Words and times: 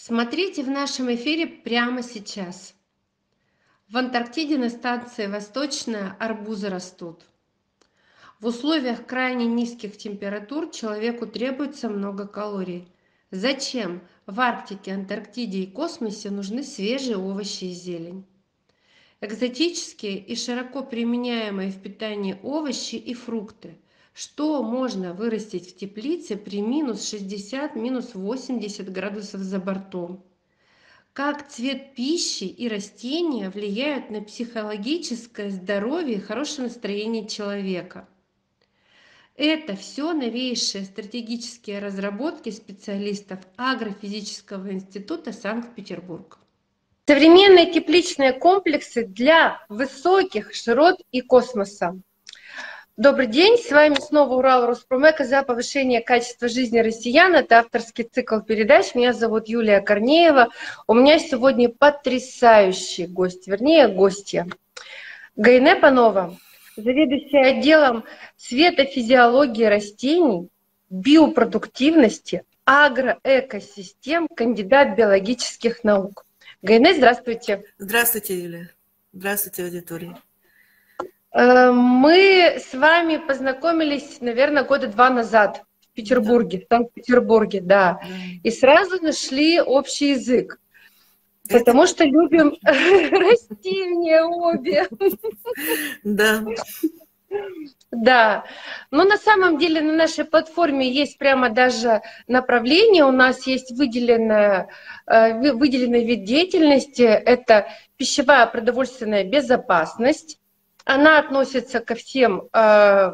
Смотрите 0.00 0.62
в 0.62 0.70
нашем 0.70 1.12
эфире 1.12 1.48
прямо 1.48 2.04
сейчас. 2.04 2.72
В 3.88 3.96
Антарктиде 3.96 4.56
на 4.56 4.70
станции 4.70 5.26
Восточная 5.26 6.16
арбузы 6.20 6.68
растут. 6.68 7.24
В 8.38 8.46
условиях 8.46 9.06
крайне 9.06 9.46
низких 9.46 9.96
температур 9.96 10.70
человеку 10.70 11.26
требуется 11.26 11.88
много 11.88 12.28
калорий. 12.28 12.86
Зачем 13.32 14.00
в 14.26 14.38
Арктике, 14.38 14.94
Антарктиде 14.94 15.62
и 15.62 15.66
космосе 15.66 16.30
нужны 16.30 16.62
свежие 16.62 17.16
овощи 17.16 17.64
и 17.64 17.72
зелень? 17.72 18.24
Экзотические 19.20 20.16
и 20.16 20.36
широко 20.36 20.84
применяемые 20.84 21.72
в 21.72 21.82
питании 21.82 22.38
овощи 22.44 22.94
и 22.94 23.14
фрукты– 23.14 23.76
что 24.18 24.64
можно 24.64 25.12
вырастить 25.14 25.70
в 25.70 25.76
теплице 25.76 26.36
при 26.36 26.60
минус 26.60 27.08
60, 27.08 27.76
минус 27.76 28.14
80 28.14 28.90
градусов 28.90 29.42
за 29.42 29.60
бортом? 29.60 30.24
Как 31.12 31.48
цвет 31.48 31.94
пищи 31.94 32.42
и 32.42 32.66
растения 32.68 33.48
влияют 33.48 34.10
на 34.10 34.20
психологическое 34.20 35.50
здоровье 35.50 36.16
и 36.16 36.20
хорошее 36.20 36.66
настроение 36.66 37.28
человека? 37.28 38.08
Это 39.36 39.76
все 39.76 40.12
новейшие 40.12 40.84
стратегические 40.84 41.78
разработки 41.78 42.50
специалистов 42.50 43.38
Агрофизического 43.56 44.72
института 44.72 45.32
Санкт-Петербург. 45.32 46.40
Современные 47.06 47.72
тепличные 47.72 48.32
комплексы 48.32 49.06
для 49.06 49.64
высоких 49.68 50.52
широт 50.54 50.96
и 51.12 51.20
космоса. 51.20 52.02
Добрый 52.98 53.28
день, 53.28 53.56
с 53.58 53.70
вами 53.70 53.94
снова 53.94 54.34
Урал 54.34 54.66
Роспромека 54.66 55.22
за 55.24 55.44
повышение 55.44 56.00
качества 56.00 56.48
жизни 56.48 56.80
россиян. 56.80 57.32
Это 57.32 57.60
авторский 57.60 58.02
цикл 58.02 58.40
передач. 58.40 58.92
Меня 58.96 59.12
зовут 59.12 59.46
Юлия 59.46 59.80
Корнеева. 59.80 60.48
У 60.88 60.94
меня 60.94 61.20
сегодня 61.20 61.68
потрясающий 61.68 63.06
гость, 63.06 63.46
вернее, 63.46 63.86
гостья. 63.86 64.48
Гайне 65.36 65.76
Панова, 65.76 66.36
заведующая 66.76 67.56
отделом 67.56 68.02
светофизиологии 68.36 69.66
растений, 69.66 70.48
биопродуктивности, 70.90 72.42
агроэкосистем, 72.64 74.26
кандидат 74.26 74.96
биологических 74.96 75.84
наук. 75.84 76.26
Гайне, 76.62 76.94
здравствуйте. 76.94 77.62
Здравствуйте, 77.78 78.42
Юлия. 78.42 78.70
Здравствуйте, 79.12 79.62
аудитория. 79.62 80.16
Э, 81.38 81.70
мы 81.70 82.56
с 82.58 82.74
вами 82.74 83.16
познакомились, 83.16 84.20
наверное, 84.20 84.64
года 84.64 84.88
два 84.88 85.08
назад 85.08 85.62
в 85.80 85.94
Петербурге, 85.94 86.58
да. 86.58 86.64
в 86.64 86.68
Санкт-Петербурге, 86.68 87.60
да. 87.60 88.00
И 88.42 88.50
сразу 88.50 89.00
нашли 89.00 89.60
общий 89.60 90.10
язык. 90.10 90.58
Потому 91.48 91.86
что 91.86 92.04
любим 92.04 92.56
растения 92.62 94.22
обе. 94.24 94.88
Да. 96.02 96.44
Да, 97.90 98.44
но 98.90 99.04
на 99.04 99.18
самом 99.18 99.58
деле 99.58 99.80
на 99.80 99.92
нашей 99.92 100.24
платформе 100.24 100.90
есть 100.90 101.18
прямо 101.18 101.50
даже 101.50 102.00
направление, 102.26 103.04
у 103.04 103.12
нас 103.12 103.46
есть 103.46 103.70
выделенная, 103.72 104.68
э, 105.06 105.52
выделенный 105.52 106.04
вид 106.04 106.24
деятельности, 106.24 107.02
это 107.02 107.68
пищевая 107.96 108.46
продовольственная 108.46 109.24
безопасность, 109.24 110.38
она 110.88 111.18
относится 111.18 111.80
ко 111.80 111.94
всем 111.94 112.48
э, 112.50 113.12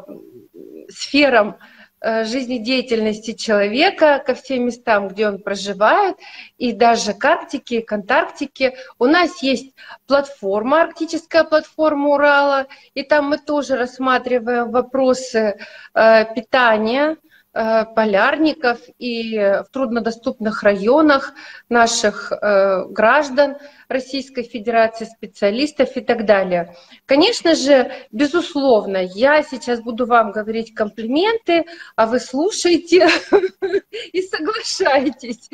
сферам 0.87 1.57
э, 1.99 2.23
жизнедеятельности 2.23 3.33
человека, 3.33 4.23
ко 4.25 4.33
всем 4.33 4.67
местам, 4.67 5.09
где 5.09 5.27
он 5.27 5.39
проживает, 5.39 6.15
и 6.57 6.71
даже 6.71 7.13
к 7.13 7.25
Арктике, 7.25 7.81
к 7.81 7.91
Антарктике. 7.91 8.77
У 8.97 9.07
нас 9.07 9.43
есть 9.43 9.75
платформа, 10.07 10.83
арктическая 10.83 11.43
платформа 11.43 12.11
Урала, 12.11 12.67
и 12.93 13.03
там 13.03 13.25
мы 13.25 13.39
тоже 13.39 13.75
рассматриваем 13.75 14.71
вопросы 14.71 15.57
э, 15.93 16.33
питания, 16.33 17.17
полярников 17.55 18.79
и 18.99 19.37
в 19.37 19.67
труднодоступных 19.71 20.61
районах 20.63 21.33
наших 21.69 22.33
э, 22.33 22.85
граждан 22.89 23.55
Российской 23.87 24.43
Федерации, 24.43 25.05
специалистов 25.05 25.95
и 25.95 26.01
так 26.01 26.25
далее. 26.25 26.75
Конечно 27.05 27.55
же, 27.55 27.91
безусловно, 28.11 28.97
я 28.97 29.41
сейчас 29.41 29.79
буду 29.79 30.05
вам 30.05 30.33
говорить 30.33 30.73
комплименты, 30.73 31.63
а 31.95 32.07
вы 32.07 32.19
слушаете 32.19 33.07
и 34.11 34.21
соглашаетесь. 34.21 35.49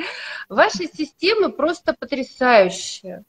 Ваши 0.49 0.87
системы 0.87 1.51
просто 1.51 1.93
потрясающие. 1.93 3.23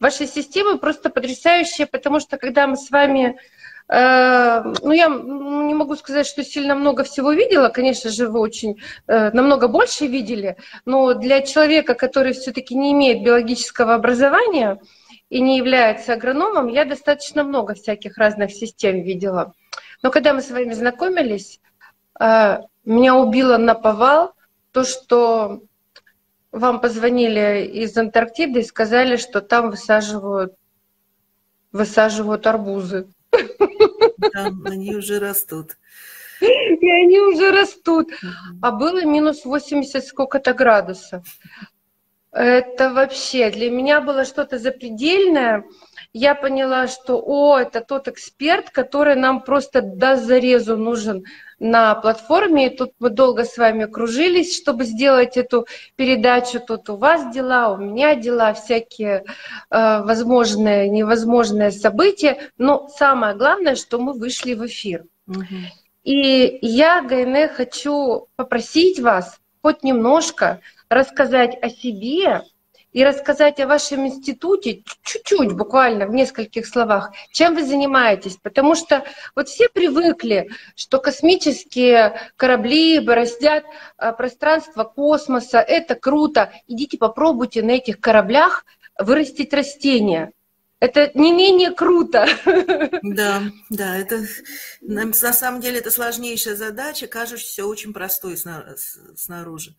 Ваши 0.00 0.26
системы 0.26 0.78
просто 0.78 1.10
потрясающие, 1.10 1.86
потому 1.86 2.20
что 2.20 2.38
когда 2.38 2.66
мы 2.66 2.76
с 2.76 2.88
вами 2.90 3.36
Э, 3.36 3.57
ну, 3.90 4.92
я 4.92 5.08
не 5.08 5.74
могу 5.74 5.96
сказать, 5.96 6.26
что 6.26 6.44
сильно 6.44 6.74
много 6.74 7.04
всего 7.04 7.32
видела. 7.32 7.70
Конечно 7.70 8.10
же, 8.10 8.28
вы 8.28 8.40
очень 8.40 8.80
э, 9.06 9.30
намного 9.30 9.66
больше 9.66 10.06
видели. 10.06 10.56
Но 10.84 11.14
для 11.14 11.40
человека, 11.40 11.94
который 11.94 12.34
все-таки 12.34 12.74
не 12.74 12.92
имеет 12.92 13.22
биологического 13.22 13.94
образования 13.94 14.78
и 15.30 15.40
не 15.40 15.56
является 15.56 16.12
агрономом, 16.12 16.68
я 16.68 16.84
достаточно 16.84 17.44
много 17.44 17.74
всяких 17.74 18.18
разных 18.18 18.52
систем 18.52 19.02
видела. 19.02 19.54
Но 20.02 20.10
когда 20.10 20.34
мы 20.34 20.42
с 20.42 20.50
вами 20.50 20.74
знакомились, 20.74 21.60
э, 22.20 22.58
меня 22.84 23.16
убило 23.16 23.56
на 23.56 23.74
повал 23.74 24.34
то, 24.72 24.84
что 24.84 25.62
вам 26.52 26.80
позвонили 26.80 27.66
из 27.66 27.96
Антарктиды 27.96 28.60
и 28.60 28.64
сказали, 28.64 29.16
что 29.16 29.40
там 29.40 29.70
высаживают, 29.70 30.54
высаживают 31.72 32.46
арбузы. 32.46 33.08
Там 34.32 34.62
они 34.66 34.94
уже 34.94 35.18
растут. 35.18 35.76
И 36.40 36.90
они 36.90 37.20
уже 37.20 37.50
растут. 37.50 38.10
А 38.62 38.70
было 38.70 39.04
минус 39.04 39.44
80 39.44 40.04
сколько-то 40.04 40.54
градусов. 40.54 41.24
Это 42.30 42.92
вообще 42.92 43.50
для 43.50 43.70
меня 43.70 44.00
было 44.00 44.24
что-то 44.24 44.58
запредельное. 44.58 45.64
Я 46.14 46.34
поняла, 46.34 46.88
что 46.88 47.22
о, 47.24 47.58
это 47.58 47.80
тот 47.82 48.08
эксперт, 48.08 48.70
который 48.70 49.14
нам 49.14 49.42
просто 49.42 49.82
до 49.82 50.16
зарезу 50.16 50.76
нужен 50.76 51.24
на 51.58 51.94
платформе. 51.94 52.66
И 52.66 52.76
тут 52.76 52.92
мы 52.98 53.10
долго 53.10 53.44
с 53.44 53.58
вами 53.58 53.84
кружились, 53.84 54.56
чтобы 54.56 54.84
сделать 54.84 55.36
эту 55.36 55.66
передачу. 55.96 56.60
Тут 56.60 56.88
у 56.88 56.96
вас 56.96 57.32
дела, 57.34 57.70
у 57.72 57.76
меня 57.76 58.14
дела, 58.14 58.54
всякие 58.54 59.24
э, 59.70 60.02
возможные, 60.02 60.88
невозможные 60.88 61.70
события. 61.70 62.38
Но 62.56 62.88
самое 62.88 63.34
главное, 63.34 63.76
что 63.76 63.98
мы 63.98 64.14
вышли 64.14 64.54
в 64.54 64.66
эфир. 64.66 65.04
Угу. 65.26 65.44
И 66.04 66.58
я, 66.62 67.02
Гайне, 67.02 67.48
хочу 67.48 68.28
попросить 68.36 68.98
вас 68.98 69.38
хоть 69.60 69.82
немножко 69.82 70.60
рассказать 70.88 71.58
о 71.60 71.68
себе, 71.68 72.42
и 72.92 73.04
рассказать 73.04 73.60
о 73.60 73.66
вашем 73.66 74.06
институте 74.06 74.82
чуть-чуть, 75.02 75.52
буквально 75.52 76.06
в 76.06 76.10
нескольких 76.10 76.66
словах, 76.66 77.12
чем 77.32 77.54
вы 77.54 77.64
занимаетесь. 77.64 78.36
Потому 78.36 78.74
что 78.74 79.04
вот 79.36 79.48
все 79.48 79.68
привыкли, 79.68 80.50
что 80.74 80.98
космические 80.98 82.20
корабли 82.36 83.00
бороздят 83.00 83.64
а, 83.96 84.12
пространство 84.12 84.84
космоса, 84.84 85.58
это 85.58 85.94
круто. 85.94 86.52
Идите 86.66 86.96
попробуйте 86.98 87.62
на 87.62 87.72
этих 87.72 88.00
кораблях 88.00 88.64
вырастить 88.98 89.52
растения. 89.52 90.32
Это 90.80 91.10
не 91.14 91.32
менее 91.32 91.72
круто. 91.72 92.28
Да, 93.02 93.42
да, 93.68 93.96
это 93.96 94.24
на 94.80 95.12
самом 95.12 95.60
деле 95.60 95.78
это 95.78 95.90
сложнейшая 95.90 96.54
задача, 96.54 97.06
кажущаяся 97.08 97.66
очень 97.66 97.92
простой 97.92 98.36
снаружи. 98.36 99.74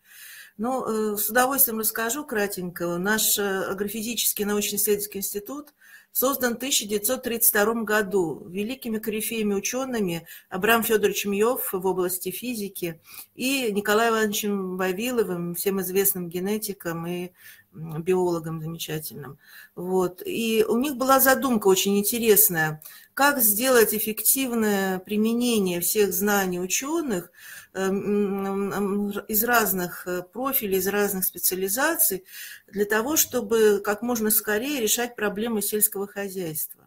Ну, 0.59 1.13
э, 1.13 1.17
с 1.17 1.29
удовольствием 1.29 1.79
расскажу 1.79 2.25
кратенько. 2.25 2.97
Наш 2.97 3.39
э, 3.39 3.63
агрофизический 3.63 4.43
научно-исследовательский 4.43 5.19
институт 5.19 5.73
создан 6.11 6.55
в 6.55 6.57
1932 6.57 7.83
году 7.83 8.45
великими 8.49 8.97
корифеями 8.97 9.53
учеными 9.53 10.27
Абрам 10.49 10.83
Федоровичем 10.83 11.31
Йов 11.31 11.71
в 11.71 11.85
области 11.85 12.29
физики 12.29 12.99
и 13.35 13.71
Николаем 13.71 14.15
Ивановичем 14.15 14.75
Вавиловым, 14.75 15.55
всем 15.55 15.79
известным 15.79 16.27
генетиком 16.27 17.07
и 17.07 17.31
биологом 17.71 18.59
замечательным. 18.59 19.37
Вот. 19.75 20.21
И 20.25 20.65
у 20.67 20.77
них 20.77 20.97
была 20.97 21.21
задумка 21.21 21.67
очень 21.67 21.97
интересная, 21.97 22.83
как 23.13 23.39
сделать 23.39 23.93
эффективное 23.93 24.99
применение 24.99 25.79
всех 25.79 26.13
знаний 26.13 26.59
ученых 26.59 27.31
из 27.73 29.43
разных 29.43 30.07
э, 30.07 30.23
профилей, 30.23 30.79
из 30.79 30.87
разных 30.87 31.25
специализаций, 31.25 32.23
для 32.67 32.85
того, 32.85 33.15
чтобы 33.15 33.81
как 33.83 34.01
можно 34.01 34.31
скорее 34.31 34.81
решать 34.81 35.15
проблемы 35.15 35.61
сельского 35.61 36.07
хозяйства. 36.07 36.79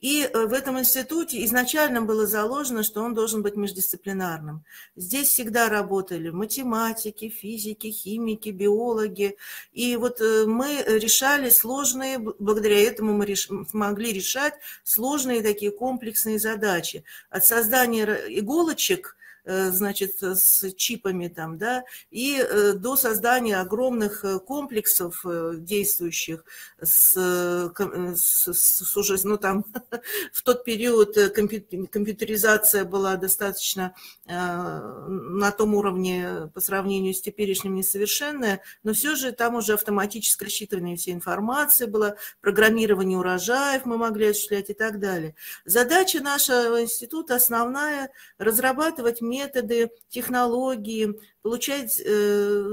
И 0.00 0.22
э, 0.22 0.46
в 0.46 0.52
этом 0.52 0.78
институте 0.78 1.44
изначально 1.46 2.02
было 2.02 2.26
заложено, 2.26 2.82
что 2.82 3.02
он 3.02 3.14
должен 3.14 3.42
быть 3.42 3.56
междисциплинарным. 3.56 4.62
Здесь 4.94 5.28
всегда 5.28 5.68
работали 5.68 6.30
математики, 6.30 7.28
физики, 7.28 7.90
химики, 7.90 8.50
биологи. 8.50 9.36
И 9.72 9.96
вот 9.96 10.20
э, 10.20 10.44
мы 10.46 10.84
решали 10.86 11.50
сложные, 11.50 12.18
благодаря 12.18 12.80
этому 12.82 13.14
мы 13.14 13.26
реш, 13.26 13.48
могли 13.72 14.12
решать 14.12 14.54
сложные 14.84 15.42
такие 15.42 15.72
комплексные 15.72 16.38
задачи. 16.38 17.02
От 17.30 17.44
создания 17.44 18.04
иголочек– 18.28 19.16
значит, 19.44 20.22
с 20.22 20.72
чипами 20.72 21.28
там, 21.28 21.58
да, 21.58 21.84
и 22.10 22.38
э, 22.38 22.72
до 22.72 22.96
создания 22.96 23.60
огромных 23.60 24.24
э, 24.24 24.38
комплексов 24.38 25.24
действующих 25.54 26.44
с, 26.80 27.14
с, 27.14 28.52
с 28.52 28.96
уже, 28.96 29.16
ну 29.24 29.36
там, 29.36 29.64
в 30.32 30.42
тот 30.42 30.64
период 30.64 31.14
компьютеризация 31.14 32.84
была 32.84 33.16
достаточно 33.16 33.94
на 34.26 35.52
том 35.56 35.74
уровне 35.74 36.50
по 36.54 36.60
сравнению 36.60 37.14
с 37.14 37.20
теперешним 37.20 37.74
несовершенная, 37.74 38.60
но 38.82 38.92
все 38.92 39.14
же 39.14 39.32
там 39.32 39.56
уже 39.56 39.74
автоматическое 39.74 40.48
считывание 40.48 40.96
всей 40.96 41.12
информации 41.12 41.86
было, 41.86 42.16
программирование 42.40 43.18
урожаев 43.18 43.84
мы 43.84 43.98
могли 43.98 44.28
осуществлять 44.28 44.70
и 44.70 44.74
так 44.74 44.98
далее. 45.00 45.34
Задача 45.64 46.20
нашего 46.20 46.82
института 46.82 47.36
основная– 47.36 48.10
разрабатывать 48.38 49.20
методы, 49.34 49.90
технологии, 50.08 51.14
получать 51.42 52.00
э, 52.04 52.64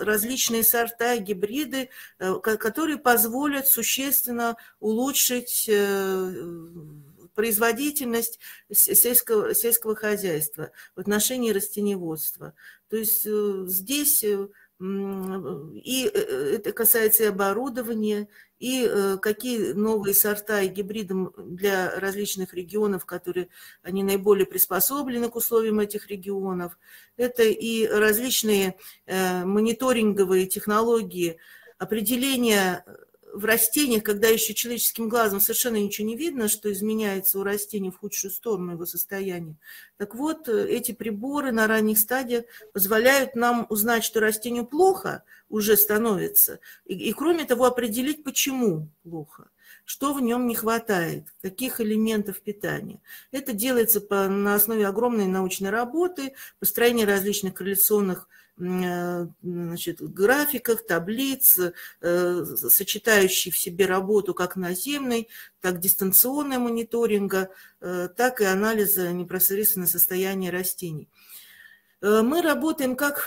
различные 0.00 0.62
сорта, 0.62 1.16
гибриды, 1.16 1.88
э, 2.18 2.34
которые 2.40 2.98
позволят 2.98 3.66
существенно 3.66 4.56
улучшить 4.78 5.66
э, 5.68 6.32
производительность 7.34 8.38
сельского, 8.72 9.54
сельского 9.54 9.96
хозяйства 9.96 10.70
в 10.94 11.00
отношении 11.00 11.52
растениеводства. 11.52 12.52
То 12.88 12.96
есть 12.96 13.24
здесь 13.24 14.24
и 14.80 16.10
это 16.12 16.72
касается 16.72 17.24
и 17.24 17.26
оборудования, 17.26 18.28
и 18.58 18.86
э, 18.88 19.18
какие 19.20 19.72
новые 19.72 20.14
сорта 20.14 20.62
и 20.62 20.68
гибриды 20.68 21.14
для 21.36 21.98
различных 22.00 22.54
регионов, 22.54 23.04
которые 23.04 23.48
они 23.82 24.02
наиболее 24.02 24.46
приспособлены 24.46 25.28
к 25.28 25.36
условиям 25.36 25.80
этих 25.80 26.08
регионов. 26.08 26.78
Это 27.18 27.42
и 27.42 27.86
различные 27.86 28.76
э, 29.04 29.44
мониторинговые 29.44 30.46
технологии, 30.46 31.36
определения 31.78 32.84
в 33.32 33.44
растениях, 33.44 34.02
когда 34.02 34.28
еще 34.28 34.54
человеческим 34.54 35.08
глазом 35.08 35.40
совершенно 35.40 35.76
ничего 35.76 36.06
не 36.06 36.16
видно, 36.16 36.48
что 36.48 36.72
изменяется 36.72 37.38
у 37.38 37.42
растения 37.42 37.90
в 37.90 37.98
худшую 37.98 38.30
сторону 38.30 38.72
его 38.72 38.86
состояния. 38.86 39.56
Так 39.96 40.14
вот, 40.14 40.48
э, 40.48 40.68
эти 40.68 40.92
приборы 40.92 41.52
на 41.52 41.66
ранних 41.66 41.98
стадиях 41.98 42.44
позволяют 42.72 43.34
нам 43.34 43.66
узнать, 43.68 44.04
что 44.04 44.20
растению 44.20 44.66
плохо 44.66 45.22
уже 45.48 45.76
становится, 45.76 46.60
и, 46.84 46.94
и 46.94 47.12
кроме 47.12 47.44
того 47.44 47.64
определить, 47.64 48.24
почему 48.24 48.88
плохо 49.02 49.48
что 49.90 50.14
в 50.14 50.20
нем 50.20 50.46
не 50.46 50.54
хватает, 50.54 51.24
каких 51.42 51.80
элементов 51.80 52.40
питания. 52.42 53.00
Это 53.32 53.52
делается 53.52 54.00
по, 54.00 54.28
на 54.28 54.54
основе 54.54 54.86
огромной 54.86 55.26
научной 55.26 55.70
работы, 55.70 56.34
построения 56.60 57.04
различных 57.04 57.54
корреляционных 57.54 58.28
значит, 58.60 60.00
графиках, 60.00 60.86
таблиц, 60.86 61.58
э, 62.00 62.44
сочетающий 62.44 63.50
в 63.50 63.56
себе 63.56 63.86
работу 63.86 64.34
как 64.34 64.56
наземной, 64.56 65.28
так 65.60 65.80
дистанционной 65.80 66.58
мониторинга, 66.58 67.50
э, 67.80 68.08
так 68.16 68.40
и 68.40 68.44
анализа 68.44 69.12
непосредственно 69.12 69.86
состояния 69.86 70.50
растений. 70.50 71.08
Мы 72.02 72.40
работаем 72.40 72.96
как 72.96 73.26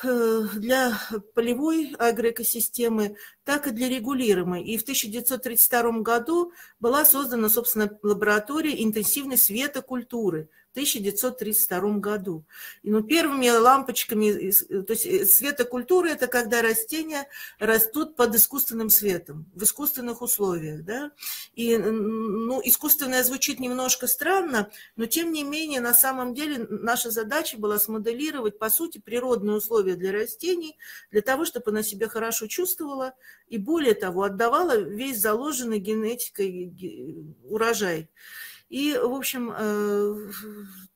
для 0.56 1.00
полевой 1.36 1.94
агроэкосистемы, 2.00 3.18
так 3.44 3.68
и 3.68 3.72
для 3.72 3.88
регулируемой. 3.88 4.64
И 4.64 4.80
в 4.80 4.82
1932 4.82 6.02
году 6.02 6.54
была 6.80 7.06
создана, 7.06 7.50
собственно, 7.50 7.96
лаборатория 8.02 8.84
интенсивной 8.84 9.38
светокультуры– 9.38 10.50
1932 10.74 12.00
году. 12.00 12.46
И 12.82 12.90
ну, 12.90 13.04
первыми 13.04 13.48
лампочками, 13.50 14.52
то 14.52 14.94
есть 14.94 15.06
э, 15.06 15.26
светокультура– 15.26 16.08
это 16.10 16.26
когда 16.26 16.64
растения 16.64 17.28
растут 17.60 18.16
под 18.16 18.36
искусственным 18.36 18.90
светом, 18.90 19.46
в 19.54 19.64
искусственных 19.64 20.24
условиях. 20.24 20.84
Да? 20.84 21.12
И 21.54 21.78
ну, 21.78 22.60
искусственное 22.64 23.24
звучит 23.24 23.60
немножко 23.60 24.08
странно, 24.08 24.72
но 24.96 25.06
тем 25.06 25.32
не 25.32 25.44
менее, 25.44 25.80
на 25.80 25.94
самом 25.94 26.34
деле, 26.34 26.66
наша 26.70 27.12
задача 27.12 27.58
была 27.58 27.78
смоделировать, 27.78 28.58
по 28.58 28.70
сути, 28.70 28.98
природные 28.98 29.58
условия 29.58 29.96
для 29.96 30.12
растений, 30.12 30.76
для 31.12 31.22
того, 31.22 31.46
чтобы 31.46 31.70
она 31.70 31.84
себя 31.84 32.10
хорошо 32.10 32.48
чувствовала 32.48 33.14
и, 33.48 33.60
более 33.60 33.94
того, 33.94 34.24
отдавала 34.24 34.76
весь 34.76 35.20
заложенный 35.20 35.78
генетикой 35.78 36.74
урожай. 37.44 38.10
И, 38.70 38.98
в 38.98 39.14
общем, 39.14 39.54
э, 39.56 40.32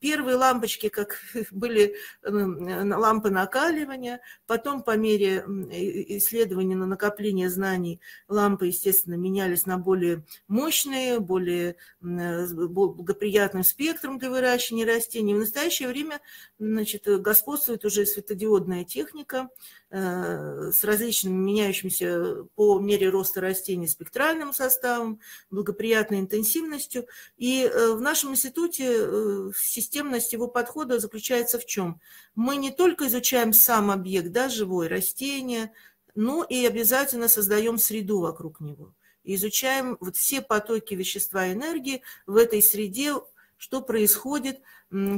первые 0.00 0.36
лампочки, 0.36 0.88
как 0.88 1.20
были 1.50 1.94
лампы 2.22 3.30
накаливания, 3.30 4.20
потом 4.46 4.82
по 4.82 4.96
мере 4.96 5.44
исследования 6.18 6.76
на 6.76 6.86
накопление 6.86 7.50
знаний 7.50 8.00
лампы, 8.28 8.66
естественно, 8.66 9.14
менялись 9.14 9.66
на 9.66 9.78
более 9.78 10.24
мощные, 10.48 11.20
более 11.20 11.76
благоприятным 12.00 13.64
спектром 13.64 14.18
для 14.18 14.30
выращивания 14.30 14.86
растений. 14.86 15.34
В 15.34 15.38
настоящее 15.38 15.88
время 15.88 16.20
значит, 16.58 17.04
господствует 17.06 17.84
уже 17.84 18.06
светодиодная 18.06 18.84
техника, 18.84 19.48
Э, 19.87 19.87
с 19.90 20.84
различными 20.84 21.36
меняющимися 21.36 22.44
по 22.54 22.78
мере 22.78 23.08
роста 23.08 23.40
растений 23.40 23.88
спектральным 23.88 24.52
составом, 24.52 25.20
благоприятной 25.50 26.20
интенсивностью. 26.20 27.06
И 27.38 27.62
э, 27.62 27.92
в 27.92 28.00
нашем 28.00 28.32
институте 28.32 28.84
э, 28.86 29.50
системность 29.56 30.32
его 30.32 30.46
подхода 30.46 30.98
заключается 30.98 31.58
в 31.58 31.64
чем? 31.64 32.00
Мы 32.34 32.56
не 32.56 32.70
только 32.70 33.06
изучаем 33.06 33.52
сам 33.52 33.90
объект, 33.90 34.30
да, 34.30 34.48
живое 34.48 34.88
растение, 34.88 35.72
но 36.14 36.44
и 36.44 36.66
обязательно 36.66 37.28
создаем 37.28 37.78
среду 37.78 38.20
вокруг 38.20 38.60
него. 38.60 38.92
И 39.24 39.36
изучаем 39.36 39.96
вот 40.00 40.16
все 40.16 40.42
потоки 40.42 40.94
вещества 40.94 41.46
и 41.46 41.52
энергии 41.52 42.02
в 42.26 42.36
этой 42.36 42.62
среде, 42.62 43.14
что 43.58 43.82
происходит, 43.82 44.60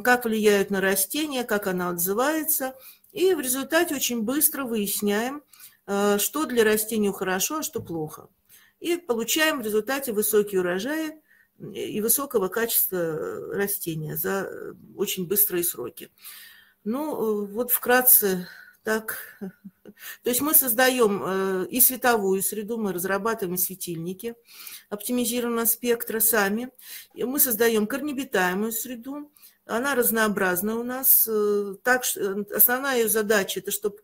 как 0.03 0.25
влияют 0.25 0.71
на 0.71 0.81
растение, 0.81 1.45
как 1.45 1.69
оно 1.69 1.91
отзывается– 1.91 2.75
и 3.13 3.35
в 3.35 3.41
результате 3.41 3.95
очень 3.95 4.23
быстро 4.23 4.65
выясняем, 4.65 5.43
э, 5.87 6.19
что 6.19 6.47
для 6.47 6.65
растения 6.65 7.13
хорошо, 7.13 7.59
а 7.59 7.63
что 7.63 7.81
плохо. 7.81 8.29
И 8.79 8.97
получаем 8.97 9.61
в 9.61 9.65
результате 9.65 10.13
высокие 10.13 10.61
урожаи 10.61 11.21
и 11.59 12.01
высокого 12.01 12.49
качества 12.49 13.55
растения 13.55 14.17
за 14.17 14.75
очень 14.97 15.27
быстрые 15.27 15.65
сроки. 15.65 16.11
Ну, 16.85 17.45
вот 17.45 17.71
вкратце 17.71 18.49
так. 18.83 19.19
То 20.23 20.31
есть 20.31 20.41
мы 20.41 20.55
создаем 20.55 21.23
э, 21.25 21.67
и 21.71 21.81
световую 21.81 22.43
среду, 22.43 22.79
мы 22.79 22.93
разрабатываем 22.93 23.57
светильники 23.57 24.35
оптимизированного 24.89 25.67
спектра 25.67 26.21
сами. 26.21 26.71
И 27.15 27.25
мы 27.25 27.41
создаем 27.41 27.87
корнебитаемую 27.87 28.73
среду, 28.73 29.31
она 29.67 29.95
разнообразна 29.95 30.79
у 30.79 30.83
нас. 30.83 31.29
Э, 31.31 31.75
так, 31.83 32.03
э, 32.17 32.45
основная 32.55 32.99
ее 32.99 33.09
задача– 33.09 33.61
это 33.61 33.71
чтобы 33.71 33.99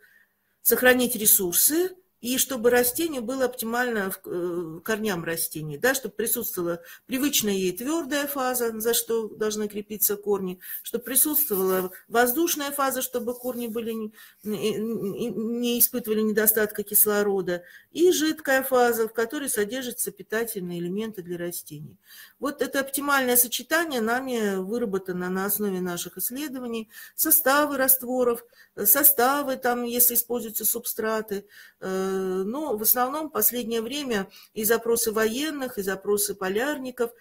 сохранить 0.63 1.17
ресурсы, 1.17 1.97
и 2.27 2.39
чтобы 2.39 2.71
растение 2.71 3.21
было 3.21 3.45
оптимально 3.45 4.11
э, 4.25 4.81
корням 4.83 5.23
растений, 5.23 5.79
да, 5.79 5.95
чтобы 5.95 6.17
присутствовала 6.17 6.83
привычная 7.07 7.53
ей 7.53 7.71
твердая 7.71 8.27
фаза, 8.27 8.81
за 8.81 8.95
что 8.95 9.29
должны 9.29 9.69
крепиться 9.69 10.17
корни, 10.17 10.59
чтобы 10.83 11.05
присутствовала 11.05 11.93
воздушная 12.09 12.73
фаза, 12.73 13.01
чтобы 13.01 13.33
корни 13.33 13.69
были, 13.69 13.93
не, 14.43 14.79
не 15.31 15.79
испытывали 15.79 16.23
недостатка 16.23 16.83
кислорода, 16.83 17.63
и 17.93 18.11
жидкая 18.11 18.65
фаза, 18.65 19.07
в 19.07 19.13
которой 19.13 19.49
содержатся 19.49 20.11
питательные 20.11 20.81
элементы 20.81 21.23
для 21.23 21.39
растений. 21.39 21.97
Вот 22.41 22.61
это 22.61 22.81
оптимальное 22.81 23.37
сочетание 23.37 24.01
нами 24.01 24.57
выработано 24.57 25.31
на 25.31 25.45
основе 25.45 25.81
наших 25.81 26.19
исследований, 26.19 26.91
составы 27.15 27.77
растворов, 27.77 28.45
составы, 28.85 29.55
там, 29.55 29.85
если 29.85 30.15
используются 30.15 30.65
субстраты, 30.65 31.45
Э, 31.79 32.16
но 32.17 32.77
в 32.77 32.83
основном 32.83 33.29
в 33.29 33.33
последнее 33.33 33.83
время 33.83 34.29
и 34.55 34.65
запросы 34.65 35.13
военных, 35.13 35.79
и 35.79 35.83
запросы 35.83 36.35
полярников 36.35 37.13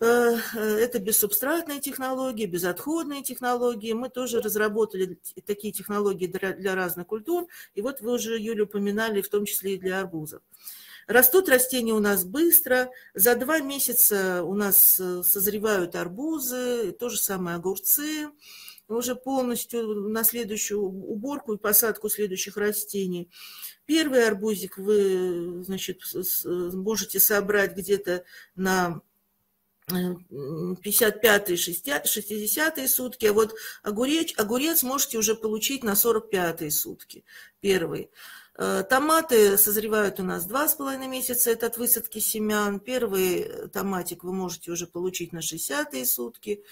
э,– 0.00 0.36
это 0.54 0.98
бессубстратные 0.98 1.80
технологии, 1.80 2.46
безотходные 2.46 3.22
технологии. 3.22 3.92
Мы 3.92 4.08
тоже 4.08 4.40
разработали 4.40 5.18
такие 5.46 5.72
технологии 5.72 6.26
для 6.26 6.74
разных 6.74 7.06
культур. 7.06 7.46
И 7.74 7.82
вот 7.82 8.00
вы 8.00 8.14
уже, 8.14 8.38
Юля, 8.38 8.64
упоминали, 8.64 9.22
в 9.22 9.28
том 9.28 9.44
числе 9.44 9.74
и 9.74 9.78
для 9.78 10.00
арбузов. 10.00 10.42
Растут 11.06 11.48
растения 11.48 11.92
у 11.92 12.00
нас 12.00 12.24
быстро. 12.24 12.90
За 13.14 13.36
два 13.36 13.60
месяца 13.60 14.42
у 14.42 14.54
нас 14.54 14.98
э, 14.98 15.22
созревают 15.22 15.94
арбузы, 15.94 16.90
то 16.92 17.08
же 17.08 17.18
самое 17.18 17.56
огурцы 17.56 18.28
уже 18.88 19.14
полностью 19.14 20.08
на 20.10 20.24
следующую 20.24 20.82
уборку 20.82 21.54
и 21.54 21.58
посадку 21.58 22.08
следующих 22.08 22.56
растений. 22.56 23.30
Первый 23.84 24.26
арбузик 24.26 24.78
вы, 24.78 25.62
значит, 25.64 26.02
можете 26.44 27.20
собрать 27.20 27.76
где-то 27.76 28.24
на 28.54 29.00
55-е, 29.88 31.56
60-е 31.56 32.88
сутки, 32.88 33.26
а 33.26 33.32
вот 33.32 33.54
огурец, 33.82 34.32
огурец 34.36 34.82
можете 34.82 35.18
уже 35.18 35.36
получить 35.36 35.84
на 35.84 35.92
45-е 35.92 36.70
сутки, 36.72 37.24
первый. 37.60 38.10
Э, 38.58 38.82
томаты 38.88 39.56
созревают 39.58 40.18
у 40.18 40.24
нас 40.24 40.46
два 40.46 40.66
с 40.68 40.74
половиной 40.74 41.06
месяца, 41.08 41.50
это 41.50 41.66
от 41.66 41.76
высадки 41.76 42.18
семян. 42.18 42.80
Первый 42.80 43.68
томатик 43.72 44.24
вы 44.24 44.32
можете 44.32 44.72
уже 44.72 44.86
получить 44.86 45.32
на 45.32 45.38
60-е 45.38 46.04
сутки, 46.04 46.64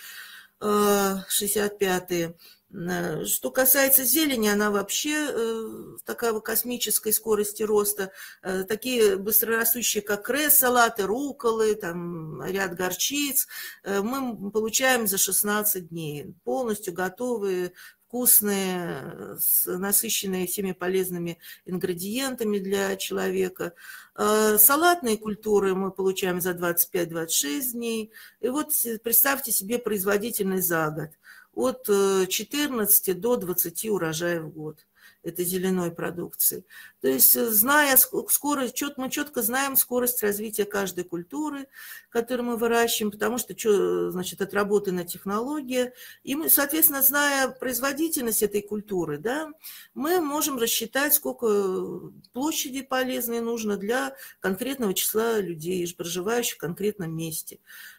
65-е. 0.60 2.26
Э, 2.28 2.32
Э, 2.74 3.24
что 3.24 3.50
касается 3.50 4.04
зелени, 4.04 4.48
она 4.48 4.70
вообще 4.70 5.28
э, 5.30 5.96
такая 6.04 6.38
космической 6.40 7.12
скорости 7.12 7.62
роста. 7.62 8.10
Э, 8.42 8.64
такие 8.64 9.16
быстрорастущие, 9.16 10.02
как 10.02 10.24
кресс, 10.24 10.58
салаты, 10.58 11.04
руколы, 11.04 11.74
там 11.76 12.42
ряд 12.44 12.74
горчиц, 12.74 13.46
мы 13.84 14.50
получаем 14.50 15.06
за 15.06 15.18
16 15.18 15.88
дней. 15.88 16.34
Полностью 16.44 16.92
готовые, 16.94 17.72
вкусные, 18.14 19.36
насыщенные 19.66 20.46
всеми 20.46 20.70
полезными 20.70 21.38
ингредиентами 21.66 22.58
для 22.58 22.94
человека. 22.94 23.72
Салатные 24.16 25.18
культуры 25.18 25.74
мы 25.74 25.90
получаем 25.90 26.40
за 26.40 26.52
25-26 26.52 27.72
дней. 27.72 28.12
И 28.40 28.48
вот 28.48 28.70
представьте 29.02 29.50
себе 29.50 29.80
производительность 29.80 30.68
за 30.68 30.90
год– 30.90 31.10
от 31.54 31.86
14 31.86 33.08
э, 33.08 33.14
до 33.14 33.36
20 33.36 33.84
урожаев 33.90 34.42
в 34.44 34.48
год 34.50 34.86
этой 35.24 35.44
зеленой 35.44 35.90
продукции. 35.90 36.64
То 37.00 37.08
есть, 37.08 37.34
э, 37.36 37.46
зная 37.50 37.96
скорость, 37.96 38.82
мы 38.96 39.10
четко 39.10 39.42
знаем 39.42 39.76
скорость 39.76 40.22
развития 40.22 40.64
каждой 40.64 41.04
культуры, 41.04 41.66
которую 42.10 42.50
мы 42.50 42.56
выращиваем, 42.56 43.10
потому 43.10 43.38
что, 43.38 44.10
значит, 44.10 44.40
отработана 44.40 45.04
технология. 45.04 45.92
И 46.22 46.34
мы, 46.34 46.50
соответственно, 46.50 47.02
зная 47.02 47.48
производительность 47.48 48.42
этой 48.42 48.62
культуры, 48.62 49.18
да, 49.18 49.50
мы 49.94 50.20
можем 50.20 50.58
рассчитать, 50.58 51.14
сколько 51.14 52.10
площади 52.32 52.82
полезной 52.82 53.40
нужно 53.40 53.76
для 53.76 54.14
конкретного 54.40 54.94
числа 54.94 55.38
людей, 55.40 55.92
проживающих 55.96 56.56
в 56.56 56.58
конкретном 56.58 57.16
месте. 57.16 57.58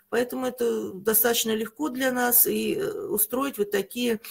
Поэтому 0.09 0.45
это 0.45 0.91
достаточно 0.93 1.55
легко 1.55 1.89
для 1.89 2.11
нас 2.11 2.45
и 2.45 2.75
э, 2.75 3.07
устроить 3.07 3.57
вот 3.57 3.71
такие 3.71 4.21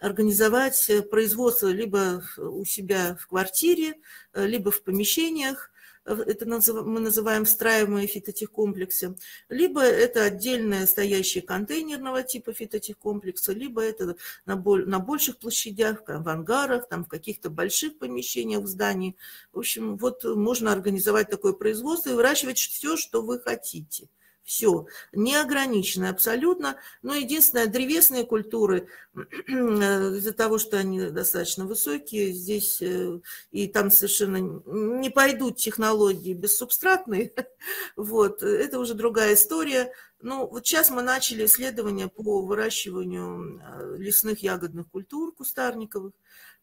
организовать 0.00 0.88
э, 0.90 1.02
производство 1.02 1.68
либо 1.68 2.22
у 2.38 2.64
себя 2.64 3.16
в 3.20 3.26
квартире, 3.26 3.94
э, 4.32 4.46
либо 4.46 4.70
в 4.70 4.82
помещениях, 4.82 5.70
это 6.04 6.46
мы 6.46 7.00
называем 7.00 7.44
встраиваемые 7.44 8.06
фитотехкомплексы, 8.06 9.16
либо 9.48 9.82
это 9.82 10.24
отдельные 10.24 10.86
стоящие 10.86 11.42
контейнерного 11.42 12.22
типа 12.22 12.52
фитотехкомплекса, 12.52 13.52
либо 13.52 13.82
это 13.82 14.16
на, 14.46 14.56
на 14.56 14.98
больших 14.98 15.38
площадях, 15.38 16.02
в 16.06 16.28
ангарах, 16.28 16.88
там, 16.88 17.04
в 17.04 17.08
каких-то 17.08 17.50
больших 17.50 17.98
помещениях 17.98 18.62
в 18.62 18.66
здании. 18.66 19.16
В 19.52 19.58
общем, 19.58 19.96
вот 19.98 20.24
можно 20.24 20.72
организовать 20.72 21.28
такое 21.28 21.52
производство 21.52 22.10
и 22.10 22.14
выращивать 22.14 22.58
все, 22.58 22.96
что 22.96 23.22
вы 23.22 23.38
хотите– 23.38 24.08
все, 24.50 24.86
неограничено 25.12 26.10
абсолютно. 26.10 26.76
Но 27.02 27.14
единственное, 27.14 27.68
древесные 27.68 28.26
культуры, 28.26 28.88
из-за 29.46 30.32
того, 30.32 30.58
что 30.58 30.76
они 30.76 31.02
достаточно 31.02 31.66
высокие, 31.66 32.32
здесь 32.32 32.82
э, 32.82 33.20
и 33.52 33.68
там 33.68 33.92
совершенно 33.92 34.38
не 34.38 35.08
пойдут 35.08 35.58
технологии 35.58 36.34
бессубстратные, 36.34 37.32
вот, 37.96 38.42
это 38.42 38.80
уже 38.80 38.94
другая 38.94 39.34
история. 39.34 39.92
Ну, 40.20 40.48
вот 40.48 40.66
сейчас 40.66 40.90
мы 40.90 41.02
начали 41.02 41.46
исследования 41.46 42.08
по 42.08 42.42
выращиванию 42.42 43.62
э, 43.62 43.94
лесных 43.98 44.42
ягодных 44.42 44.90
культур 44.90 45.32
кустарниковых. 45.32 46.12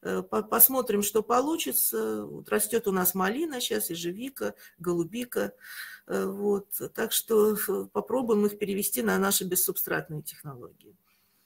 Э, 0.01 0.24
посмотрим, 0.24 1.03
что 1.03 1.24
получится. 1.24 2.25
Вот 2.25 2.50
растет 2.50 2.86
у 2.89 2.91
нас 2.91 3.15
малина 3.15 3.62
сейчас, 3.62 3.89
ежевика, 3.89 4.56
голубика. 4.77 5.53
Э, 6.08 6.26
вот. 6.26 6.68
Так 6.96 7.12
что 7.12 7.56
попробуем 7.92 8.46
их 8.46 8.58
перевести 8.58 9.02
на 9.02 9.18
наши 9.18 9.44
бессубстратные 9.44 10.22
технологии. 10.22 10.96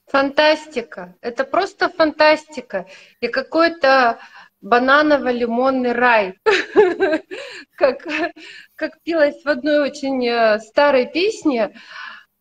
Фантастика. 0.07 1.15
Это 1.21 1.45
просто 1.45 1.89
фантастика. 1.89 2.87
И 3.21 3.27
какой-то 3.27 4.19
бананово-лимонный 4.61 5.93
рай. 5.93 6.39
как, 7.75 8.07
как 8.75 9.01
пилось 9.03 9.43
в 9.43 9.47
одной 9.47 9.79
очень 9.79 10.27
э, 10.27 10.59
старой 10.59 11.11
песне 11.11 11.73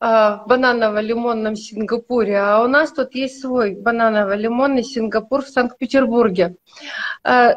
в 0.01 0.45
бананово-лимонном 0.47 1.57
Сингапуре, 1.57 2.39
а 2.39 2.65
у 2.65 2.69
нас 2.69 2.91
тут 2.91 3.15
есть 3.15 3.43
свой 3.43 3.75
бананово-лимонный 3.75 4.83
Сингапур 4.83 5.43
в 5.45 5.49
Санкт-Петербурге. 5.49 6.57
Э, 7.23 7.57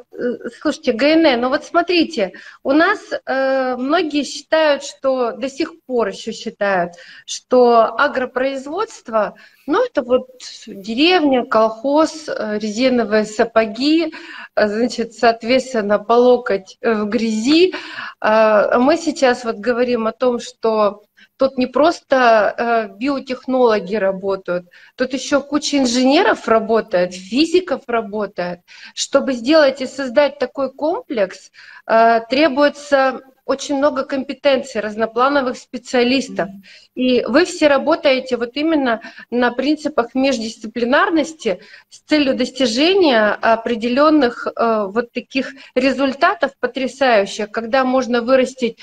слушайте, 0.61 0.91
ГНЭ, 0.91 1.37
ну 1.37 1.47
вот 1.47 1.63
смотрите, 1.63 2.33
у 2.63 2.73
нас 2.73 2.99
э, 3.13 3.77
многие 3.77 4.23
считают, 4.23 4.83
что 4.83 5.31
до 5.31 5.49
сих 5.49 5.81
пор 5.85 6.09
еще 6.09 6.33
считают, 6.33 6.95
что 7.25 7.95
агропроизводство, 7.97 9.35
ну 9.65 9.85
это 9.85 10.01
вот 10.01 10.27
деревня, 10.67 11.45
колхоз, 11.45 12.27
э, 12.27 12.59
резиновые 12.59 13.23
сапоги, 13.23 14.13
значит, 14.53 15.13
соответственно, 15.13 15.97
по 15.97 16.13
локоть 16.13 16.77
в 16.81 17.05
грязи. 17.05 17.73
Мы 18.21 18.97
сейчас 18.97 19.45
вот 19.45 19.55
говорим 19.55 20.07
о 20.07 20.11
том, 20.11 20.39
что 20.39 21.03
Тут 21.37 21.57
не 21.57 21.67
просто 21.67 22.55
э, 22.57 22.97
биотехнологи 22.97 23.95
работают, 23.95 24.67
тут 24.95 25.13
еще 25.13 25.41
куча 25.41 25.79
инженеров 25.79 26.47
работает, 26.47 27.13
физиков 27.13 27.81
работает. 27.87 28.59
Чтобы 28.93 29.33
сделать 29.33 29.81
и 29.81 29.87
создать 29.87 30.37
такой 30.37 30.71
комплекс, 30.71 31.51
э, 31.87 32.21
требуется 32.29 33.21
очень 33.45 33.77
много 33.77 34.05
компетенций 34.05 34.79
разноплановых 34.79 35.57
специалистов. 35.57 36.49
И 36.95 37.23
вы 37.25 37.45
все 37.45 37.67
работаете 37.67 38.37
вот 38.37 38.51
именно 38.55 39.01
на 39.29 39.51
принципах 39.51 40.15
междисциплинарности 40.15 41.59
с 41.89 41.99
целью 41.99 42.35
достижения 42.35 43.31
определенных 43.33 44.47
э, 44.47 44.85
вот 44.87 45.11
таких 45.11 45.53
результатов 45.75 46.51
потрясающих, 46.59 47.51
когда 47.51 47.83
можно 47.83 48.21
вырастить 48.21 48.79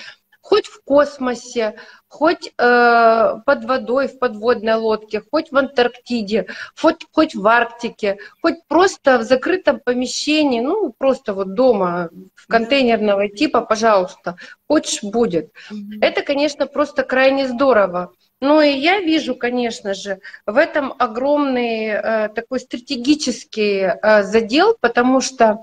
хоть 0.50 0.66
в 0.66 0.82
космосе, 0.82 1.76
хоть 2.08 2.52
э, 2.58 3.34
под 3.46 3.64
водой 3.66 4.08
в 4.08 4.18
подводной 4.18 4.74
лодке, 4.74 5.22
хоть 5.30 5.52
в 5.52 5.56
Антарктиде, 5.56 6.46
хоть, 6.76 7.06
хоть 7.12 7.36
в 7.36 7.46
Арктике, 7.46 8.18
хоть 8.42 8.56
просто 8.66 9.18
в 9.18 9.22
закрытом 9.22 9.78
помещении, 9.78 10.60
ну, 10.60 10.92
просто 10.98 11.34
вот 11.34 11.54
дома, 11.54 12.10
в 12.34 12.48
контейнерного 12.48 13.28
типа, 13.28 13.60
пожалуйста, 13.60 14.34
хочешь 14.66 15.04
будет. 15.04 15.52
Mm-hmm. 15.70 15.98
Это, 16.00 16.22
конечно, 16.22 16.66
просто 16.66 17.04
крайне 17.04 17.46
здорово. 17.46 18.12
Ну 18.40 18.60
и 18.60 18.70
я 18.70 18.98
вижу, 18.98 19.36
конечно 19.36 19.94
же, 19.94 20.18
в 20.46 20.56
этом 20.56 20.94
огромный 20.98 21.90
э, 21.90 22.28
такой 22.30 22.58
стратегический 22.58 23.82
э, 23.82 24.24
задел, 24.24 24.76
потому 24.80 25.20
что 25.20 25.62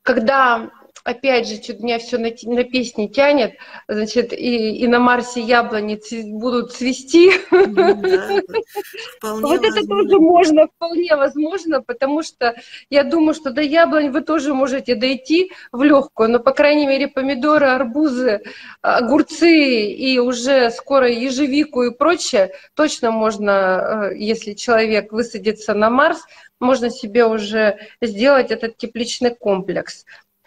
когда 0.00 0.70
опять 1.06 1.48
же, 1.48 1.62
что-то 1.62 1.84
меня 1.84 1.98
все 1.98 2.18
на, 2.18 2.30
на 2.42 2.64
песни 2.64 3.06
тянет, 3.06 3.54
значит, 3.86 4.32
и, 4.32 4.76
и 4.76 4.86
на 4.88 4.98
Марсе 4.98 5.40
яблони 5.40 6.00
будут 6.32 6.72
цвести. 6.72 7.30
вот 7.50 9.64
это 9.64 9.86
тоже 9.86 10.18
можно, 10.18 10.66
вполне 10.66 11.14
возможно, 11.14 11.80
потому 11.80 12.22
что 12.22 12.56
я 12.90 13.04
думаю, 13.04 13.34
что 13.34 13.50
до 13.50 13.62
яблонь 13.62 14.10
вы 14.10 14.22
тоже 14.22 14.52
можете 14.52 14.96
дойти 14.96 15.52
в 15.70 15.82
легкую, 15.84 16.30
но, 16.30 16.40
по 16.40 16.50
крайней 16.50 16.86
мере, 16.86 17.06
помидоры, 17.06 17.66
арбузы, 17.66 18.42
огурцы 18.82 19.86
и 19.86 20.18
уже 20.18 20.70
скоро 20.72 21.08
ежевику 21.08 21.84
и 21.84 21.96
прочее 21.96 22.50
точно 22.74 23.12
можно, 23.12 24.10
э, 24.10 24.16
если 24.16 24.54
человек 24.54 25.12
высадится 25.12 25.72
на 25.72 25.88
Марс, 25.88 26.24
можно 26.58 26.90
себе 26.90 27.26
уже 27.26 27.78
сделать 28.00 28.50
этот 28.50 28.76
тепличный 28.76 29.34
комплекс. 29.34 30.04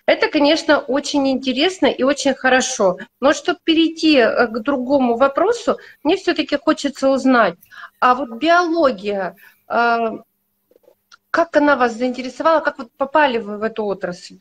Это, 0.10 0.28
конечно, 0.28 0.80
очень 0.80 1.30
интересно 1.30 1.86
и 1.86 2.02
очень 2.02 2.34
хорошо. 2.34 2.98
Но 3.20 3.32
чтобы 3.32 3.60
перейти 3.64 4.16
э, 4.18 4.48
к 4.48 4.60
другому 4.62 5.18
вопросу, 5.18 5.78
мне 6.04 6.16
все-таки 6.16 6.58
хочется 6.58 7.10
узнать, 7.12 7.60
а 8.00 8.16
вот 8.16 8.40
биология, 8.40 9.36
э, 9.68 9.98
как 11.30 11.56
она 11.56 11.76
вас 11.76 11.94
заинтересовала, 11.94 12.60
как 12.62 12.80
вот 12.80 12.92
попали 12.98 13.38
вы 13.38 13.60
в 13.60 13.62
эту 13.62 13.86
отрасль? 13.86 14.40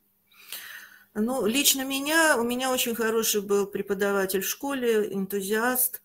Ну, 1.13 1.45
лично 1.45 1.85
меня, 1.85 2.39
у 2.39 2.45
меня 2.45 2.71
очень 2.73 2.95
хороший 2.95 3.43
был 3.43 3.67
преподаватель 3.67 4.41
в 4.41 4.49
школе, 4.49 5.13
энтузиаст. 5.13 6.01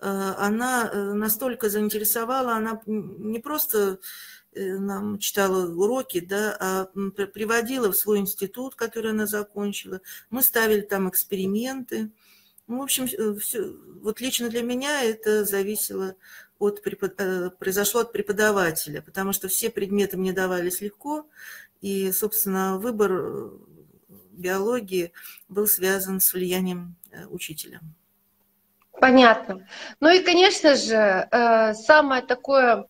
Э, 0.00 0.32
она 0.38 0.90
настолько 0.94 1.68
заинтересовала, 1.68 2.54
она 2.54 2.80
не 2.86 3.38
просто 3.38 3.98
нам 4.54 5.18
читала 5.18 5.66
уроки, 5.66 6.20
да, 6.20 6.56
а 6.60 6.86
приводила 6.86 7.90
в 7.90 7.96
свой 7.96 8.18
институт, 8.18 8.74
который 8.74 9.10
она 9.10 9.26
закончила. 9.26 10.00
Мы 10.30 10.42
ставили 10.42 10.80
там 10.80 11.08
эксперименты. 11.08 12.10
Ну, 12.66 12.78
в 12.78 12.82
общем, 12.82 13.06
все, 13.38 13.74
вот 14.00 14.20
лично 14.20 14.48
для 14.48 14.62
меня 14.62 15.02
это 15.02 15.44
зависело 15.44 16.16
от, 16.58 16.82
произошло 17.58 18.00
от 18.00 18.12
преподавателя, 18.12 19.02
потому 19.02 19.32
что 19.32 19.48
все 19.48 19.70
предметы 19.70 20.16
мне 20.16 20.32
давались 20.32 20.80
легко, 20.80 21.26
и, 21.80 22.10
собственно, 22.12 22.78
выбор 22.78 23.50
биологии 24.34 25.12
был 25.48 25.66
связан 25.66 26.20
с 26.20 26.32
влиянием 26.32 26.96
э, 27.10 27.26
учителя. 27.26 27.80
Понятно. 29.00 29.66
Ну 30.00 30.08
и, 30.08 30.22
конечно 30.22 30.76
же, 30.76 30.94
э, 31.30 31.74
самое 31.74 32.22
такое, 32.22 32.86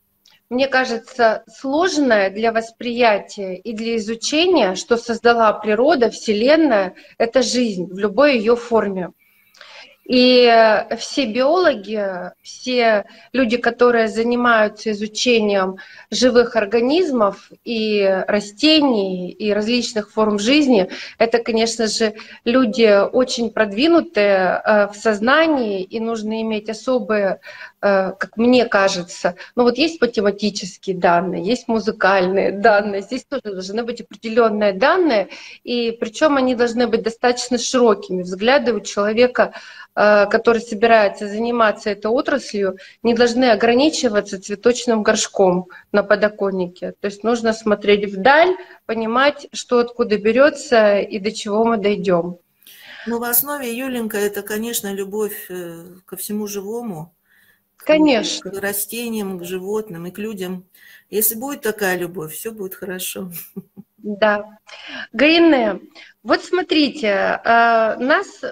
мне 0.55 0.69
кажется, 0.69 1.43
сложное 1.49 2.31
для 2.31 2.53
восприятия 2.53 3.57
и 3.57 3.73
для 3.73 3.97
изучения, 3.97 4.77
что 4.77 4.97
создала 4.97 5.53
природа, 5.53 6.11
Вселенная, 6.11 6.95
это 7.19 7.43
жизнь 7.43 7.87
в 7.93 7.99
любой 7.99 8.39
ее 8.39 8.55
форме. 8.55 9.11
И 10.05 10.45
э, 10.45 10.97
все 10.97 11.25
биологи, 11.25 12.33
все 12.43 13.07
люди, 13.33 13.57
которые 13.57 14.09
занимаются 14.09 14.91
изучением 14.91 15.77
живых 16.11 16.57
организмов 16.57 17.51
и 17.65 18.23
растений, 18.29 19.31
и 19.31 19.53
различных 19.53 20.11
форм 20.11 20.39
жизни, 20.39 20.91
это, 21.19 21.39
конечно 21.39 21.87
же, 21.87 22.15
люди 22.45 23.07
очень 23.13 23.51
продвинутые 23.51 24.63
э, 24.63 24.89
в 24.89 24.95
сознании, 24.95 25.83
и 25.83 26.01
нужно 26.01 26.43
иметь 26.43 26.69
особые 26.69 27.41
Э, 27.85 28.13
как 28.19 28.39
мне 28.39 28.65
кажется, 28.65 29.35
ну 29.57 29.65
вот 29.65 29.77
есть 29.77 30.01
математические 30.01 30.97
данные, 30.97 31.45
есть 31.45 31.69
музыкальные 31.69 32.53
данные, 32.53 33.03
здесь 33.03 33.27
тоже 33.27 33.43
должны 33.45 33.85
быть 33.85 34.01
определенные 34.01 34.73
данные, 34.73 35.29
и 35.65 35.93
причем 36.01 36.37
они 36.37 36.55
должны 36.55 36.87
быть 36.87 37.03
достаточно 37.03 37.59
широкими. 37.59 38.23
Взгляды 38.23 38.73
у 38.73 38.81
человека, 38.81 39.53
э, 39.95 40.27
который 40.27 40.61
собирается 40.61 41.29
заниматься 41.29 41.91
этой 41.91 42.11
отраслью, 42.11 42.77
не 43.03 43.15
должны 43.15 43.51
ограничиваться 43.51 44.41
цветочным 44.41 45.03
горшком 45.03 45.69
на 45.93 46.03
подоконнике. 46.03 46.93
То 47.01 47.07
есть 47.07 47.25
нужно 47.25 47.53
смотреть 47.53 48.13
вдаль, 48.13 48.57
понимать, 48.87 49.49
что 49.53 49.79
откуда 49.79 50.19
берется 50.19 50.99
и 50.99 51.19
до 51.19 51.33
чего 51.33 51.65
мы 51.65 51.77
дойдем. 51.77 52.39
Ну, 53.07 53.19
в 53.19 53.25
основе, 53.25 53.77
Юленька, 53.77 54.17
это, 54.17 54.43
конечно, 54.43 54.93
любовь 54.93 55.47
э, 55.51 55.85
ко 56.07 56.17
всему 56.17 56.47
живому, 56.47 57.15
Конечно. 57.85 58.51
К 58.51 58.61
растениям, 58.61 59.39
к 59.39 59.45
животным 59.45 60.07
и 60.07 60.11
к 60.11 60.19
людям. 60.19 60.67
Если 61.11 61.35
будет 61.35 61.63
такая 61.63 61.97
любовь, 61.99 62.33
все 62.33 62.51
будет 62.51 62.75
хорошо. 62.75 63.31
Да. 63.97 64.59
Гаине, 65.13 65.81
вот 66.23 66.45
смотрите, 66.45 67.09
э, 67.09 67.97
нас 67.99 68.43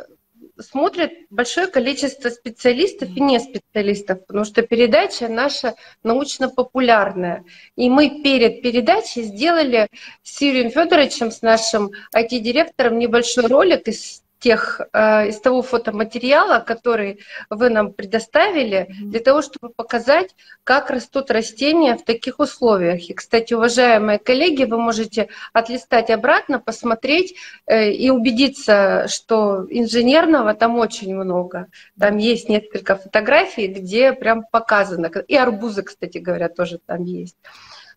смотрят 0.63 1.13
большое 1.31 1.67
количество 1.67 2.29
специалистов 2.31 3.09
и 3.15 3.21
не 3.21 3.39
специалистов, 3.41 4.27
потому 4.27 4.45
что 4.45 4.63
передача 4.63 5.29
наша 5.29 5.75
научно-популярная. 6.03 7.45
И 7.77 7.91
мы 7.91 8.23
перед 8.23 8.63
передачей 8.63 9.23
сделали 9.23 9.89
с 10.23 10.41
Юрием 10.41 10.71
Федоровичем, 10.71 11.31
с 11.31 11.43
нашим 11.43 11.91
IT-директором, 12.15 12.99
небольшой 12.99 13.47
ролик 13.47 13.89
из 13.89 14.23
тех, 14.43 14.81
э, 14.93 15.29
из 15.29 15.41
того 15.41 15.63
фотоматериала, 15.63 16.59
который 16.59 17.21
вы 17.49 17.71
нам 17.71 17.93
предоставили, 17.93 18.89
для 19.01 19.21
того, 19.21 19.41
чтобы 19.41 19.73
показать, 19.73 20.35
как 20.65 20.91
растут 20.91 21.31
растения 21.31 21.97
в 21.97 22.05
таких 22.05 22.41
условиях. 22.41 23.09
И, 23.09 23.15
кстати, 23.15 23.55
уважаемые 23.55 24.19
коллеги, 24.19 24.65
вы 24.65 24.79
можете 24.79 25.29
отлистать 25.53 26.11
обратно, 26.11 26.59
посмотреть 26.59 27.37
э, 27.67 27.93
и 27.93 28.11
убедиться, 28.11 29.07
что 29.09 29.65
инженерного 29.71 30.55
там 30.55 30.77
очень 30.79 31.15
много. 31.15 31.69
Там 31.99 32.17
есть 32.17 32.49
несколько 32.49 32.97
фотографий, 32.97 33.69
где 33.69 34.13
прям 34.13 34.43
показано. 34.51 35.09
И 35.29 35.37
арбузы, 35.37 35.83
кстати 35.83 36.19
говоря, 36.19 36.49
тоже 36.49 36.81
там 36.85 37.05
есть. 37.05 37.37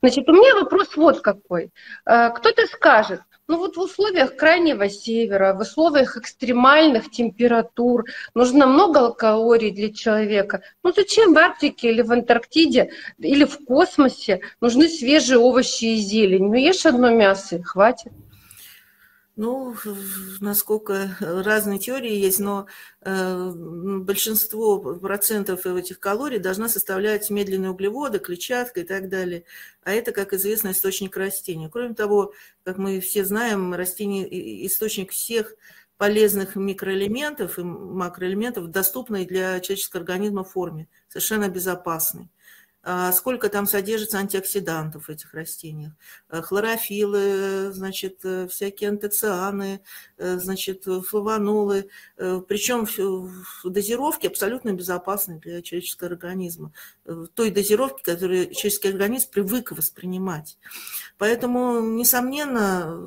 Значит, 0.02 0.30
у 0.30 0.34
меня 0.34 0.62
вопрос 0.62 0.96
вот 0.96 1.22
какой. 1.22 1.72
Э, 2.06 2.30
кто-то 2.30 2.67
скажет, 2.67 3.22
ну 3.47 3.58
вот 3.58 3.77
в 3.77 3.79
условиях 3.79 4.36
крайнего 4.36 4.89
севера, 4.89 5.53
в 5.53 5.62
условиях 5.62 6.17
экстремальных 6.17 7.12
температур 7.12 8.05
нужно 8.34 8.65
много 8.65 9.12
калорий 9.13 9.71
для 9.71 9.93
человека. 9.93 10.62
Ну 10.84 10.91
зачем 10.95 11.34
в 11.34 11.38
Арктике 11.38 11.91
или 11.91 12.01
в 12.01 12.12
Антарктиде 12.12 12.91
или 13.19 13.45
в 13.45 13.63
космосе 13.65 14.41
нужны 14.62 14.88
свежие 14.88 15.38
овощи 15.38 15.86
и 15.86 15.97
зелень? 15.97 16.45
Ну 16.45 16.55
ешь 16.55 16.86
одно 16.86 17.12
мясо 17.12 17.58
и 17.58 17.62
хватит. 17.62 18.12
Ну, 19.38 19.76
насколько 20.39 21.17
разные 21.19 21.78
теории 21.78 22.15
есть, 22.15 22.39
но 22.39 22.67
э, 23.02 23.52
большинство 23.54 24.80
процентов 24.95 25.65
этих 25.65 26.00
калорий 26.00 26.39
должна 26.39 26.69
составлять 26.69 27.30
медленные 27.30 27.71
углеводы, 27.71 28.19
клетчатка 28.19 28.80
и 28.80 28.84
так 28.86 29.10
далее. 29.10 29.43
А 29.84 29.91
это, 29.91 30.13
как 30.13 30.32
известно, 30.32 30.71
источник 30.71 31.17
растения. 31.17 31.69
Кроме 31.69 31.95
того, 31.95 32.34
как 32.63 32.78
мы 32.78 33.02
все 33.02 33.26
знаем, 33.26 33.74
растение– 33.74 34.26
источник 34.65 35.12
всех 35.12 35.54
полезных 35.98 36.56
микроэлементов 36.56 37.60
и 37.60 37.63
макроэлементов, 37.63 38.71
доступной 38.71 39.26
для 39.26 39.60
человеческого 39.60 40.00
организма 40.00 40.45
форме, 40.45 40.88
совершенно 41.10 41.50
безопасной. 41.50 42.30
А 42.88 43.12
сколько 43.13 43.50
там 43.50 43.65
содержится 43.65 44.19
антиоксидантов 44.19 45.08
в 45.08 45.10
этих 45.10 45.34
растениях. 45.34 45.93
Э, 46.30 46.43
хлорофилы, 46.43 47.74
значит, 47.74 48.19
э, 48.24 48.48
всякие 48.48 48.91
антоцианы, 48.91 49.82
э, 50.17 50.38
значит, 50.38 50.84
флавонолы. 50.84 51.89
Причем 52.15 52.86
в 52.86 53.69
дозировке 53.69 54.28
абсолютно 54.28 54.71
безопасны 54.74 55.39
для 55.39 55.63
человеческого 55.63 56.12
организма. 56.12 56.74
Той 57.34 57.50
дозировке, 57.50 58.04
которую 58.04 58.54
человеческий 58.54 58.89
организм 58.89 59.32
привык 59.32 59.71
воспринимать. 59.71 60.60
Поэтому, 61.17 61.80
несомненно, 61.80 63.00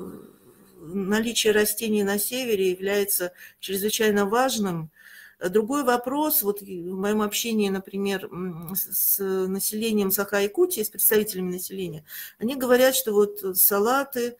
наличие 0.77 1.53
растений 1.53 2.03
на 2.03 2.19
севере 2.19 2.71
является 2.71 3.31
чрезвычайно 3.61 4.25
важным 4.25 4.91
Другой 5.39 5.83
вопрос, 5.83 6.43
вот 6.43 6.61
в 6.61 6.65
моем 6.65 7.21
общении, 7.21 7.69
например, 7.69 8.29
с 8.75 9.19
населением 9.19 10.11
Саха-Якутии, 10.11 10.83
с 10.83 10.89
представителями 10.89 11.53
населения, 11.53 12.03
они 12.39 12.55
говорят, 12.55 12.93
что 12.93 13.13
вот 13.13 13.57
салаты 13.57 14.35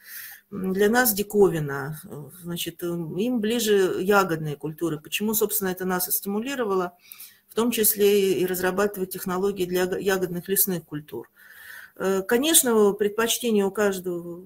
для 0.51 0.89
нас 0.89 1.13
диковина, 1.13 2.01
значит, 2.41 2.83
им 2.83 3.39
ближе 3.39 3.97
ягодные 4.01 4.57
культуры. 4.57 4.99
Почему, 4.99 5.33
собственно, 5.33 5.69
это 5.69 5.85
нас 5.85 6.09
и 6.09 6.11
стимулировало, 6.11 6.97
в 7.47 7.55
том 7.55 7.71
числе 7.71 8.41
и 8.41 8.45
разрабатывать 8.45 9.11
технологии 9.11 9.65
для 9.65 9.83
ягодных 9.83 10.47
лесных 10.49 10.83
культур. 10.83 11.29
Э, 11.95 12.21
конечно, 12.21 12.93
предпочтение 12.93 13.65
у 13.65 13.71
каждого 13.71 14.43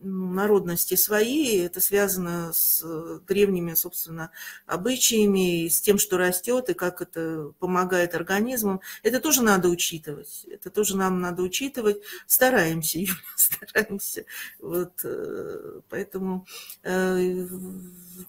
народности 0.00 0.94
свои, 0.94 1.58
это 1.58 1.80
связано 1.80 2.52
с 2.52 2.82
э, 2.84 3.20
древними, 3.26 3.74
собственно, 3.74 4.30
обычаями, 4.66 5.68
с 5.68 5.80
тем, 5.80 5.98
что 5.98 6.16
растет, 6.18 6.68
и 6.68 6.74
как 6.74 7.02
это 7.02 7.52
помогает 7.58 8.14
организмам. 8.14 8.80
Это 9.02 9.20
тоже 9.20 9.42
надо 9.42 9.68
учитывать. 9.68 10.46
Это 10.50 10.70
тоже 10.70 10.96
нам 10.96 11.20
надо 11.20 11.42
учитывать. 11.42 12.02
Стараемся, 12.26 12.98
Юля, 13.00 13.14
стараемся. 13.36 14.24
Вот, 14.58 14.92
э, 15.04 15.80
поэтому 15.88 16.46
э, 16.82 17.46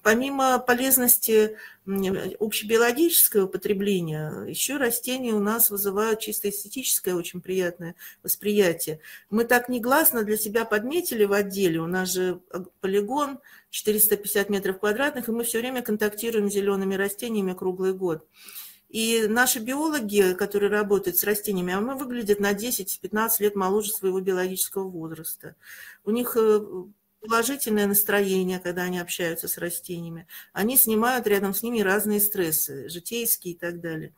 помимо 0.03 0.59
полезности 0.59 1.57
общебиологического 1.87 3.47
потребления, 3.47 4.45
еще 4.45 4.77
растения 4.77 5.33
у 5.33 5.39
нас 5.39 5.69
вызывают 5.69 6.19
чисто 6.19 6.49
эстетическое, 6.49 7.15
очень 7.15 7.41
приятное 7.41 7.95
восприятие. 8.23 8.99
Мы 9.29 9.45
так 9.45 9.69
негласно 9.69 10.23
для 10.23 10.37
себя 10.37 10.65
подметили 10.65 11.23
в 11.23 11.31
отделе, 11.31 11.79
у 11.79 11.87
нас 11.87 12.11
же 12.11 12.41
полигон 12.81 13.39
450 13.69 14.49
метров 14.49 14.79
квадратных, 14.79 15.29
и 15.29 15.31
мы 15.31 15.43
все 15.43 15.59
время 15.59 15.81
контактируем 15.81 16.49
с 16.49 16.53
зелеными 16.53 16.95
растениями 16.95 17.53
круглый 17.53 17.93
год. 17.93 18.27
И 18.89 19.25
наши 19.27 19.59
биологи, 19.59 20.33
которые 20.33 20.69
работают 20.69 21.17
с 21.17 21.23
растениями, 21.23 21.73
они 21.73 21.99
выглядят 21.99 22.39
на 22.39 22.53
10-15 22.53 23.29
лет 23.39 23.55
моложе 23.55 23.91
своего 23.91 24.19
биологического 24.21 24.87
возраста. 24.87 25.55
У 26.05 26.11
них 26.11 26.37
э, 26.37 26.61
положительное 27.27 27.87
настроение, 27.87 28.59
когда 28.59 28.83
они 28.83 28.99
общаются 28.99 29.47
с 29.47 29.57
растениями. 29.57 30.27
Они 30.53 30.77
снимают 30.77 31.27
рядом 31.27 31.53
с 31.53 31.63
ними 31.63 31.81
разные 31.81 32.19
стрессы, 32.19 32.89
житейские 32.89 33.53
и 33.53 33.57
так 33.57 33.81
далее. 33.81 34.13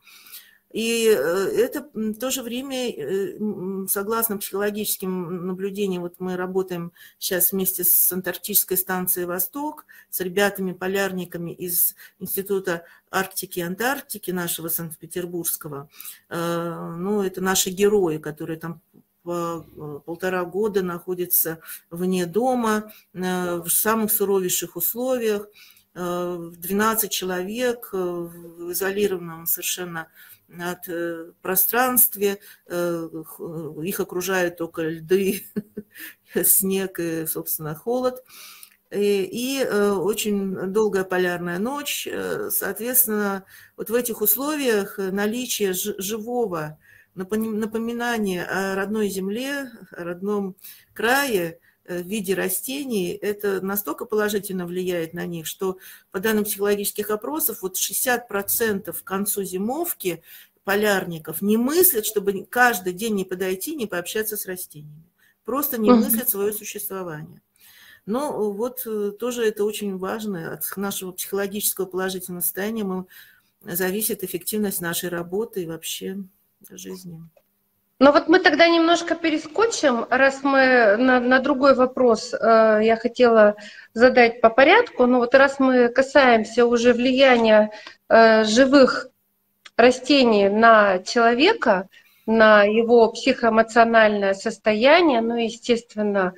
И 0.72 1.08
э, 1.08 1.16
это 1.16 1.88
в 1.92 2.14
то 2.14 2.30
же 2.30 2.42
время, 2.42 2.90
э, 2.90 3.86
согласно 3.88 4.38
психологическим 4.38 5.48
наблюдениям, 5.48 6.02
вот 6.02 6.14
мы 6.20 6.36
работаем 6.36 6.92
сейчас 7.18 7.50
вместе 7.50 7.82
с 7.82 8.12
Антарктической 8.12 8.76
станцией 8.76 9.26
«Восток», 9.26 9.84
с 10.10 10.20
ребятами-полярниками 10.20 11.50
из 11.50 11.96
Института 12.20 12.84
Арктики 13.10 13.58
и 13.58 13.62
Антарктики 13.62 14.30
нашего 14.30 14.68
Санкт-Петербургского. 14.68 15.88
Э, 16.28 16.94
ну, 16.96 17.22
это 17.22 17.40
наши 17.40 17.70
герои, 17.70 18.18
которые 18.18 18.58
там 18.58 18.80
полтора 19.22 20.44
года 20.44 20.82
находятся 20.82 21.60
вне 21.90 22.26
дома, 22.26 22.92
в 23.12 23.68
самых 23.68 24.12
суровейших 24.12 24.76
условиях, 24.76 25.48
12 25.94 27.10
человек 27.10 27.90
в 27.92 28.70
изолированном 28.72 29.46
совершенно 29.46 30.08
от 30.58 30.88
э, 30.88 31.32
пространстве, 31.42 32.38
э, 32.66 33.08
их 33.82 34.00
окружают 34.00 34.56
только 34.56 34.82
льды, 34.82 35.44
снег 36.44 36.98
и, 36.98 37.26
собственно, 37.26 37.74
холод. 37.74 38.24
И, 38.90 39.22
и 39.22 39.62
э, 39.62 39.90
очень 39.92 40.72
долгая 40.72 41.04
полярная 41.04 41.58
ночь. 41.58 42.08
Соответственно, 42.50 43.44
вот 43.76 43.90
в 43.90 43.94
этих 43.94 44.20
условиях 44.20 44.98
наличие 44.98 45.72
живого 45.72 46.78
напоминания 47.14 48.44
о 48.44 48.74
родной 48.74 49.08
земле, 49.08 49.70
о 49.92 50.04
родном 50.04 50.56
крае– 50.94 51.58
в 51.90 52.02
виде 52.02 52.34
растений, 52.34 53.10
это 53.10 53.60
настолько 53.60 54.04
положительно 54.04 54.66
влияет 54.66 55.12
на 55.12 55.26
них, 55.26 55.46
что 55.46 55.78
по 56.12 56.20
данным 56.20 56.44
психологических 56.44 57.10
опросов, 57.10 57.62
вот 57.62 57.76
60% 57.76 58.92
к 58.92 59.04
концу 59.04 59.42
зимовки 59.42 60.22
полярников 60.62 61.42
не 61.42 61.56
мыслят, 61.56 62.06
чтобы 62.06 62.46
каждый 62.48 62.92
день 62.92 63.14
не 63.14 63.24
подойти, 63.24 63.74
не 63.74 63.86
пообщаться 63.86 64.36
с 64.36 64.46
растениями. 64.46 65.04
Просто 65.44 65.78
не 65.78 65.90
мыслят 65.90 66.28
свое 66.28 66.52
существование. 66.52 67.42
Но 68.06 68.52
вот 68.52 68.82
э, 68.86 69.12
тоже 69.18 69.44
это 69.44 69.64
очень 69.64 69.96
важно. 69.96 70.54
От 70.54 70.76
нашего 70.76 71.12
психологического 71.12 71.86
положительного 71.86 72.42
состояния 72.42 72.84
мы, 72.84 73.06
зависит 73.62 74.24
эффективность 74.24 74.80
нашей 74.80 75.10
работы 75.10 75.62
и 75.62 75.66
вообще 75.66 76.18
жизни. 76.70 77.20
Ну 77.98 78.12
вот 78.12 78.28
мы 78.28 78.38
тогда 78.38 78.66
немножко 78.66 79.14
перескочим, 79.14 80.06
раз 80.08 80.42
мы 80.42 80.96
на, 80.96 81.20
на 81.20 81.38
другой 81.38 81.74
вопрос 81.74 82.32
э, 82.32 82.80
я 82.82 82.96
хотела 82.96 83.56
задать 83.92 84.40
по 84.40 84.48
порядку. 84.48 85.04
Ну 85.04 85.18
вот 85.18 85.34
раз 85.34 85.58
мы 85.58 85.88
касаемся 85.88 86.64
уже 86.64 86.94
влияния 86.94 87.72
э, 88.08 88.44
живых 88.44 89.08
растений 89.76 90.48
на 90.48 91.00
человека, 91.00 91.90
на 92.24 92.62
его 92.62 93.10
психоэмоциональное 93.12 94.32
состояние, 94.32 95.20
ну, 95.20 95.36
естественно, 95.36 96.32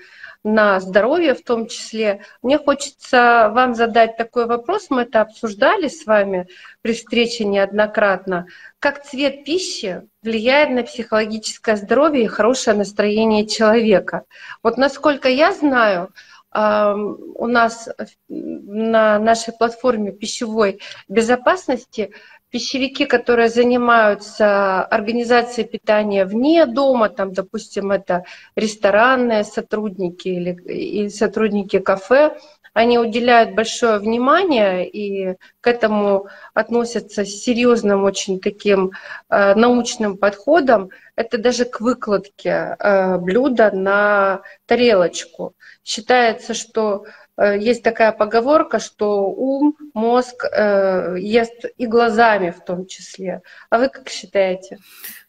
на 0.45 0.81
здоровье 0.81 1.35
в 1.35 1.43
том 1.43 1.67
числе. 1.69 2.23
Мне 2.43 2.59
хочется 2.59 3.51
вам 3.55 3.75
задать 3.75 4.17
такой 4.17 4.47
вопрос, 4.47 4.87
мы 4.91 5.03
это 5.03 5.21
обсуждали 5.21 5.89
с 5.89 6.05
вами 6.05 6.49
при 6.81 6.95
встрече 6.95 7.45
неоднократно. 7.45 8.47
Как 8.79 9.05
цвет 9.05 9.45
пищи 9.45 10.03
влияет 10.23 10.71
на 10.71 10.83
психологическое 10.83 11.77
здоровье 11.77 12.25
и 12.25 12.29
хорошее 12.29 12.77
настроение 12.77 13.47
человека? 13.47 14.25
Вот 14.63 14.79
насколько 14.79 15.29
я 15.29 15.53
знаю, 15.53 16.11
у 16.55 17.47
нас 17.47 17.89
на 18.29 19.19
нашей 19.19 19.55
платформе 19.55 20.13
пищевой 20.13 20.81
безопасности 21.09 22.13
пищевики, 22.53 23.07
которые 23.07 23.49
занимаются 23.49 24.83
организацией 24.85 25.67
питания 25.67 26.27
вне 26.27 26.67
дома, 26.67 27.09
там, 27.09 27.33
допустим, 27.33 27.91
это 27.91 28.25
ресторанные 28.57 29.43
сотрудники 29.43 30.29
или 30.29 30.53
и 30.71 31.09
сотрудники 31.09 31.79
кафе, 31.79 32.37
они 32.75 32.99
уделяют 32.99 33.55
большое 33.55 33.99
внимание 33.99 34.89
и 34.89 35.37
к 35.61 35.67
этому 35.67 36.29
относятся 36.55 37.25
с 37.25 37.29
серьезным 37.29 38.05
очень 38.05 38.41
таким 38.41 38.93
э, 39.29 39.55
научным 39.55 40.17
подходом. 40.17 40.91
Это 41.17 41.39
даже 41.39 41.65
к 41.65 41.81
выкладке 41.81 42.77
э, 42.79 43.19
блюда 43.19 43.71
на 43.73 44.43
тарелочку. 44.67 45.55
Считается, 45.85 46.55
что 46.55 47.05
Э, 47.37 47.59
есть 47.59 47.83
такая 47.83 48.13
поговорка, 48.13 48.79
что 48.79 49.27
ум, 49.27 49.77
мозг 49.95 50.45
э, 50.45 51.17
ест 51.19 51.65
и 51.77 51.87
глазами 51.87 52.51
в 52.51 52.65
том 52.65 52.87
числе. 52.87 53.43
А 53.71 53.79
вы 53.79 53.89
как 53.89 54.09
считаете? 54.09 54.79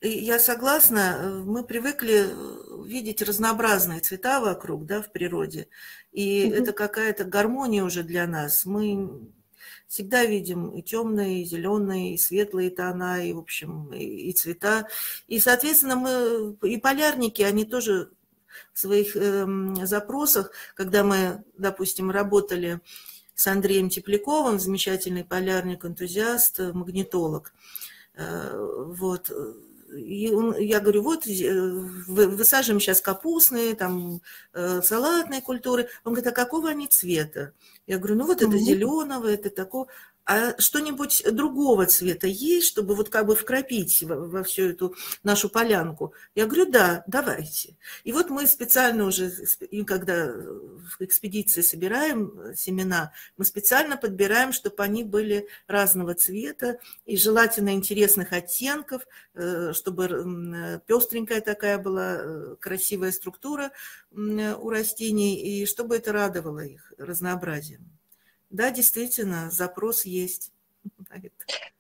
Я 0.02 0.40
согласна. 0.40 1.42
Мы 1.46 1.64
привыкли 1.64 2.28
видеть 2.86 3.22
разнообразные 3.22 4.02
цвета 4.02 4.42
вокруг, 4.42 4.86
да, 4.86 5.02
в 5.02 5.12
природе. 5.12 5.68
И 6.12 6.46
угу. 6.48 6.62
это 6.62 6.74
какая-то 6.74 7.24
гармония 7.24 7.84
уже 7.84 8.04
для 8.04 8.28
нас. 8.28 8.66
Мы 8.66 9.10
всегда 9.94 10.26
видим 10.26 10.70
и 10.70 10.82
темные, 10.82 11.44
и 11.44 11.46
зеленые, 11.46 12.16
и 12.16 12.18
светлые 12.18 12.72
тона, 12.72 13.24
и, 13.24 13.32
в 13.32 13.38
общем, 13.38 13.94
и, 13.94 14.04
и 14.04 14.34
цвета. 14.34 14.88
И, 15.28 15.40
соответственно, 15.40 15.96
мы, 15.96 16.58
и 16.68 16.78
полярники, 16.80 17.44
они 17.44 17.64
тоже 17.64 18.10
в 18.74 18.80
своих 18.80 19.16
э, 19.16 19.46
запросах, 19.84 20.50
когда 20.74 21.04
мы, 21.04 21.44
допустим, 21.60 22.10
работали 22.10 22.80
с 23.36 23.46
Андреем 23.46 23.90
Тепляковым, 23.90 24.60
замечательный 24.60 25.24
полярник, 25.24 25.86
энтузиаст, 25.86 26.58
магнитолог. 26.74 27.54
Э, 28.16 28.50
вот. 28.98 29.30
И 29.96 30.32
он, 30.32 30.58
я 30.58 30.80
говорю, 30.80 31.04
вот 31.04 31.28
высаживаем 31.28 32.80
сейчас 32.80 33.00
капустные, 33.00 33.76
там, 33.76 34.22
э, 34.54 34.82
салатные 34.82 35.44
культуры. 35.44 35.88
Он 36.04 36.14
говорит, 36.14 36.32
а 36.32 36.36
какого 36.36 36.70
они 36.70 36.88
цвета? 36.88 37.54
Я 37.86 37.98
говорю, 37.98 38.16
ну 38.16 38.26
вот 38.26 38.42
это 38.42 38.58
зеленого, 38.58 39.28
это 39.28 39.50
такого 39.50 39.88
а 40.26 40.58
что-нибудь 40.60 41.24
другого 41.32 41.86
цвета 41.86 42.28
есть, 42.28 42.68
чтобы 42.68 42.96
вот 42.96 43.10
как 43.10 43.26
бы 43.26 43.36
вкрапить 43.36 44.04
во, 44.04 44.16
во 44.16 44.44
всю 44.44 44.70
эту 44.70 44.96
нашу 45.22 45.50
полянку? 45.50 46.14
Я 46.34 46.46
говорю, 46.46 46.72
да, 46.72 47.04
давайте. 47.08 47.76
И 48.06 48.14
вот 48.14 48.30
мы 48.30 48.48
специально 48.48 49.06
уже, 49.06 49.32
когда 49.86 50.28
в 50.28 51.02
экспедиции 51.02 51.62
собираем 51.62 52.56
семена, 52.56 53.12
мы 53.36 53.44
специально 53.44 53.98
подбираем, 53.98 54.54
чтобы 54.54 54.82
они 54.84 55.04
были 55.04 55.48
разного 55.68 56.14
цвета 56.14 56.80
и 57.06 57.18
желательно 57.18 57.74
интересных 57.74 58.32
оттенков, 58.32 59.06
э, 59.34 59.74
чтобы 59.74 60.82
пестренькая 60.88 61.42
такая 61.42 61.78
была 61.78 62.18
э, 62.20 62.56
красивая 62.60 63.12
структура 63.12 63.72
у 64.12 64.70
растений, 64.70 65.36
и 65.36 65.66
чтобы 65.66 65.98
это 65.98 66.14
радовало 66.14 66.60
их 66.60 66.94
разнообразием. 66.98 67.94
Да, 68.54 68.70
действительно, 68.70 69.50
запрос 69.50 70.06
есть. 70.06 70.52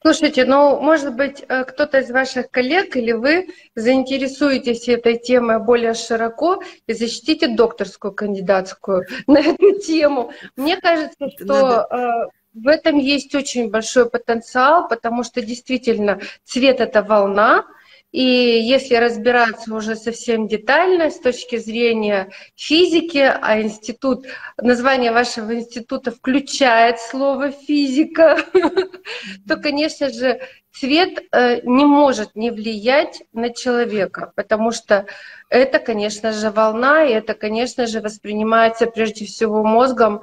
Слушайте, 0.02 0.44
ну, 0.46 0.80
может 0.82 1.16
быть, 1.16 1.46
э, 1.48 1.66
кто-то 1.66 2.00
из 2.00 2.10
ваших 2.10 2.50
коллег 2.50 2.96
или 2.96 3.12
вы 3.12 3.50
заинтересуетесь 3.76 4.90
этой 4.90 5.20
темой 5.20 5.60
более 5.60 5.94
широко 5.94 6.64
и 6.88 6.94
защитите 6.94 7.48
докторскую 7.48 8.12
кандидатскую 8.12 9.06
на 9.28 9.40
эту 9.40 9.80
тему. 9.82 10.34
Мне 10.56 10.78
кажется, 10.78 11.30
что 11.38 11.88
э, 11.92 12.30
в 12.56 12.68
этом 12.68 12.98
есть 12.98 13.36
очень 13.36 13.70
большой 13.70 14.10
потенциал, 14.10 14.88
потому 14.88 15.24
что 15.24 15.42
действительно 15.42 16.22
цвет 16.44 16.80
это 16.80 17.04
волна, 17.04 17.66
и 18.14 18.22
если 18.22 18.94
разбираться 18.94 19.74
уже 19.74 19.96
совсем 19.96 20.48
детально 20.48 21.10
с 21.10 21.20
точки 21.20 21.58
зрения 21.58 22.30
физики, 22.56 23.18
а 23.18 23.60
институт, 23.60 24.28
название 24.56 25.12
вашего 25.12 25.56
института 25.56 26.12
включает 26.12 27.00
слово 27.00 27.50
физика, 27.50 28.38
то, 29.48 29.58
конечно 29.58 30.10
же, 30.12 30.40
цвет 30.72 31.24
э, 31.32 31.62
не 31.64 31.86
может 31.86 32.36
не 32.36 32.52
влиять 32.52 33.24
на 33.34 33.50
человека, 33.52 34.32
потому 34.36 34.72
что 34.72 35.08
это, 35.50 35.80
конечно 35.80 36.34
же, 36.34 36.52
волна, 36.52 37.06
и 37.06 37.14
это, 37.14 37.34
конечно 37.34 37.88
же, 37.88 38.00
воспринимается 38.00 38.86
прежде 38.86 39.26
всего 39.26 39.64
мозгом, 39.64 40.22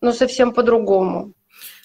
ну, 0.00 0.12
совсем 0.12 0.52
по-другому. 0.52 1.32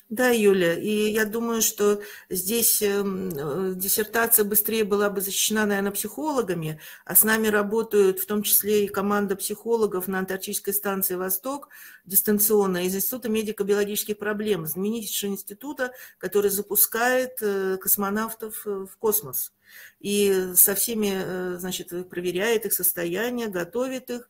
Да, 0.10 0.30
Юля, 0.30 0.74
и 0.74 1.12
я 1.12 1.24
думаю, 1.26 1.62
что 1.62 2.02
здесь 2.32 2.82
эм, 2.82 3.30
э, 3.30 3.74
диссертация 3.76 4.44
быстрее 4.44 4.84
была 4.84 5.12
бы 5.12 5.22
защищена, 5.22 5.68
наверное, 5.68 5.92
психологами, 5.92 6.80
а 7.06 7.16
с 7.16 7.24
нами 7.24 7.46
работают 7.48 8.20
в 8.20 8.26
том 8.26 8.42
числе 8.42 8.86
и 8.86 8.88
команда 8.88 9.36
психологов 9.36 10.08
на 10.08 10.18
Антарктической 10.18 10.74
станции 10.74 11.14
«Восток» 11.14 11.70
дистанционно 12.06 12.88
из 12.88 12.96
Института 12.96 13.30
медико-биологических 13.30 14.18
проблем, 14.18 14.66
знаменитейшего 14.66 15.30
института, 15.30 15.92
который 16.18 16.50
запускает 16.50 17.38
э, 17.42 17.78
космонавтов 17.78 18.66
э, 18.66 18.88
в 18.92 18.98
космос 18.98 19.54
и 20.00 20.54
со 20.56 20.74
всеми, 20.74 21.58
значит, 21.58 22.10
проверяет 22.10 22.66
их 22.66 22.74
состояние, 22.74 23.50
готовит 23.50 24.10
их. 24.10 24.28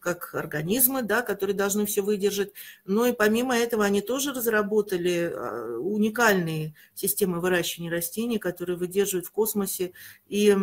Как 0.00 0.34
организмы, 0.34 1.02
да, 1.02 1.22
которые 1.22 1.56
должны 1.56 1.86
все 1.86 2.02
выдержать. 2.02 2.52
Но 2.84 3.06
и 3.06 3.12
помимо 3.12 3.56
этого 3.56 3.84
они 3.84 4.00
тоже 4.00 4.32
разработали 4.32 5.32
а, 5.32 5.78
уникальные 5.78 6.74
системы 6.94 7.40
выращивания 7.40 7.90
растений, 7.90 8.38
которые 8.38 8.76
выдерживают 8.76 9.26
в 9.26 9.30
космосе 9.30 9.92
и 10.28 10.54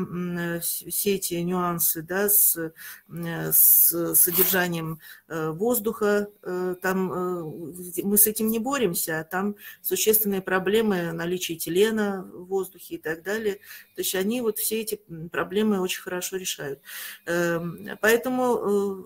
все 0.62 1.15
эти 1.15 1.36
нюансы 1.36 2.01
да, 2.01 2.29
с, 2.29 2.73
с 3.08 4.15
содержанием 4.15 4.99
э, 5.27 5.49
воздуха. 5.49 6.29
Э, 6.41 6.75
там 6.82 7.12
э, 7.12 8.03
мы 8.03 8.17
с 8.17 8.27
этим 8.27 8.47
не 8.47 8.60
боремся, 8.60 9.19
а 9.19 9.23
там 9.23 9.56
существенные 9.82 10.41
проблемы 10.41 11.12
наличия 11.12 11.56
телена 11.56 12.23
в 12.34 12.45
воздухе 12.45 12.95
и 12.95 12.97
так 12.97 13.23
далее. 13.23 13.56
То 13.95 14.01
есть 14.01 14.15
они 14.15 14.41
вот 14.41 14.60
все 14.60 14.82
эти 14.82 14.99
проблемы 15.32 15.82
очень 15.82 16.01
хорошо 16.01 16.38
решают. 16.38 16.79
Эм, 17.25 17.88
поэтому 18.34 19.06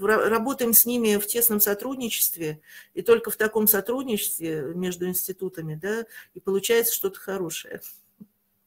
э, 0.00 0.28
работаем 0.28 0.72
с 0.72 0.86
ними 0.86 1.16
в 1.16 1.26
тесном 1.26 1.60
сотрудничестве, 1.60 2.60
и 2.94 3.02
только 3.02 3.30
в 3.30 3.36
таком 3.36 3.66
сотрудничестве 3.66 4.72
между 4.74 5.06
институтами, 5.06 5.74
да, 5.74 6.04
и 6.34 6.40
получается 6.40 6.94
что-то 6.94 7.20
хорошее. 7.20 7.80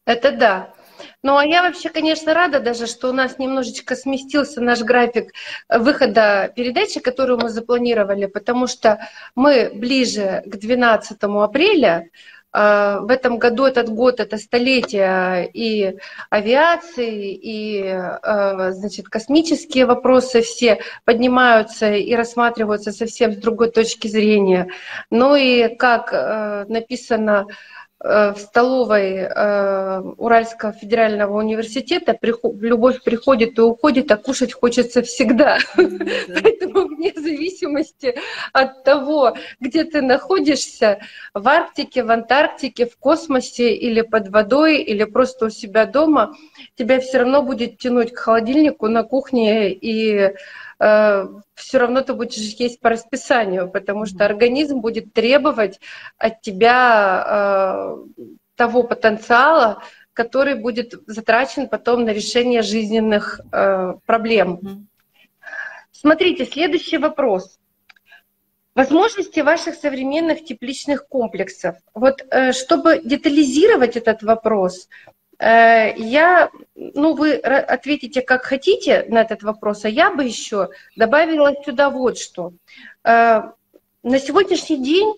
Это 0.06 0.32
да. 0.32 0.74
Ну 1.22 1.36
а 1.36 1.46
я 1.46 1.64
вообще, 1.64 1.90
конечно, 1.90 2.34
рада 2.34 2.62
даже, 2.62 2.88
что 2.88 3.10
у 3.10 3.14
нас 3.14 3.40
немножечко 3.40 3.96
сместился 3.96 4.62
наш 4.62 4.80
график 4.80 5.34
выхода 5.68 6.52
передачи, 6.56 7.02
которую 7.02 7.40
мы 7.40 7.50
запланировали, 7.50 8.26
потому 8.26 8.68
что 8.68 9.06
мы 9.36 9.70
ближе 9.74 10.44
к 10.46 10.56
12 10.56 11.18
апреля 11.22 12.10
в 12.54 13.08
этом 13.10 13.38
году, 13.38 13.66
этот 13.66 13.90
год, 13.90 14.20
это 14.20 14.38
столетие 14.38 15.50
и 15.54 15.98
авиации, 16.30 17.34
и 17.34 17.84
а, 17.84 18.72
значит, 18.72 19.10
космические 19.10 19.86
вопросы 19.86 20.42
все 20.42 20.80
поднимаются 21.06 21.94
и 21.94 22.16
рассматриваются 22.16 22.92
совсем 22.92 23.34
с 23.34 23.38
другой 23.38 23.72
точки 23.72 24.08
зрения. 24.08 24.70
Ну 25.12 25.36
и 25.36 25.76
как 25.76 26.10
а, 26.14 26.66
написано 26.68 27.48
в 28.00 28.36
столовой 28.38 29.16
э, 29.16 30.02
Уральского 30.18 30.72
федерального 30.72 31.36
университета 31.38 32.18
любовь 32.22 33.02
приходит 33.04 33.58
и 33.58 33.62
уходит, 33.62 34.12
а 34.12 34.18
кушать 34.18 34.54
хочется 34.54 35.02
всегда. 35.02 35.58
Поэтому 35.76 36.88
вне 36.88 37.12
зависимости 37.16 38.16
от 38.54 38.84
того, 38.84 39.36
где 39.60 39.84
ты 39.84 40.04
находишься, 40.04 41.00
в 41.34 41.48
Арктике, 41.48 42.04
в 42.04 42.12
Антарктике, 42.12 42.86
в 42.86 42.98
космосе 42.98 43.74
или 43.74 44.02
под 44.02 44.30
водой, 44.30 44.78
или 44.78 45.04
просто 45.04 45.48
у 45.48 45.50
себя 45.50 45.88
дома, 45.88 46.36
тебя 46.76 47.00
все 47.00 47.20
равно 47.20 47.42
будет 47.42 47.80
тянуть 47.80 48.14
к 48.14 48.20
холодильнику 48.20 48.88
на 48.88 49.04
кухне 49.04 49.72
и 49.74 50.18
Э, 50.28 50.34
все 50.80 51.78
равно 51.80 52.02
ты 52.02 52.14
будешь 52.14 52.38
есть 52.38 52.80
по 52.80 52.90
расписанию, 52.90 53.70
потому 53.70 54.06
что 54.06 54.26
организм 54.26 54.80
будет 54.80 55.14
требовать 55.14 55.80
от 56.18 56.42
тебя 56.42 57.26
э, 57.28 58.26
того 58.56 58.84
потенциала, 58.84 59.82
который 60.14 60.56
будет 60.56 60.94
затрачен 61.08 61.68
потом 61.68 62.06
на 62.06 62.12
решение 62.12 62.62
жизненных 62.62 63.42
э, 63.52 63.94
проблем. 64.06 64.88
Смотрите, 65.92 66.46
следующий 66.46 67.00
вопрос. 67.00 67.60
Возможности 68.76 69.40
ваших 69.40 69.74
современных 69.74 70.46
тепличных 70.46 71.08
комплексов. 71.08 71.78
Вот 71.96 72.24
чтобы 72.52 73.02
детализировать 73.04 73.98
этот 73.98 74.22
вопрос, 74.22 74.88
Э, 75.08 75.17
я, 75.40 76.50
ну, 76.76 77.14
вы 77.14 77.36
ответите 77.36 78.22
как 78.22 78.44
хотите 78.46 79.06
на 79.08 79.22
этот 79.22 79.44
вопрос, 79.44 79.86
а 79.86 79.90
я 79.90 80.12
бы 80.12 80.24
еще 80.24 80.70
добавила 80.96 81.54
сюда 81.64 81.90
вот 81.90 82.18
что. 82.18 82.54
Э, 83.04 83.52
на 84.02 84.20
сегодняшний 84.20 84.84
день 84.84 85.16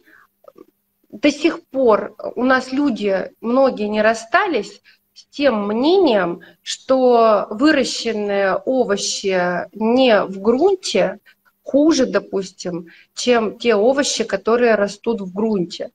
до 1.10 1.32
сих 1.32 1.66
пор 1.68 2.16
у 2.36 2.44
нас 2.44 2.72
люди, 2.72 3.32
многие 3.42 3.88
не 3.88 4.02
расстались 4.02 4.82
с 5.14 5.26
тем 5.26 5.68
мнением, 5.68 6.42
что 6.64 7.48
выращенные 7.50 8.56
овощи 8.56 9.68
не 9.74 10.24
в 10.24 10.42
грунте 10.42 11.20
хуже, 11.64 12.06
допустим, 12.06 12.88
чем 13.14 13.58
те 13.58 13.76
овощи, 13.76 14.24
которые 14.24 14.76
растут 14.76 15.22
в 15.22 15.34
грунте. 15.34 15.92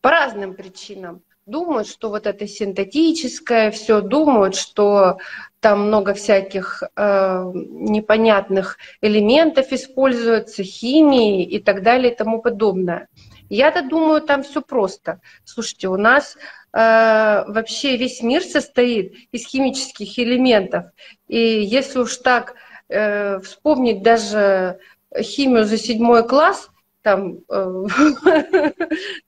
По 0.00 0.10
разным 0.10 0.54
причинам 0.54 1.22
думают, 1.50 1.88
что 1.88 2.10
вот 2.10 2.26
это 2.26 2.46
синтетическое, 2.46 3.70
все 3.70 4.00
думают, 4.00 4.54
что 4.54 5.18
там 5.60 5.88
много 5.88 6.14
всяких 6.14 6.82
э, 6.96 7.50
непонятных 7.54 8.78
элементов 9.02 9.72
используется, 9.72 10.62
химии 10.62 11.44
и 11.44 11.58
так 11.58 11.82
далее 11.82 12.12
и 12.12 12.16
тому 12.16 12.40
подобное. 12.40 13.08
Я-то 13.50 13.82
думаю, 13.82 14.22
там 14.22 14.42
все 14.42 14.62
просто. 14.62 15.20
Слушайте, 15.44 15.88
у 15.88 15.96
нас 15.96 16.36
э, 16.72 17.44
вообще 17.46 17.96
весь 17.96 18.22
мир 18.22 18.42
состоит 18.42 19.14
из 19.32 19.46
химических 19.46 20.18
элементов. 20.18 20.86
И 21.28 21.38
если 21.38 21.98
уж 21.98 22.16
так 22.18 22.54
э, 22.88 23.40
вспомнить 23.40 24.02
даже 24.02 24.78
химию 25.20 25.64
за 25.64 25.76
седьмой 25.76 26.26
класс, 26.26 26.69
там 27.02 27.38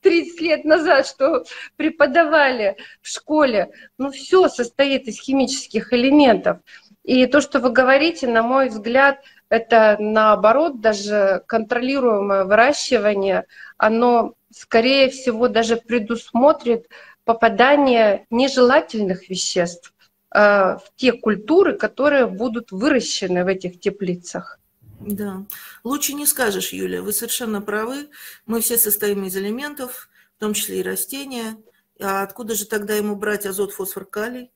30 0.01 0.41
э, 0.41 0.41
лет 0.45 0.65
назад, 0.65 1.07
что 1.07 1.45
преподавали 1.77 2.77
в 3.01 3.09
школе, 3.09 3.71
ну 3.99 4.11
все 4.11 4.49
состоит 4.49 5.09
из 5.09 5.21
химических 5.21 5.93
элементов. 5.93 6.59
И 7.05 7.27
то, 7.27 7.41
что 7.41 7.59
вы 7.59 7.71
говорите, 7.71 8.29
на 8.29 8.43
мой 8.43 8.69
взгляд, 8.69 9.19
это 9.49 9.97
наоборот 9.99 10.81
даже 10.81 11.43
контролируемое 11.47 12.45
выращивание, 12.45 13.47
оно 13.77 14.35
скорее 14.51 15.11
всего 15.11 15.49
даже 15.49 15.77
предусмотрит 15.77 16.89
попадание 17.25 18.27
нежелательных 18.31 19.29
веществ 19.29 19.95
э, 20.35 20.39
в 20.39 20.83
те 20.97 21.13
культуры, 21.13 21.77
которые 21.77 22.27
будут 22.27 22.71
выращены 22.71 23.45
в 23.45 23.49
этих 23.49 23.81
теплицах. 23.81 24.59
Да, 25.07 25.45
лучше 25.85 26.15
не 26.15 26.27
скажешь, 26.27 26.73
Юля, 26.73 27.03
вы 27.03 27.13
совершенно 27.13 27.61
правы. 27.61 28.09
Мы 28.47 28.61
все 28.61 28.79
состоим 28.79 29.25
из 29.25 29.37
элементов, 29.37 30.09
в 30.37 30.41
том 30.41 30.55
числе 30.55 30.81
и 30.81 30.83
растения. 30.83 31.57
А 32.01 32.23
откуда 32.23 32.55
же 32.55 32.67
тогда 32.67 32.95
ему 32.95 33.17
брать 33.17 33.47
азот, 33.47 33.73
фосфор, 33.73 34.05
калий? 34.05 34.51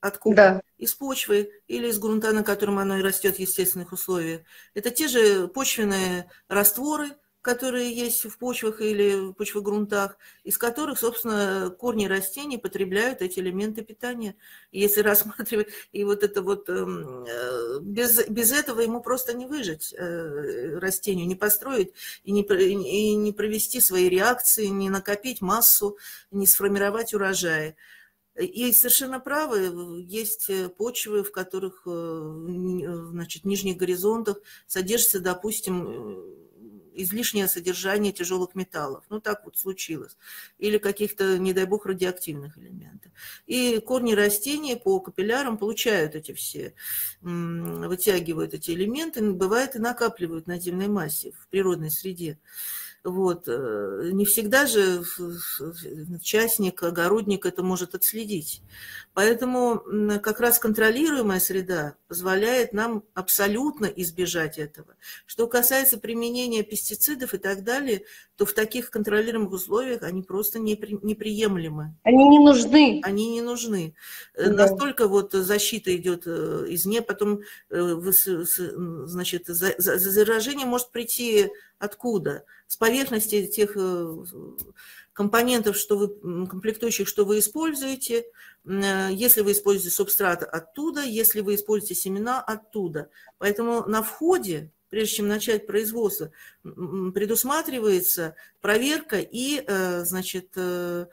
Откуда? 0.00 0.36
Да. 0.36 0.62
Из 0.76 0.94
почвы 0.94 1.50
или 1.66 1.88
из 1.88 1.98
грунта, 1.98 2.32
на 2.32 2.44
котором 2.44 2.78
оно 2.78 2.98
и 2.98 3.02
растет 3.02 3.36
в 3.36 3.38
естественных 3.38 3.92
условиях. 3.92 4.42
Это 4.74 4.90
те 4.90 5.08
же 5.08 5.48
почвенные 5.48 6.30
растворы, 6.48 7.10
которые 7.44 7.92
есть 7.92 8.24
в 8.24 8.38
почвах 8.38 8.80
или 8.80 9.16
в 9.16 9.32
почвогрунтах, 9.34 10.16
из 10.44 10.56
которых, 10.56 10.98
собственно, 10.98 11.68
корни 11.78 12.06
растений 12.06 12.56
потребляют 12.56 13.20
эти 13.20 13.38
элементы 13.38 13.82
питания. 13.82 14.34
Если 14.72 15.00
рассматривать, 15.02 15.68
и 15.92 16.04
вот 16.04 16.22
это 16.22 16.40
вот, 16.40 16.70
эм, 16.70 17.26
э, 17.28 17.80
без, 17.82 18.26
без 18.30 18.50
этого 18.50 18.80
ему 18.80 19.02
просто 19.02 19.34
не 19.34 19.44
выжить 19.44 19.92
э, 19.92 20.78
растению, 20.78 21.26
не 21.26 21.34
построить 21.34 21.92
и 22.22 22.32
не, 22.32 22.40
и 22.44 23.14
не 23.14 23.32
провести 23.34 23.82
свои 23.82 24.08
реакции, 24.08 24.64
не 24.64 24.88
накопить 24.88 25.42
массу, 25.42 25.98
не 26.30 26.46
сформировать 26.46 27.12
урожаи. 27.12 27.76
И 28.38 28.72
совершенно 28.72 29.20
правы, 29.20 30.02
есть 30.08 30.50
почвы, 30.78 31.22
в 31.22 31.30
которых, 31.30 31.82
э, 31.84 33.00
значит, 33.10 33.42
в 33.42 33.46
нижних 33.46 33.76
горизонтах 33.76 34.40
содержится, 34.66 35.20
допустим, 35.20 36.42
излишнее 36.94 37.48
содержание 37.48 38.12
тяжелых 38.12 38.54
металлов. 38.54 39.04
Ну, 39.08 39.20
так 39.20 39.44
вот 39.44 39.56
случилось. 39.56 40.16
Или 40.58 40.78
каких-то, 40.78 41.38
не 41.38 41.52
дай 41.52 41.66
бог, 41.66 41.86
радиоактивных 41.86 42.58
элементов. 42.58 43.12
И 43.46 43.78
корни 43.80 44.14
растений 44.14 44.76
по 44.76 45.00
капиллярам 45.00 45.58
получают 45.58 46.14
эти 46.14 46.32
все, 46.32 46.74
вытягивают 47.20 48.54
эти 48.54 48.70
элементы, 48.70 49.22
бывает 49.32 49.76
и 49.76 49.78
накапливают 49.78 50.46
на 50.46 50.58
земной 50.58 50.88
массе 50.88 51.32
в 51.32 51.48
природной 51.48 51.90
среде. 51.90 52.38
Вот. 53.04 53.44
Э, 53.48 54.10
не 54.12 54.24
всегда 54.24 54.64
же 54.66 55.04
частник, 56.22 56.82
огородник 56.82 57.44
это 57.44 57.62
может 57.62 57.94
отследить. 57.94 58.62
Поэтому 59.12 59.82
как 60.22 60.40
раз 60.40 60.58
контролируемая 60.58 61.38
среда 61.38 61.96
позволяет 62.14 62.72
нам 62.72 63.02
абсолютно 63.14 63.86
избежать 63.86 64.56
этого. 64.56 64.94
Что 65.26 65.48
касается 65.48 65.98
применения 65.98 66.62
пестицидов 66.62 67.34
и 67.34 67.38
так 67.38 67.64
далее, 67.64 68.04
то 68.36 68.46
в 68.46 68.52
таких 68.52 68.90
контролируемых 68.90 69.50
условиях 69.50 70.04
они 70.04 70.22
просто 70.22 70.60
непри, 70.60 70.96
неприемлемы. 71.02 71.96
Они 72.04 72.28
не 72.28 72.38
нужны. 72.38 73.00
Они 73.02 73.30
не 73.30 73.40
нужны. 73.40 73.96
Э, 74.34 74.44
да. 74.44 74.68
Настолько 74.68 75.08
вот 75.08 75.32
защита 75.32 75.96
идет 75.96 76.22
э, 76.26 76.66
извне, 76.68 77.02
потом 77.02 77.40
значит, 77.68 79.46
заражение 79.48 80.66
может 80.66 80.92
прийти 80.92 81.50
Откуда? 81.78 82.44
С 82.66 82.76
поверхности 82.76 83.46
тех 83.46 83.72
э, 83.76 84.16
компонентов, 85.12 85.76
что 85.76 85.98
вы, 85.98 86.46
комплектующих, 86.46 87.08
что 87.08 87.24
вы 87.24 87.40
используете. 87.40 88.24
Э, 88.66 89.08
если 89.12 89.42
вы 89.42 89.52
используете 89.52 89.94
субстрат 89.94 90.42
оттуда, 90.42 91.02
если 91.02 91.40
вы 91.40 91.54
используете 91.54 91.94
семена 91.94 92.40
оттуда. 92.40 93.10
Поэтому 93.38 93.84
на 93.86 94.02
входе 94.02 94.70
прежде 94.90 95.16
чем 95.16 95.26
начать 95.26 95.66
производство, 95.66 96.30
предусматривается 96.62 98.36
проверка 98.60 99.18
и, 99.18 99.64
э, 99.66 100.04
значит, 100.04 100.56
а, 100.56 101.08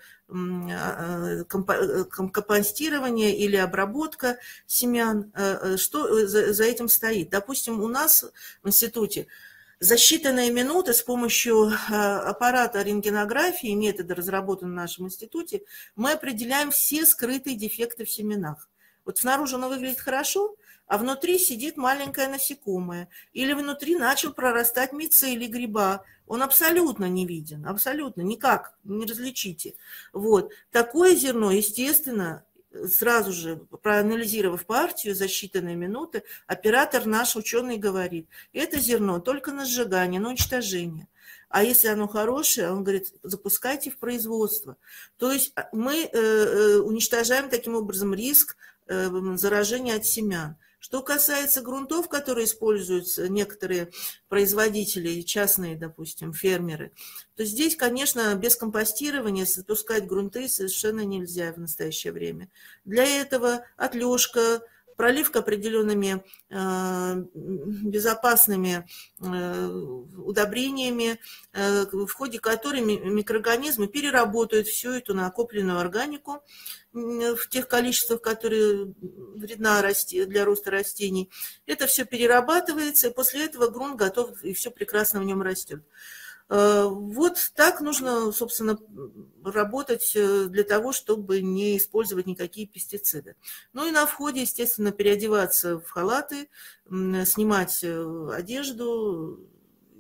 компостирование 1.50 3.36
или 3.36 3.56
обработка 3.56 4.38
семян, 4.68 5.34
что 5.78 6.28
за 6.28 6.64
этим 6.64 6.90
стоит. 6.90 7.32
Допустим, 7.32 7.82
у 7.82 7.88
нас 7.88 8.24
в 8.62 8.68
институте 8.68 9.26
за 9.82 9.96
считанные 9.96 10.52
минуты 10.52 10.94
с 10.94 11.02
помощью 11.02 11.72
а, 11.90 12.20
аппарата 12.30 12.84
рентгенографии, 12.84 13.74
метода, 13.74 14.14
разработанного 14.14 14.74
в 14.74 14.76
нашем 14.76 15.08
институте, 15.08 15.64
мы 15.96 16.12
определяем 16.12 16.70
все 16.70 17.04
скрытые 17.04 17.56
дефекты 17.56 18.06
в 18.06 18.12
семенах. 18.12 18.70
Вот 19.06 19.18
снаружи 19.18 19.56
оно 19.56 19.70
выглядит 19.70 20.00
хорошо, 20.00 20.56
а 20.86 21.00
внутри 21.00 21.40
сидит 21.40 21.78
маленькое 21.78 22.28
насекомое. 22.28 23.10
Или 23.34 23.54
внутри 23.54 23.96
начал 23.96 24.34
прорастать 24.34 24.94
мицелий 24.94 25.48
гриба. 25.48 26.04
Он 26.28 26.44
абсолютно 26.44 27.06
не 27.06 27.26
виден, 27.26 27.66
абсолютно 27.66 28.22
никак, 28.22 28.76
не 28.84 29.08
различите. 29.08 29.74
Вот. 30.14 30.54
Такое 30.70 31.16
зерно, 31.16 31.50
естественно, 31.50 32.46
сразу 32.88 33.32
же, 33.32 33.58
проанализировав 33.82 34.66
партию 34.66 35.16
за 35.16 35.26
считанные 35.26 35.76
минуты, 35.76 36.24
оператор 36.48 37.06
наш 37.06 37.36
ученый 37.36 37.78
говорит, 37.78 38.28
это 38.54 38.80
зерно 38.80 39.20
только 39.20 39.52
на 39.52 39.66
сжигание, 39.66 40.20
на 40.20 40.30
уничтожение. 40.30 41.08
А 41.50 41.64
если 41.64 41.90
оно 41.90 42.08
хорошее, 42.08 42.72
он 42.72 42.84
говорит, 42.84 43.14
запускайте 43.24 43.92
в 43.92 43.98
производство. 43.98 44.78
То 45.18 45.32
есть 45.32 45.52
а, 45.56 45.68
мы 45.74 46.06
э, 46.06 46.10
э, 46.14 46.78
уничтожаем 46.78 47.50
таким 47.50 47.76
образом 47.76 48.14
риск 48.14 48.56
э, 48.88 49.10
заражения 49.36 49.96
от 49.98 50.06
семян. 50.06 50.56
Что 50.82 51.04
касается 51.04 51.62
грунтов, 51.62 52.10
которые 52.10 52.46
используются 52.46 53.30
некоторые 53.30 53.92
производители, 54.30 55.22
частные, 55.22 55.76
допустим, 55.76 56.34
фермеры, 56.34 56.92
то 57.36 57.46
здесь, 57.46 57.76
конечно, 57.76 58.34
без 58.34 58.56
компостирования 58.56 59.46
запускать 59.46 60.08
грунты 60.08 60.50
совершенно 60.50 61.06
нельзя 61.06 61.54
в 61.54 61.60
настоящее 61.60 62.14
время. 62.14 62.50
Для 62.84 63.06
этого 63.06 63.64
отлежка, 63.78 64.64
проливка 65.02 65.40
определенными 65.40 66.24
э, 66.52 67.26
безопасными 67.34 68.88
э, 69.20 69.68
удобрениями, 70.18 71.20
э, 71.54 71.86
в 71.92 72.12
ходе 72.14 72.38
которой 72.38 72.82
микроорганизмы 72.82 73.88
переработают 73.88 74.68
всю 74.68 74.92
эту 74.92 75.16
накопленную 75.16 75.80
органику 75.80 76.44
в 76.94 77.48
тех 77.50 77.68
количествах, 77.68 78.22
которые 78.22 78.94
вредна 79.02 79.82
для 80.12 80.46
роста 80.46 80.70
растений. 80.70 81.32
Это 81.66 81.88
все 81.88 82.06
перерабатывается, 82.06 83.08
и 83.08 83.14
после 83.14 83.46
этого 83.46 83.70
грунт 83.70 83.96
готов, 83.96 84.44
и 84.44 84.54
все 84.54 84.70
прекрасно 84.70 85.20
в 85.20 85.24
нем 85.24 85.42
растет. 85.42 85.82
Э, 86.52 86.86
вот 86.90 87.54
так 87.56 87.80
нужно, 87.80 88.34
собственно, 88.34 88.78
работать 89.42 90.12
э, 90.16 90.48
для 90.50 90.66
того, 90.66 90.92
чтобы 90.92 91.42
не 91.42 91.78
использовать 91.78 92.28
никакие 92.28 92.68
пестициды. 92.68 93.38
Ну 93.72 93.88
и 93.88 93.92
на 93.92 94.06
входе, 94.06 94.42
естественно, 94.42 94.92
переодеваться 94.92 95.80
в 95.80 95.90
халаты, 95.90 96.50
снимать 96.90 97.80
э, 97.84 98.30
одежду, 98.34 99.48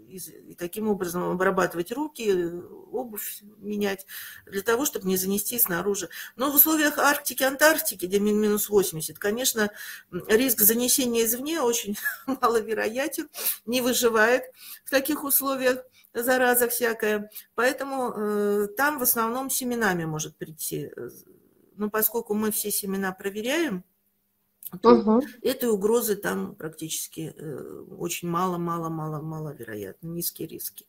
и 0.10 0.56
таким 0.56 0.90
образом 0.90 1.24
обрабатывать 1.24 1.94
руки, 1.94 2.52
обувь 2.92 3.42
менять, 3.60 4.06
для 4.46 4.62
того, 4.62 4.86
чтобы 4.86 5.08
не 5.08 5.16
занести 5.16 5.58
снаружи. 5.58 6.10
Но 6.36 6.52
в 6.52 6.56
условиях 6.56 6.98
Арктики, 6.98 7.44
Антарктики, 7.44 8.08
где 8.08 8.20
минус 8.20 8.68
80, 8.68 9.18
конечно, 9.18 9.72
риск 10.28 10.60
занесения 10.60 11.24
извне 11.24 11.62
очень 11.62 11.98
маловероятен, 12.28 13.30
не 13.66 13.80
выживает 13.80 14.44
в 14.84 14.90
таких 14.90 15.24
условиях 15.24 15.82
зараза 16.14 16.68
всякая. 16.68 17.30
Поэтому 17.56 18.12
э, 18.12 18.68
там 18.78 19.00
в 19.00 19.04
основном 19.04 19.50
семенами 19.50 20.06
может 20.06 20.36
прийти. 20.38 20.92
Но 21.76 21.90
поскольку 21.90 22.34
мы 22.34 22.52
все 22.52 22.72
семена 22.72 23.12
проверяем, 23.12 23.84
то 24.82 24.96
угу. 24.96 25.22
этой 25.42 25.70
угрозы 25.70 26.16
там 26.16 26.56
практически 26.56 27.34
э, 27.36 27.84
очень 27.98 28.30
мало, 28.30 28.58
мало, 28.58 28.90
мало, 28.90 29.22
мало 29.22 29.54
вероятно, 29.54 30.08
низкие 30.08 30.48
риски. 30.48 30.86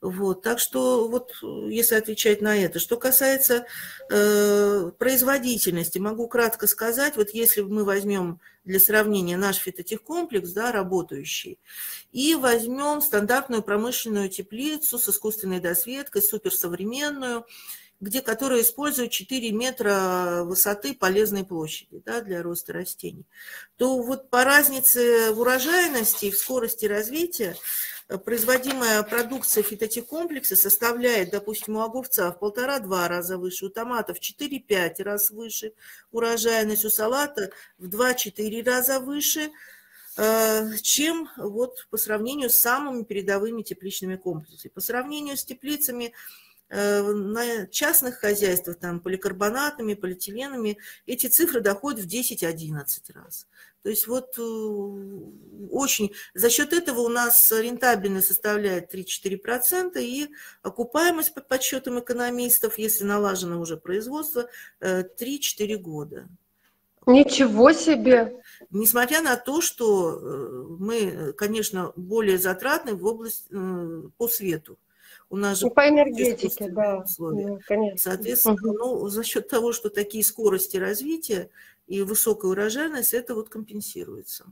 Вот, 0.00 0.42
так 0.42 0.60
что 0.60 1.08
вот 1.08 1.32
если 1.68 1.94
отвечать 1.94 2.40
на 2.40 2.56
это, 2.56 2.78
что 2.78 2.96
касается 2.96 3.66
э, 4.10 4.90
производительности, 4.98 5.98
могу 5.98 6.26
кратко 6.26 6.66
сказать, 6.66 7.16
вот 7.16 7.30
если 7.30 7.60
мы 7.60 7.84
возьмем 7.84 8.40
для 8.64 8.80
сравнения 8.80 9.36
наш 9.36 9.56
фитотехкомплекс, 9.56 10.52
да, 10.52 10.72
работающий, 10.72 11.58
и 12.12 12.34
возьмем 12.34 13.02
стандартную 13.02 13.62
промышленную 13.62 14.30
теплицу 14.30 14.98
с 14.98 15.06
искусственной 15.08 15.60
досветкой, 15.60 16.22
суперсовременную, 16.22 17.44
где, 18.00 18.22
которые 18.22 18.62
используют 18.62 19.12
4 19.12 19.52
метра 19.52 20.42
высоты 20.44 20.94
полезной 20.94 21.44
площади 21.44 22.00
да, 22.04 22.22
для 22.22 22.42
роста 22.42 22.72
растений, 22.72 23.26
то 23.76 24.00
вот 24.00 24.30
по 24.30 24.44
разнице 24.44 25.32
в 25.32 25.40
урожайности 25.40 26.26
и 26.26 26.30
в 26.30 26.38
скорости 26.38 26.86
развития 26.86 27.50
э, 27.50 27.56
производимая 28.18 29.02
продукция 29.02 29.62
фитотехкомплекса 29.62 30.56
составляет, 30.56 31.30
допустим, 31.30 31.76
у 31.76 31.82
огурца 31.82 32.30
в 32.32 32.38
полтора-два 32.38 33.08
раза 33.08 33.38
выше, 33.38 33.66
у 33.66 33.68
томатов 33.70 34.18
в 34.18 34.20
4-5 34.20 35.02
раз 35.02 35.30
выше, 35.30 35.72
урожайность 36.10 36.84
у 36.84 36.90
салата 36.90 37.50
в 37.78 37.86
2-4 37.86 38.64
раза 38.64 39.00
выше, 39.00 39.50
э, 40.16 40.76
чем 40.82 41.28
вот 41.36 41.86
по 41.90 41.96
сравнению 41.96 42.50
с 42.50 42.56
самыми 42.56 43.04
передовыми 43.04 43.62
тепличными 43.62 44.16
комплексами. 44.16 44.72
По 44.72 44.80
сравнению 44.80 45.36
с 45.36 45.44
теплицами 45.44 46.12
на 46.70 47.66
частных 47.66 48.18
хозяйствах, 48.18 48.78
там, 48.78 49.00
поликарбонатами, 49.00 49.94
полиэтиленами, 49.94 50.78
эти 51.06 51.26
цифры 51.26 51.60
доходят 51.60 52.00
в 52.00 52.08
10-11 52.08 52.84
раз. 53.14 53.46
То 53.82 53.88
есть 53.88 54.06
вот 54.06 54.38
э, 54.38 54.42
очень... 55.70 56.12
За 56.34 56.50
счет 56.50 56.72
этого 56.72 57.00
у 57.00 57.08
нас 57.08 57.50
рентабельность 57.50 58.28
составляет 58.28 58.94
3-4%, 58.94 60.00
и 60.00 60.28
окупаемость 60.62 61.34
по 61.34 61.40
подсчетам 61.40 61.98
экономистов, 61.98 62.78
если 62.78 63.04
налажено 63.04 63.60
уже 63.60 63.76
производство, 63.76 64.48
3-4 64.80 65.10
э, 65.20 65.76
года. 65.76 66.28
Ничего 67.06 67.72
себе! 67.72 68.42
Несмотря 68.70 69.22
на 69.22 69.36
то, 69.36 69.62
что 69.62 70.20
мы, 70.78 71.32
конечно, 71.32 71.92
более 71.96 72.38
затратны 72.38 72.94
в 72.94 73.04
область 73.06 73.48
по 74.18 74.28
свету. 74.28 74.78
У 75.30 75.36
нас 75.36 75.58
же 75.58 75.66
ну, 75.66 75.70
по 75.70 75.88
энергетике, 75.88 76.68
да, 76.70 76.98
условия. 76.98 77.46
да, 77.46 77.58
конечно. 77.64 77.98
Соответственно, 77.98 78.54
угу. 78.54 78.72
ну, 78.72 79.08
за 79.08 79.22
счет 79.22 79.48
того, 79.48 79.72
что 79.72 79.88
такие 79.88 80.24
скорости 80.24 80.76
развития 80.76 81.50
и 81.86 82.02
высокая 82.02 82.50
урожайность, 82.50 83.14
это 83.14 83.36
вот 83.36 83.48
компенсируется. 83.48 84.46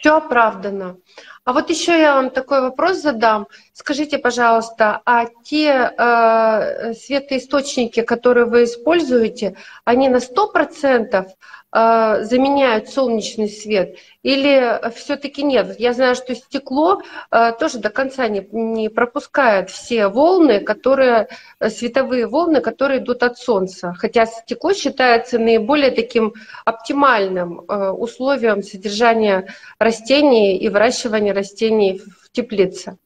Все 0.00 0.16
оправдано. 0.16 0.98
А 1.44 1.52
вот 1.52 1.68
еще 1.68 1.92
я 1.92 2.14
вам 2.14 2.30
такой 2.30 2.62
вопрос 2.62 3.02
задам. 3.02 3.48
Скажите, 3.76 4.18
пожалуйста, 4.18 5.02
а 5.04 5.26
те 5.42 5.66
э, 5.98 6.92
светоисточники, 6.94 8.02
которые 8.02 8.46
вы 8.46 8.64
используете, 8.64 9.56
они 9.84 10.08
на 10.08 10.18
100% 10.18 11.26
э, 11.72 12.22
заменяют 12.22 12.88
солнечный 12.88 13.48
свет? 13.48 13.96
Или 14.22 14.80
все-таки 14.94 15.42
нет? 15.42 15.80
Я 15.80 15.92
знаю, 15.92 16.14
что 16.14 16.36
стекло 16.36 17.02
э, 17.32 17.50
тоже 17.58 17.78
до 17.78 17.90
конца 17.90 18.28
не, 18.28 18.46
не 18.52 18.90
пропускает 18.90 19.70
все 19.70 20.06
волны, 20.06 20.60
которые, 20.60 21.26
э, 21.58 21.68
световые 21.68 22.28
волны, 22.28 22.60
которые 22.60 23.00
идут 23.00 23.24
от 23.24 23.38
солнца. 23.38 23.92
Хотя 23.98 24.26
стекло 24.26 24.72
считается 24.72 25.40
наиболее 25.40 25.90
таким 25.90 26.34
оптимальным 26.64 27.62
э, 27.62 27.90
условием 27.90 28.62
содержания 28.62 29.52
растений 29.80 30.58
и 30.58 30.68
выращивания 30.68 31.34
растений 31.34 32.00
в 32.22 32.30
теплице. 32.30 32.98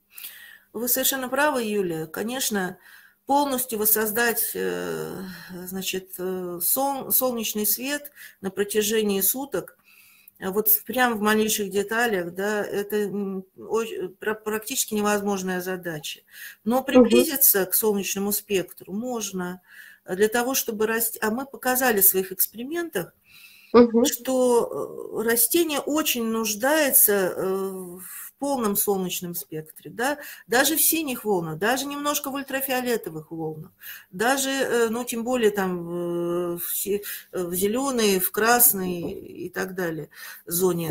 Вы 0.78 0.88
совершенно 0.88 1.28
правы, 1.28 1.62
Юлия. 1.62 2.06
Конечно, 2.06 2.78
полностью 3.26 3.78
воссоздать 3.78 4.56
значит, 5.50 6.12
сол, 6.14 7.10
солнечный 7.10 7.66
свет 7.66 8.10
на 8.40 8.50
протяжении 8.50 9.20
суток 9.20 9.78
вот 10.40 10.68
прямо 10.86 11.16
в 11.16 11.20
малейших 11.20 11.70
деталях, 11.70 12.32
да, 12.32 12.64
это 12.64 13.10
практически 14.20 14.94
невозможная 14.94 15.60
задача. 15.60 16.20
Но 16.64 16.82
приблизиться 16.84 17.62
угу. 17.62 17.70
к 17.70 17.74
солнечному 17.74 18.32
спектру 18.32 18.92
можно 18.92 19.60
для 20.08 20.28
того, 20.28 20.54
чтобы 20.54 20.86
расти. 20.86 21.18
А 21.20 21.30
мы 21.30 21.44
показали 21.44 22.00
в 22.00 22.06
своих 22.06 22.30
экспериментах, 22.30 23.12
угу. 23.72 24.04
что 24.04 25.20
э, 25.20 25.28
растение 25.28 25.80
очень 25.80 26.24
нуждается 26.24 27.12
э, 27.12 27.44
в 27.44 28.27
полном 28.38 28.76
солнечном 28.76 29.34
спектре, 29.34 29.90
да, 29.90 30.18
даже 30.46 30.76
в 30.76 30.80
синих 30.80 31.24
волнах, 31.24 31.58
даже 31.58 31.86
немножко 31.86 32.30
в 32.30 32.34
ультрафиолетовых 32.34 33.30
волнах, 33.30 33.70
даже, 34.10 34.50
э, 34.50 34.88
ну, 34.88 35.04
тем 35.04 35.24
более 35.24 35.50
там 35.50 35.84
в, 35.84 36.60
в 37.32 37.54
зеленой, 37.54 38.18
в 38.18 38.30
красной 38.30 39.00
и 39.00 39.48
так 39.50 39.74
далее 39.74 40.08
зоне 40.46 40.88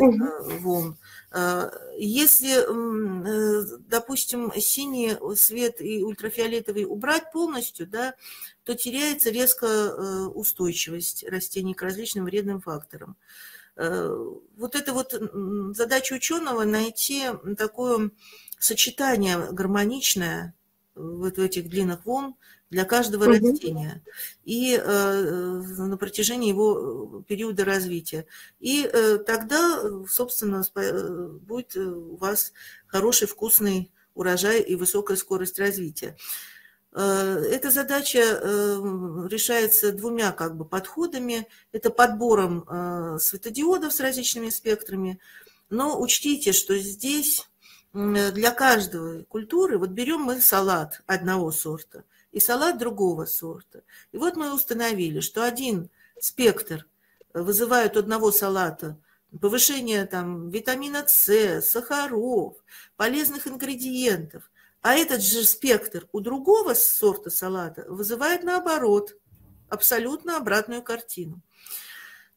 волн. 0.60 0.96
Если, 1.96 3.78
допустим, 3.88 4.52
синий 4.56 5.16
свет 5.36 5.80
и 5.80 6.02
ультрафиолетовый 6.02 6.84
убрать 6.84 7.32
полностью, 7.32 7.86
да, 7.86 8.14
то 8.64 8.74
теряется 8.74 9.30
резко 9.30 10.28
устойчивость 10.28 11.24
растений 11.28 11.74
к 11.74 11.82
различным 11.82 12.24
вредным 12.24 12.60
факторам. 12.60 13.16
Э, 13.78 14.10
вот 14.56 14.74
это 14.74 14.92
вот 14.92 15.14
задача 15.76 16.14
ученого 16.14 16.64
найти 16.64 17.26
такое 17.56 18.10
сочетание 18.58 19.52
гармоничное 19.52 20.54
вот 20.96 21.36
в 21.36 21.40
этих 21.40 21.68
длинных 21.68 22.04
волн 22.04 22.34
для 22.70 22.84
каждого 22.84 23.22
угу. 23.22 23.32
растения 23.34 24.02
и 24.44 24.76
э, 24.76 25.62
на 25.78 25.96
протяжении 25.96 26.48
его 26.48 27.22
периода 27.28 27.64
развития. 27.64 28.26
И 28.58 28.82
э, 28.92 29.18
тогда, 29.18 29.80
собственно, 30.08 30.64
будет 31.46 31.76
у 31.76 32.16
вас 32.16 32.52
хороший 32.88 33.28
вкусный 33.28 33.92
урожай 34.14 34.60
и 34.60 34.74
высокая 34.74 35.16
скорость 35.16 35.60
развития. 35.60 36.16
Э, 36.98 37.44
эта 37.52 37.70
задача 37.70 38.18
э, 38.18 39.28
решается 39.30 39.92
двумя 39.92 40.32
как 40.32 40.56
бы 40.56 40.64
подходами. 40.64 41.46
Это 41.70 41.90
подбором 41.90 42.64
э, 42.68 43.18
светодиодов 43.20 43.92
с 43.92 44.00
различными 44.00 44.50
спектрами. 44.50 45.20
Но 45.70 46.00
учтите, 46.00 46.52
что 46.52 46.76
здесь 46.76 47.48
для 47.92 48.50
каждой 48.50 49.24
культуры, 49.24 49.78
вот 49.78 49.90
берем 49.90 50.20
мы 50.22 50.40
салат 50.40 51.02
одного 51.06 51.52
сорта 51.52 52.04
и 52.32 52.40
салат 52.40 52.78
другого 52.78 53.26
сорта. 53.26 53.82
И 54.12 54.18
вот 54.18 54.36
мы 54.36 54.52
установили, 54.52 55.20
что 55.20 55.44
один 55.44 55.88
спектр 56.20 56.86
вызывает 57.32 57.96
одного 57.96 58.32
салата 58.32 58.98
повышение 59.40 60.04
там, 60.06 60.50
витамина 60.50 61.04
С, 61.06 61.62
сахаров, 61.62 62.56
полезных 62.96 63.46
ингредиентов– 63.46 64.50
а 64.82 64.94
этот 64.94 65.22
же 65.22 65.44
спектр 65.44 66.06
у 66.12 66.20
другого 66.20 66.74
сорта 66.74 67.30
салата 67.30 67.84
вызывает 67.88 68.42
наоборот, 68.42 69.16
абсолютно 69.68 70.36
обратную 70.36 70.82
картину. 70.82 71.42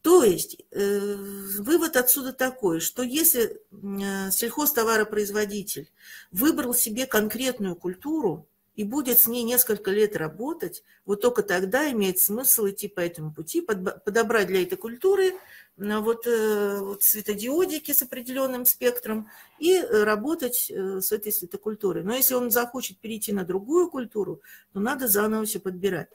То 0.01 0.23
есть 0.23 0.57
э, 0.71 1.15
вывод 1.59 1.95
отсюда 1.95 2.33
такой, 2.33 2.79
что 2.79 3.03
если 3.03 3.61
э, 3.71 4.31
сельхозтоваропроизводитель 4.31 5.91
выбрал 6.31 6.73
себе 6.73 7.05
конкретную 7.05 7.75
культуру 7.75 8.47
и 8.75 8.83
будет 8.83 9.19
с 9.19 9.27
ней 9.27 9.43
несколько 9.43 9.91
лет 9.91 10.15
работать, 10.15 10.83
вот 11.05 11.21
только 11.21 11.43
тогда 11.43 11.91
имеет 11.91 12.17
смысл 12.17 12.67
идти 12.69 12.87
по 12.87 12.99
этому 12.99 13.31
пути, 13.31 13.61
подобрать 13.61 14.47
для 14.47 14.63
этой 14.63 14.77
культуры 14.77 15.33
вот, 15.81 16.27
э, 16.27 16.79
вот 16.79 17.01
светодиодики 17.01 17.91
с 17.91 18.03
определенным 18.03 18.65
спектром 18.65 19.27
и 19.57 19.73
э, 19.73 20.03
работать 20.03 20.69
э, 20.69 21.01
с 21.01 21.11
этой 21.11 21.31
светокультурой. 21.31 22.03
Но 22.03 22.13
если 22.13 22.35
он 22.35 22.51
захочет 22.51 22.99
перейти 22.99 23.33
на 23.33 23.45
другую 23.45 23.89
культуру, 23.89 24.41
то 24.73 24.79
надо 24.79 25.07
заново 25.07 25.45
все 25.45 25.59
подбирать. 25.59 26.09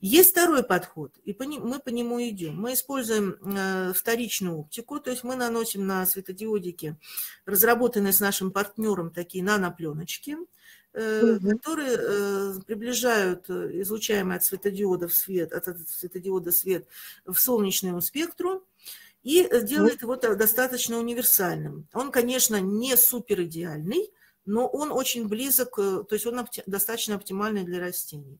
Есть 0.00 0.30
второй 0.30 0.62
подход, 0.62 1.12
и 1.24 1.36
мы 1.40 1.80
по 1.80 1.88
нему 1.88 2.22
идем. 2.22 2.60
Мы 2.60 2.74
используем 2.74 3.92
вторичную 3.92 4.58
оптику, 4.58 5.00
то 5.00 5.10
есть 5.10 5.24
мы 5.24 5.34
наносим 5.34 5.84
на 5.84 6.06
светодиодики, 6.06 6.96
разработанные 7.44 8.12
с 8.12 8.20
нашим 8.20 8.52
партнером, 8.52 9.10
такие 9.10 9.42
нанопленочки, 9.42 10.36
которые 10.92 12.60
приближают 12.66 13.50
излучаемый 13.50 14.36
от 14.36 14.44
светодиодов 14.44 15.12
свет, 15.12 15.52
от 15.52 15.76
светодиода 15.88 16.52
свет 16.52 16.86
в 17.26 17.36
солнечному 17.36 18.00
спектру, 18.00 18.64
и 19.22 19.42
э, 19.42 19.62
делает 19.62 20.02
его 20.02 20.16
достаточно 20.16 20.98
универсальным. 20.98 21.86
Он, 21.92 22.10
конечно, 22.10 22.60
не 22.60 22.96
супер 22.96 23.42
идеальный, 23.42 24.10
но 24.46 24.66
он 24.66 24.92
очень 24.92 25.28
близок, 25.28 25.78
э, 25.78 26.04
то 26.08 26.14
есть 26.14 26.26
он 26.26 26.46
достаточно 26.66 27.16
оптимальный 27.16 27.64
для 27.64 27.80
растений. 27.80 28.38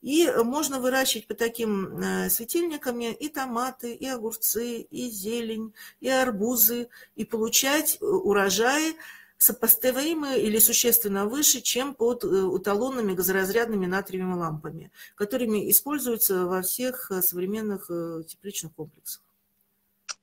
И 0.00 0.24
э, 0.26 0.42
можно 0.42 0.80
выращивать 0.80 1.26
по 1.26 1.34
таким 1.34 2.02
светильниками 2.30 3.12
и 3.12 3.28
томаты, 3.28 3.92
и 3.92 4.06
огурцы, 4.06 4.80
и 4.80 5.10
зелень, 5.10 5.74
и 6.00 6.08
арбузы, 6.08 6.88
и 7.16 7.24
получать 7.24 7.98
урожаи, 8.00 8.94
сопоставимые 9.36 10.42
или 10.42 10.58
существенно 10.58 11.24
выше, 11.26 11.62
чем 11.62 11.94
под 11.94 12.24
эталонными 12.24 13.14
газоразрядными 13.14 13.86
натриевыми 13.86 14.34
лампами, 14.34 14.92
которыми 15.14 15.70
используются 15.70 16.44
во 16.44 16.60
всех 16.60 17.10
современных 17.22 17.86
тепличных 18.26 18.74
комплексах. 18.74 19.22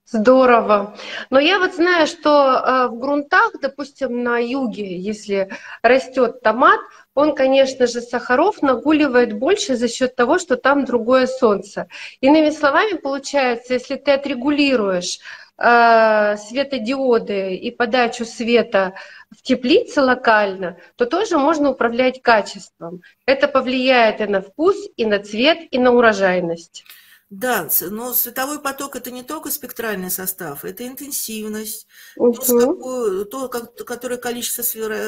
Здорово. 0.09 0.95
Но 1.29 1.37
я 1.37 1.59
вот 1.59 1.75
знаю, 1.75 2.07
что 2.07 2.29
э, 2.29 2.87
в 2.87 2.97
грунтах, 2.97 3.51
допустим, 3.61 4.23
на 4.23 4.37
юге, 4.37 4.97
если 4.97 5.49
растет 5.81 6.41
томат, 6.41 6.79
он, 7.13 7.35
конечно 7.35 7.87
же, 7.87 7.99
сахаров 7.99 8.61
нагуливает 8.61 9.33
больше 9.33 9.75
за 9.75 9.89
счет 9.89 10.15
того, 10.15 10.39
что 10.39 10.55
там 10.55 10.85
другое 10.85 11.27
солнце. 11.27 11.89
Иными 12.21 12.51
словами, 12.51 12.95
получается, 12.95 13.73
если 13.73 13.97
ты 13.97 14.11
отрегулируешь 14.11 15.19
э, 15.57 16.37
светодиоды 16.37 17.55
и 17.55 17.69
подачу 17.69 18.23
света 18.23 18.93
в 19.29 19.41
теплице 19.41 20.01
локально, 20.01 20.77
то 20.95 21.05
тоже 21.05 21.37
можно 21.37 21.71
управлять 21.71 22.21
качеством. 22.21 23.01
Это 23.25 23.49
повлияет 23.49 24.21
и 24.21 24.25
на 24.25 24.39
вкус, 24.39 24.77
и 24.95 25.05
на 25.05 25.19
цвет, 25.19 25.57
и 25.69 25.77
на 25.77 25.91
урожайность. 25.91 26.85
Да, 27.29 27.69
но 27.81 28.13
световой 28.13 28.61
поток 28.61 28.95
это 28.95 29.11
не 29.11 29.21
только 29.21 29.51
спектральный 29.51 30.09
состав, 30.09 30.63
это 30.63 30.87
интенсивность, 30.87 31.85
угу. 32.15 32.33
то, 32.33 33.25
то 33.25 33.49
как, 33.49 33.75
которое 33.75 34.15
количество 34.15 34.63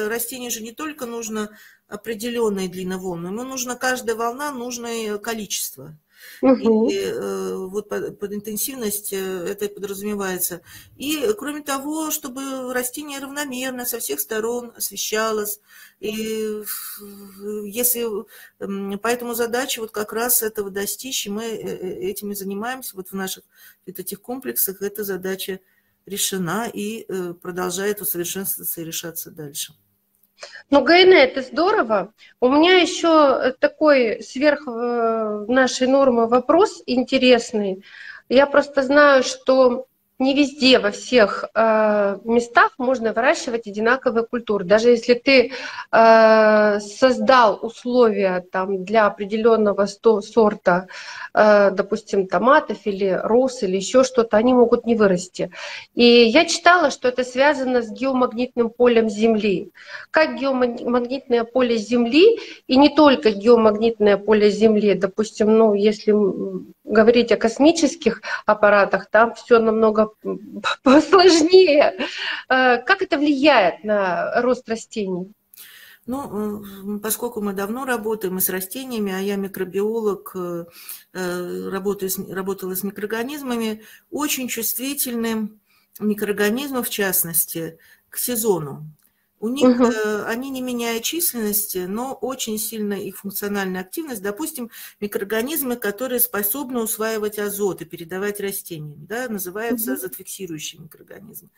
растений 0.08 0.50
же 0.50 0.62
не 0.62 0.72
только 0.72 1.06
нужно 1.06 1.56
определенные 1.88 2.68
длинноволны, 2.68 3.28
ему 3.28 3.44
нужно 3.44 3.74
каждая 3.74 4.16
волна 4.16 4.52
нужное 4.52 5.16
количество. 5.16 5.96
Угу. 6.42 6.90
И 6.90 6.96
э, 6.96 7.54
вот 7.56 7.88
под, 7.88 8.18
под 8.18 8.32
интенсивность 8.32 9.12
э, 9.12 9.16
это 9.16 9.68
подразумевается. 9.68 10.62
И 10.96 11.34
кроме 11.38 11.62
того, 11.62 12.10
чтобы 12.10 12.72
растение 12.72 13.18
равномерно 13.18 13.84
со 13.84 13.98
всех 13.98 14.20
сторон 14.20 14.72
освещалось. 14.76 15.60
И 16.00 16.62
если 17.64 18.06
поэтому 18.98 19.34
задача 19.34 19.80
вот 19.80 19.90
как 19.90 20.12
раз 20.12 20.42
этого 20.42 20.70
достичь, 20.70 21.26
и 21.26 21.30
мы 21.30 21.44
э, 21.44 22.10
этим 22.10 22.32
и 22.32 22.34
занимаемся 22.34 22.96
вот 22.96 23.08
в 23.08 23.14
наших 23.14 23.44
вот 23.86 23.98
этих 23.98 24.20
комплексах, 24.22 24.82
эта 24.82 25.04
задача 25.04 25.60
решена 26.06 26.68
и 26.72 27.06
продолжает 27.42 28.00
усовершенствоваться 28.00 28.80
и 28.80 28.84
решаться 28.84 29.30
дальше. 29.30 29.74
Ну, 30.70 30.82
Гайне, 30.82 31.24
это 31.24 31.42
здорово. 31.42 32.12
У 32.40 32.48
меня 32.48 32.78
еще 32.78 33.52
такой 33.58 34.22
сверх 34.22 34.66
э, 34.66 35.44
нашей 35.48 35.88
нормы 35.88 36.28
вопрос 36.28 36.82
интересный. 36.86 37.84
Я 38.28 38.46
просто 38.46 38.82
знаю, 38.82 39.22
что 39.24 39.86
не 40.20 40.34
везде, 40.34 40.78
во 40.78 40.90
всех 40.90 41.46
э, 41.54 42.18
местах 42.24 42.72
можно 42.78 43.12
выращивать 43.12 43.66
одинаковые 43.66 44.26
культуры. 44.26 44.64
Даже 44.64 44.90
если 44.90 45.14
ты 45.14 45.52
э, 45.90 46.80
создал 46.80 47.58
условия 47.62 48.44
там, 48.52 48.84
для 48.84 49.06
определенного 49.06 49.86
сорта, 49.86 50.88
э, 51.32 51.70
допустим, 51.70 52.26
томатов 52.26 52.78
или 52.84 53.18
роз 53.22 53.62
или 53.62 53.76
еще 53.76 54.04
что-то, 54.04 54.36
они 54.36 54.52
могут 54.52 54.84
не 54.84 54.94
вырасти. 54.94 55.50
И 55.94 56.04
я 56.04 56.44
читала, 56.44 56.90
что 56.90 57.08
это 57.08 57.24
связано 57.24 57.80
с 57.80 57.90
геомагнитным 57.90 58.68
полем 58.68 59.08
Земли. 59.08 59.72
Как 60.10 60.38
геомагнитное 60.38 61.44
поле 61.44 61.78
Земли, 61.78 62.38
и 62.66 62.76
не 62.76 62.90
только 62.90 63.30
геомагнитное 63.30 64.18
поле 64.18 64.50
Земли, 64.50 64.94
допустим, 64.94 65.56
ну, 65.56 65.72
если 65.72 66.12
говорить 66.84 67.32
о 67.32 67.36
космических 67.36 68.20
аппаратах, 68.44 69.08
там 69.10 69.34
все 69.34 69.58
намного 69.58 70.09
посложнее. 70.82 71.96
Э, 72.48 72.78
как 72.78 73.02
это 73.02 73.18
влияет 73.18 73.84
на 73.84 74.40
рост 74.42 74.68
растений? 74.68 75.32
Ну, 76.06 76.98
поскольку 77.00 77.40
мы 77.40 77.52
давно 77.52 77.84
работаем 77.84 78.38
и 78.38 78.40
с 78.40 78.48
растениями, 78.48 79.12
а 79.12 79.20
я 79.20 79.36
микробиолог, 79.36 80.32
э, 80.34 80.64
э, 81.12 81.68
работаю 81.68 82.10
с, 82.10 82.18
работала 82.18 82.74
с 82.74 82.82
микроорганизмами, 82.82 83.84
очень 84.10 84.48
чувствительны 84.48 85.50
микроорганизмы, 86.00 86.82
в 86.82 86.90
частности, 86.90 87.78
к 88.08 88.16
сезону. 88.16 88.86
У 89.40 89.48
них 89.48 89.80
угу. 89.80 89.90
они 90.26 90.50
не 90.50 90.60
меняя 90.60 91.00
численности, 91.00 91.86
но 91.88 92.12
очень 92.12 92.58
сильно 92.58 92.92
их 92.92 93.16
функциональная 93.16 93.80
активность. 93.80 94.20
Допустим, 94.20 94.70
микроорганизмы, 95.00 95.76
которые 95.76 96.20
способны 96.20 96.80
усваивать 96.80 97.38
азот 97.38 97.80
и 97.80 97.86
передавать 97.86 98.38
растениям, 98.38 99.06
да, 99.06 99.28
называются 99.28 99.92
угу. 99.92 99.98
азотфиксирующие 99.98 100.82
микроорганизмы. 100.82 101.48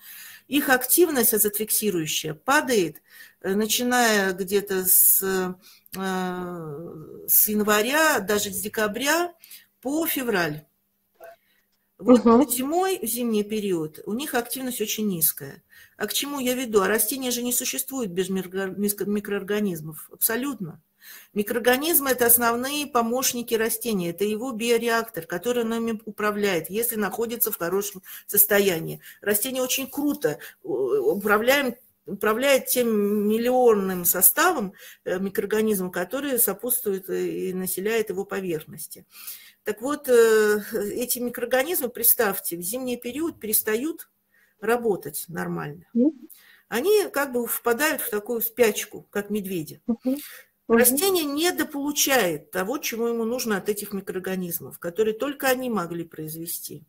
Их 0.46 0.68
активность 0.68 1.34
азотфиксирующая 1.34 2.34
падает, 2.34 3.02
э, 3.40 3.52
начиная 3.56 4.32
где-то 4.32 4.84
с, 4.86 5.56
с 5.92 7.48
января, 7.48 8.20
даже 8.20 8.52
с 8.52 8.60
декабря 8.60 9.34
по 9.80 10.06
февраль. 10.06 10.64
Вот 11.98 12.26
угу. 12.26 12.48
зимой, 12.48 13.00
в 13.02 13.06
зимний 13.06 13.42
период, 13.42 13.98
у 14.06 14.12
них 14.12 14.34
активность 14.34 14.80
очень 14.80 15.08
низкая. 15.08 15.62
А 16.02 16.08
к 16.08 16.12
чему 16.12 16.40
я 16.40 16.54
веду? 16.54 16.80
А 16.80 16.88
растения 16.88 17.30
же 17.30 17.42
не 17.42 17.52
существуют 17.52 18.10
без 18.10 18.28
микроорганизмов. 18.28 20.10
Абсолютно. 20.10 20.82
Микроорганизмы– 21.32 22.10
это 22.12 22.26
основные 22.26 22.88
помощники 22.88 23.54
растения, 23.54 24.10
это 24.10 24.24
его 24.24 24.50
биореактор, 24.50 25.26
который 25.26 25.62
нами 25.62 26.00
управляет, 26.04 26.70
если 26.70 26.96
находится 26.96 27.52
в 27.52 27.56
хорошем 27.56 28.02
состоянии. 28.26 29.00
Растение 29.20 29.62
очень 29.62 29.88
круто 29.88 30.40
управляем, 30.64 31.76
управляет 32.04 32.66
тем 32.66 33.28
миллионным 33.28 34.04
составом 34.04 34.72
э, 35.04 35.20
микроорганизмов, 35.20 35.92
которые 35.92 36.40
сопутствуют 36.40 37.08
и 37.10 37.54
населяют 37.54 38.08
его 38.08 38.24
поверхности. 38.24 39.06
Так 39.62 39.80
вот, 39.80 40.08
э, 40.08 40.62
эти 40.96 41.20
микроорганизмы, 41.20 41.90
представьте, 41.90 42.56
в 42.56 42.60
зимний 42.60 42.96
период 42.96 43.38
перестают 43.38 44.08
работать 44.62 45.26
нормально. 45.28 45.86
Они 46.68 47.08
как 47.12 47.32
бы 47.32 47.46
впадают 47.46 48.00
в 48.00 48.10
такую 48.10 48.40
спячку, 48.40 49.06
как 49.10 49.28
медведи. 49.28 49.82
Растение 50.68 51.24
недополучает 51.24 52.50
того, 52.50 52.78
чего 52.78 53.08
ему 53.08 53.24
нужно 53.24 53.58
от 53.58 53.68
этих 53.68 53.92
микроорганизмов, 53.92 54.78
которые 54.78 55.12
только 55.12 55.48
они 55.48 55.68
могли 55.68 56.04
произвести. 56.04 56.84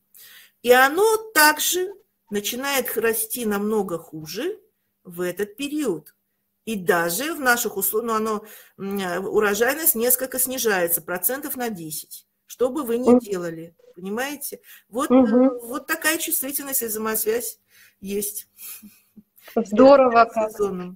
И 0.61 0.71
оно 0.71 1.17
также 1.33 1.93
начинает 2.29 2.95
расти 2.97 3.45
намного 3.45 3.97
хуже 3.97 4.59
в 5.03 5.19
этот 5.19 5.57
период. 5.57 6.15
И 6.63 6.75
даже 6.75 7.33
в 7.33 7.41
наших 7.41 7.75
условиях, 7.75 8.21
ну, 8.21 8.45
оно, 8.77 9.27
урожайность 9.27 9.95
несколько 9.95 10.39
снижается, 10.39 11.01
процентов 11.01 11.57
на 11.57 11.69
10 11.69 12.25
что 12.45 12.69
бы 12.69 12.83
вы 12.83 12.97
ни 12.97 13.19
делали, 13.19 13.75
понимаете? 13.95 14.59
Вот, 14.89 15.11
угу. 15.11 15.59
вот 15.67 15.87
такая 15.87 16.17
чувствительность 16.17 16.81
и 16.81 16.87
взаимосвязь 16.87 17.59
есть. 17.99 18.47
Здорово. 19.55 20.29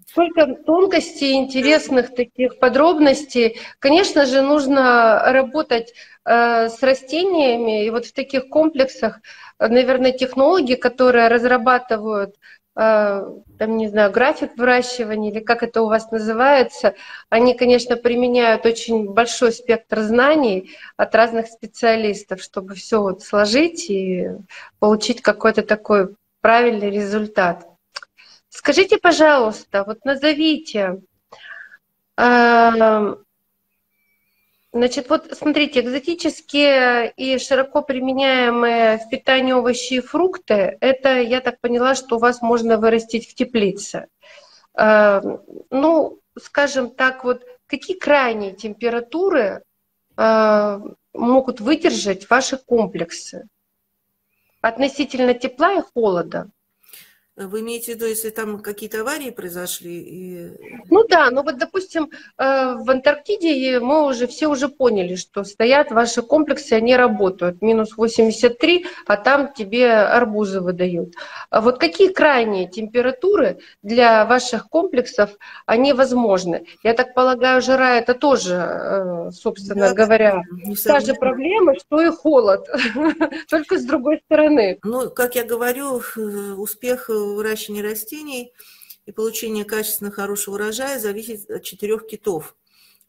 Сколько 0.07 0.55
тонкостей, 0.65 1.33
интересных 1.33 2.15
таких 2.15 2.59
подробностей. 2.59 3.59
Конечно 3.79 4.25
же, 4.25 4.41
нужно 4.41 5.21
работать 5.25 5.93
э, 6.25 6.69
с 6.69 6.81
растениями. 6.81 7.85
И 7.85 7.89
вот 7.89 8.05
в 8.05 8.13
таких 8.13 8.49
комплексах, 8.49 9.19
наверное, 9.59 10.11
технологии, 10.11 10.75
которые 10.75 11.27
разрабатывают 11.27 12.35
там, 12.78 13.78
не 13.78 13.88
знаю, 13.88 14.11
график 14.11 14.55
выращивания 14.55 15.32
или 15.32 15.39
как 15.39 15.63
это 15.63 15.82
у 15.82 15.88
вас 15.88 16.11
называется, 16.11 16.93
они, 17.30 17.55
конечно, 17.55 17.97
применяют 17.97 18.67
очень 18.67 19.11
большой 19.11 19.51
спектр 19.51 20.01
знаний 20.01 20.75
от 20.95 21.15
разных 21.15 21.47
специалистов, 21.47 22.39
чтобы 22.41 22.75
все 22.75 23.01
вот 23.01 23.23
сложить 23.23 23.89
и 23.89 24.30
получить 24.78 25.23
какой-то 25.23 25.63
такой 25.63 26.15
правильный 26.41 26.91
результат. 26.91 27.67
Скажите, 28.49 28.99
пожалуйста, 28.99 29.84
вот 29.84 30.05
назовите 30.05 31.01
а, 32.15 33.17
Значит, 34.74 35.09
вот 35.09 35.30
смотрите, 35.32 35.80
экзотические 35.80 37.11
и 37.15 37.39
широко 37.39 37.82
применяемые 37.82 38.97
в 38.97 39.09
питании 39.09 39.53
овощи 39.53 39.95
и 39.95 40.01
фрукты, 40.01 40.78
это, 40.82 41.22
я 41.22 41.39
так 41.39 41.59
поняла, 41.61 41.95
что 41.95 42.18
у 42.18 42.20
вас 42.20 42.41
можно 42.41 42.78
вырастить 42.78 43.30
в 43.30 43.34
теплице. 43.34 44.07
Э, 44.78 45.22
ну, 45.70 46.20
скажем 46.38 46.91
так, 46.91 47.24
вот 47.24 47.43
какие 47.65 47.97
крайние 47.97 48.53
температуры 48.53 49.63
э, 50.18 50.80
могут 51.13 51.61
выдержать 51.61 52.30
ваши 52.30 52.57
комплексы 52.57 53.47
относительно 54.61 55.34
тепла 55.34 55.76
и 55.76 55.82
холода? 55.82 56.51
Вы 57.38 57.59
имеете 57.59 57.91
в 57.91 57.95
виду, 57.95 58.07
если 58.07 58.31
там 58.31 58.59
какие-то 58.63 59.01
аварии 59.01 59.29
произошли? 59.29 59.99
И... 59.99 60.51
Ну 60.89 61.07
да, 61.07 61.29
ну 61.29 61.43
вот, 61.43 61.59
допустим, 61.59 62.09
э, 62.39 62.73
в 62.73 62.89
Антарктиде 62.89 63.79
мы 63.79 64.07
уже 64.07 64.25
все 64.25 64.47
уже 64.47 64.69
поняли, 64.69 65.13
что 65.13 65.43
стоят 65.43 65.91
ваши 65.91 66.23
комплексы, 66.23 66.73
они 66.73 66.95
работают. 66.95 67.61
Минус 67.61 67.95
83, 67.95 68.88
а 69.05 69.17
там 69.17 69.53
тебе 69.53 69.91
арбузы 69.91 70.61
выдают. 70.61 71.13
А 71.51 71.61
вот 71.61 71.77
какие 71.77 72.11
крайние 72.11 72.67
температуры 72.67 73.59
для 73.83 74.25
ваших 74.25 74.67
комплексов, 74.67 75.29
они 75.67 75.93
возможны? 75.93 76.65
Я 76.81 76.95
так 76.95 77.13
полагаю, 77.13 77.61
жара 77.61 77.97
это 77.97 78.15
тоже, 78.15 78.55
э, 78.55 79.31
собственно 79.31 79.89
да, 79.89 79.93
говоря, 79.93 80.41
та 80.83 81.01
же 81.01 81.13
проблема, 81.13 81.75
что 81.75 82.01
и 82.01 82.09
холод, 82.09 82.67
только 83.47 83.77
с 83.77 83.85
другой 83.85 84.21
стороны. 84.25 84.79
Ну, 84.83 85.11
как 85.11 85.35
я 85.35 85.43
говорю, 85.43 86.01
успех 86.57 87.11
выращивание 87.36 87.84
растений 87.84 88.53
и 89.05 89.11
получение 89.11 89.65
качественно 89.65 90.11
хорошего 90.11 90.55
урожая 90.55 90.99
зависит 90.99 91.49
от 91.49 91.63
четырех 91.63 92.07
китов. 92.07 92.55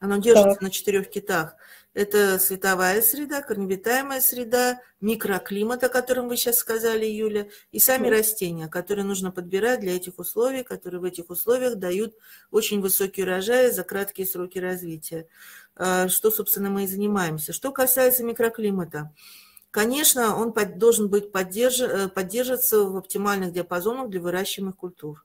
Оно 0.01 0.19
держится 0.19 0.51
так. 0.51 0.62
на 0.62 0.71
четырех 0.71 1.11
китах. 1.11 1.57
Это 1.93 2.39
световая 2.39 3.03
среда, 3.03 3.43
корнеобитаемая 3.43 4.21
среда, 4.21 4.81
микроклимат, 5.01 5.83
о 5.83 5.89
котором 5.89 6.29
вы 6.29 6.37
сейчас 6.37 6.59
сказали, 6.59 7.07
Юля, 7.07 7.49
и 7.73 7.81
сами 7.81 8.07
mm. 8.07 8.11
растения, 8.11 8.69
которые 8.69 9.05
нужно 9.05 9.33
подбирать 9.33 9.81
для 9.81 9.97
этих 9.97 10.19
условий, 10.19 10.62
которые 10.62 11.01
в 11.01 11.05
этих 11.05 11.31
условиях 11.31 11.77
дают 11.77 12.14
очень 12.53 12.81
высокий 12.81 13.23
урожай 13.23 13.73
за 13.73 13.83
краткие 13.83 14.29
сроки 14.29 14.59
развития. 14.59 15.27
А, 15.75 16.09
что, 16.09 16.31
собственно, 16.31 16.71
мы 16.71 16.85
и 16.85 16.87
занимаемся. 16.87 17.53
Что 17.53 17.73
касается 17.73 18.23
микроклимата, 18.23 19.12
Конечно, 19.79 20.37
он 20.37 20.53
должен 20.76 21.07
быть 21.07 21.31
поддерж... 21.31 21.81
Э, 21.83 22.09
поддерживаться 22.09 22.83
в 22.83 22.97
оптимальных 22.97 23.53
диапазонах 23.53 24.09
для 24.11 24.20
выращиваемых 24.20 24.74
культур. 24.74 25.24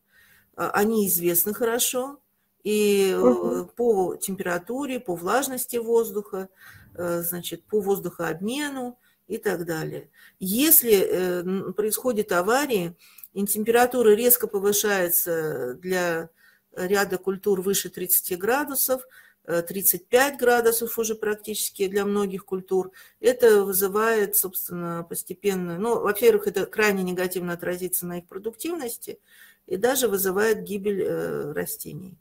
А, 0.55 0.69
они 0.69 1.07
известны 1.07 1.55
хорошо, 1.55 2.19
и 2.63 3.17
угу. 3.19 3.65
по 3.75 4.15
температуре, 4.15 4.99
по 4.99 5.15
влажности 5.15 5.77
воздуха, 5.77 6.49
э, 6.93 7.23
значит, 7.23 7.63
по 7.63 7.81
воздухообмену 7.81 8.99
и 9.27 9.39
так 9.39 9.65
далее. 9.65 10.11
Если 10.39 11.71
происходит 11.71 12.31
авария, 12.31 12.95
и 13.33 13.43
температура 13.47 14.09
резко 14.09 14.45
повышается 14.45 15.73
для 15.81 16.29
ряда 16.75 17.17
культур 17.17 17.61
выше 17.61 17.89
30 17.89 18.37
градусов– 18.37 19.01
35 19.45 20.37
градусов 20.37 20.97
уже 20.97 21.15
практически 21.15 21.87
для 21.87 22.05
многих 22.05 22.45
культур. 22.45 22.91
Это 23.19 23.63
вызывает, 23.65 24.35
собственно, 24.35 25.05
постепенно, 25.07 25.77
ну, 25.77 25.99
во-первых, 25.99 26.47
это 26.47 26.65
крайне 26.65 27.03
негативно 27.03 27.53
отразится 27.53 28.05
на 28.05 28.19
их 28.19 28.27
продуктивности 28.27 29.19
и 29.67 29.77
даже 29.77 30.07
вызывает 30.07 30.63
гибель 30.63 31.03
э, 31.03 31.51
растений. 31.51 32.17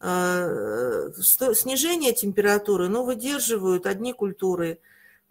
А, 0.00 1.10
снижение 1.20 2.14
температуры, 2.14 2.88
ну, 2.88 3.04
выдерживают 3.04 3.86
одни 3.86 4.12
культуры 4.12 4.80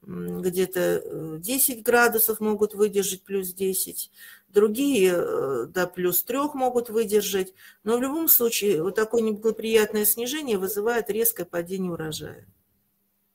где-то 0.01 1.39
10 1.39 1.77
э, 1.77 1.81
градусов 1.81 2.39
могут 2.39 2.73
выдержать 2.73 3.23
плюс 3.23 3.53
10, 3.53 4.11
другие 4.51 5.13
э, 5.15 5.65
до 5.67 5.87
плюс 5.87 6.23
3 6.23 6.39
могут 6.53 6.89
выдержать. 6.89 7.53
Но 7.83 7.97
в 7.97 8.01
любом 8.01 8.27
случае 8.27 8.83
вот 8.83 8.95
такое 8.95 9.21
неблагоприятное 9.21 10.05
снижение 10.05 10.57
вызывает 10.57 11.09
резкое 11.09 11.45
падение 11.45 11.91
урожая. 11.91 12.45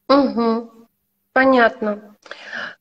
Угу. 0.09 0.89
Понятно. 1.33 2.17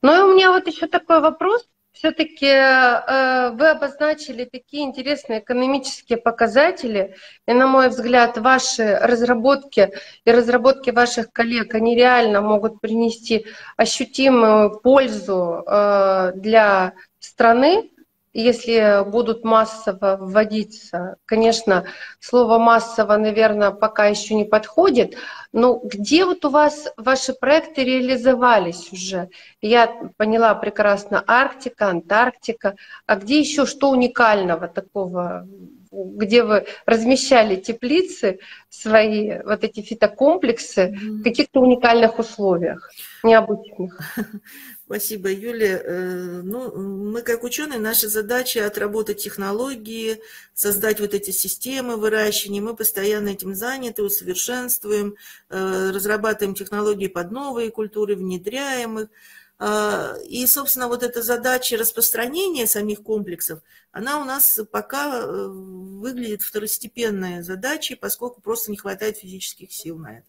Ну 0.02 0.16
и 0.16 0.32
у 0.32 0.36
меня 0.36 0.52
вот 0.52 0.68
еще 0.68 0.88
такой 0.88 1.22
вопрос. 1.22 1.68
Все-таки 1.94 2.48
э, 2.48 3.52
вы 3.52 3.70
обозначили 3.70 4.46
такие 4.46 4.84
интересные 4.84 5.40
экономические 5.40 6.18
показатели, 6.18 7.16
и, 7.48 7.54
на 7.54 7.68
мой 7.68 7.90
взгляд, 7.90 8.38
ваши 8.40 8.98
разработки 9.00 9.92
и 10.26 10.32
разработки 10.32 10.90
ваших 10.90 11.32
коллег, 11.32 11.76
они 11.76 11.96
реально 11.96 12.42
могут 12.42 12.82
принести 12.82 13.46
ощутимую 13.78 14.80
пользу 14.80 15.64
э, 15.66 16.32
для 16.36 16.94
страны, 17.20 17.92
если 18.34 19.04
будут 19.10 19.44
массово 19.44 20.18
вводиться, 20.20 21.18
конечно, 21.26 21.86
слово 22.20 22.58
массово, 22.58 23.18
наверное, 23.18 23.72
пока 23.72 24.08
еще 24.08 24.34
не 24.34 24.44
подходит, 24.44 25.16
но 25.52 25.80
где 25.84 26.26
вот 26.26 26.44
у 26.46 26.50
вас 26.50 26.88
ваши 26.98 27.34
проекты 27.34 27.84
реализовались 27.84 28.92
уже? 28.92 29.30
Я 29.62 29.88
поняла 30.18 30.56
прекрасно 30.56 31.24
Арктика, 31.26 31.90
Антарктика, 31.90 32.76
а 33.06 33.16
где 33.16 33.40
еще 33.40 33.66
что 33.66 33.92
уникального 33.92 34.68
такого 34.68 35.48
где 35.94 36.44
вы 36.44 36.66
размещали 36.86 37.56
теплицы, 37.56 38.40
свои 38.70 39.40
вот 39.44 39.64
эти 39.64 39.82
фитокомплексы 39.82 40.82
mm-hmm. 40.82 41.10
в 41.20 41.24
каких-то 41.24 41.62
уникальных 41.62 42.18
условиях, 42.20 42.90
необычных. 43.24 44.00
Спасибо, 44.86 45.32
Юля. 45.32 45.82
Э, 45.82 46.42
ну, 46.44 46.76
мы 46.76 47.22
как 47.22 47.44
ученые, 47.44 47.80
наша 47.80 48.10
задача 48.10 48.66
отработать 48.66 49.24
технологии, 49.24 50.20
создать 50.54 51.00
вот 51.00 51.14
эти 51.14 51.32
системы 51.32 51.96
выращивания. 51.96 52.62
Мы 52.62 52.76
постоянно 52.76 53.30
этим 53.30 53.56
заняты, 53.56 54.04
усовершенствуем, 54.04 55.16
э, 55.50 55.92
разрабатываем 55.92 56.54
технологии 56.54 57.08
под 57.08 57.32
новые 57.32 57.72
культуры, 57.72 58.16
внедряем 58.16 59.00
их. 59.00 59.10
А, 59.58 60.18
и, 60.28 60.46
собственно, 60.48 60.90
вот 60.90 61.04
эта 61.04 61.22
задача 61.22 61.78
распространения 61.78 62.68
самих 62.68 63.02
комплексов, 63.04 63.62
она 63.94 64.20
у 64.20 64.26
нас 64.26 64.60
пока 64.70 65.22
э, 65.22 65.48
выглядит 65.48 66.42
второстепенной 66.42 67.42
задачей, 67.44 67.96
поскольку 67.96 68.42
просто 68.42 68.72
не 68.72 68.78
хватает 68.78 69.18
физических 69.18 69.72
сил 69.72 69.98
на 69.98 70.18
это. 70.18 70.28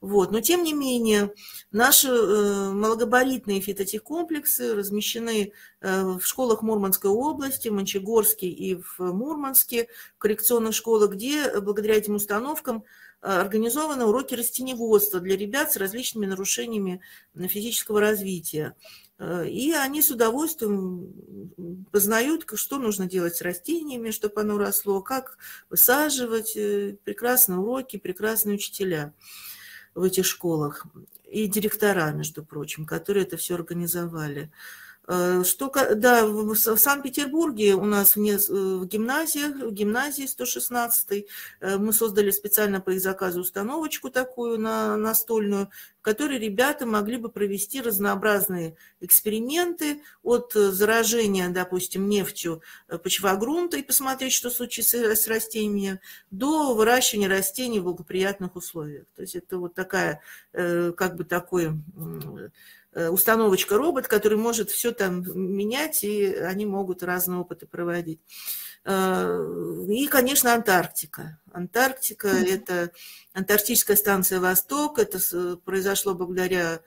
Вот. 0.00 0.30
Но, 0.30 0.40
тем 0.40 0.62
не 0.62 0.72
менее, 0.72 1.34
наши 1.70 2.08
э, 2.08 2.70
малогабаритные 2.72 3.60
фитотехкомплексы 3.60 4.74
размещены 4.74 5.52
э, 5.80 6.02
в 6.02 6.22
школах 6.22 6.62
Мурманской 6.62 7.10
области, 7.10 7.68
в 7.68 7.74
Мончегорске 7.74 8.46
и 8.46 8.76
в 8.76 8.98
Мурманске, 8.98 9.88
в 10.16 10.18
коррекционных 10.18 10.74
школах, 10.74 11.10
где 11.12 11.60
благодаря 11.60 11.96
этим 11.96 12.14
установкам 12.14 12.84
организованы 13.20 14.06
уроки 14.06 14.34
растеневодства 14.34 15.20
для 15.20 15.36
ребят 15.36 15.70
с 15.70 15.76
различными 15.76 16.24
нарушениями 16.24 17.02
физического 17.36 18.00
развития. 18.00 18.74
Э, 19.20 19.46
и 19.46 19.72
они 19.72 20.00
с 20.00 20.10
удовольствием 20.10 21.12
познают, 21.92 22.46
что 22.54 22.78
нужно 22.78 23.06
делать 23.06 23.36
с 23.36 23.42
растениями, 23.42 24.10
чтобы 24.10 24.40
оно 24.40 24.56
росло, 24.56 25.02
как 25.02 25.36
высаживать. 25.68 26.56
Э, 26.56 26.96
прекрасные 27.04 27.58
уроки, 27.58 27.98
прекрасные 27.98 28.54
учителя 28.54 29.12
в 30.00 30.02
этих 30.02 30.26
школах. 30.26 30.86
И 31.30 31.46
директора, 31.46 32.10
между 32.10 32.44
прочим, 32.44 32.86
которые 32.86 33.24
это 33.24 33.36
все 33.36 33.54
организовали. 33.54 34.50
Э, 35.08 35.42
что, 35.44 35.72
да, 35.96 36.26
в 36.26 36.54
Санкт-Петербурге 36.54 37.74
у 37.74 37.84
нас 37.84 38.14
в, 38.14 38.20
в 38.20 38.86
гимназиях, 38.86 39.56
в 39.56 39.72
гимназии 39.72 40.26
116 40.26 41.26
э, 41.60 41.78
мы 41.78 41.92
создали 41.92 42.30
специально 42.30 42.80
по 42.80 42.90
их 42.90 43.00
заказу 43.00 43.40
установочку 43.40 44.10
такую 44.10 44.60
на, 44.60 44.96
настольную, 44.96 45.68
в 45.98 46.02
которой 46.02 46.38
ребята 46.38 46.86
могли 46.86 47.16
бы 47.16 47.28
провести 47.28 47.80
разнообразные 47.80 48.76
эксперименты 49.00 50.02
от 50.22 50.52
заражения, 50.52 51.48
допустим, 51.48 52.08
нефтью 52.08 52.62
э, 52.88 52.98
почвогрунта 52.98 53.78
и 53.78 53.82
посмотреть, 53.82 54.32
что 54.32 54.50
случится 54.50 54.96
с 55.16 55.26
растениями, 55.26 56.00
до 56.30 56.74
выращивания 56.74 57.28
растений 57.28 57.80
в 57.80 57.84
благоприятных 57.84 58.54
условиях. 58.54 59.06
То 59.16 59.22
есть 59.22 59.34
это 59.34 59.58
вот 59.58 59.74
такая, 59.74 60.20
как 60.52 61.16
бы 61.16 61.24
такой 61.24 61.72
Э, 62.40 62.48
установочка 62.94 63.76
робот, 63.76 64.08
который 64.08 64.38
может 64.38 64.70
все 64.70 64.92
там 64.92 65.22
менять, 65.34 66.02
и 66.04 66.34
они 66.34 66.66
могут 66.66 67.02
разные 67.02 67.38
опыты 67.38 67.66
проводить. 67.66 68.20
Э, 68.84 69.86
и, 69.88 70.06
конечно, 70.06 70.54
Антарктика. 70.54 71.38
Антарктика– 71.52 72.28
это 72.28 72.92
антарктическая 73.32 73.96
станция 73.96 74.40
«Восток». 74.40 74.98
Это 74.98 75.18
произошло 75.64 76.14
благодаря 76.14 76.76
Э, 76.76 76.80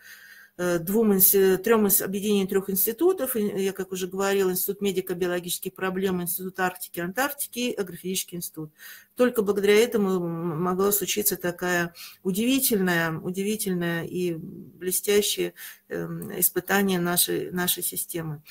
двум, 0.58 1.20
трем 1.20 1.88
объединениям 2.04 2.48
трех 2.48 2.70
институтов. 2.70 3.36
Я, 3.36 3.74
как 3.74 3.92
уже 3.92 4.08
говорила, 4.08 4.52
Институт 4.52 4.82
медико-биологических 4.82 5.74
проблем, 5.74 6.22
Институт 6.22 6.60
Арктики, 6.60 7.00
Антарктики 7.00 7.74
Агрофизический 7.74 8.38
институт. 8.38 8.72
Только 9.16 9.42
благодаря 9.42 9.76
этому 9.76 10.20
могла 10.20 10.92
случиться 10.92 11.38
такая 11.38 11.94
удивительная, 12.24 13.18
удивительная 13.18 14.06
и 14.06 14.34
блестящее 14.36 15.54
эм, 15.90 16.40
испытание 16.40 17.00
нашей, 17.00 17.52
нашей 17.52 17.84
системы. 17.84 18.42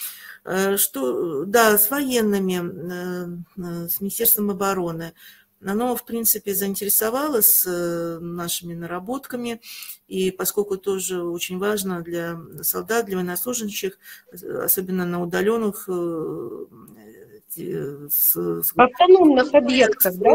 Э, 0.45 0.77
что, 0.77 1.45
да, 1.45 1.79
с 1.79 1.91
военными, 1.91 3.37
э, 3.57 3.89
с 3.89 4.01
Министерством 4.01 4.51
обороны– 4.51 5.15
оно, 5.65 5.97
в 5.97 6.05
принципе, 6.05 6.55
заинтересовалось 6.55 7.65
э, 7.67 8.19
нашими 8.21 8.75
наработками, 8.75 9.61
и 10.09 10.31
поскольку 10.31 10.77
тоже 10.77 11.23
очень 11.23 11.59
важно 11.59 12.03
для 12.03 12.41
солдат, 12.63 13.07
для 13.07 13.17
военнослужащих, 13.17 13.99
особенно 14.65 15.05
на 15.05 15.23
удаленных 15.23 15.89
э, 15.89 16.67
с, 17.57 18.35
с 18.35 18.73
автономных 18.77 19.53
объектах, 19.55 20.15
да, 20.17 20.35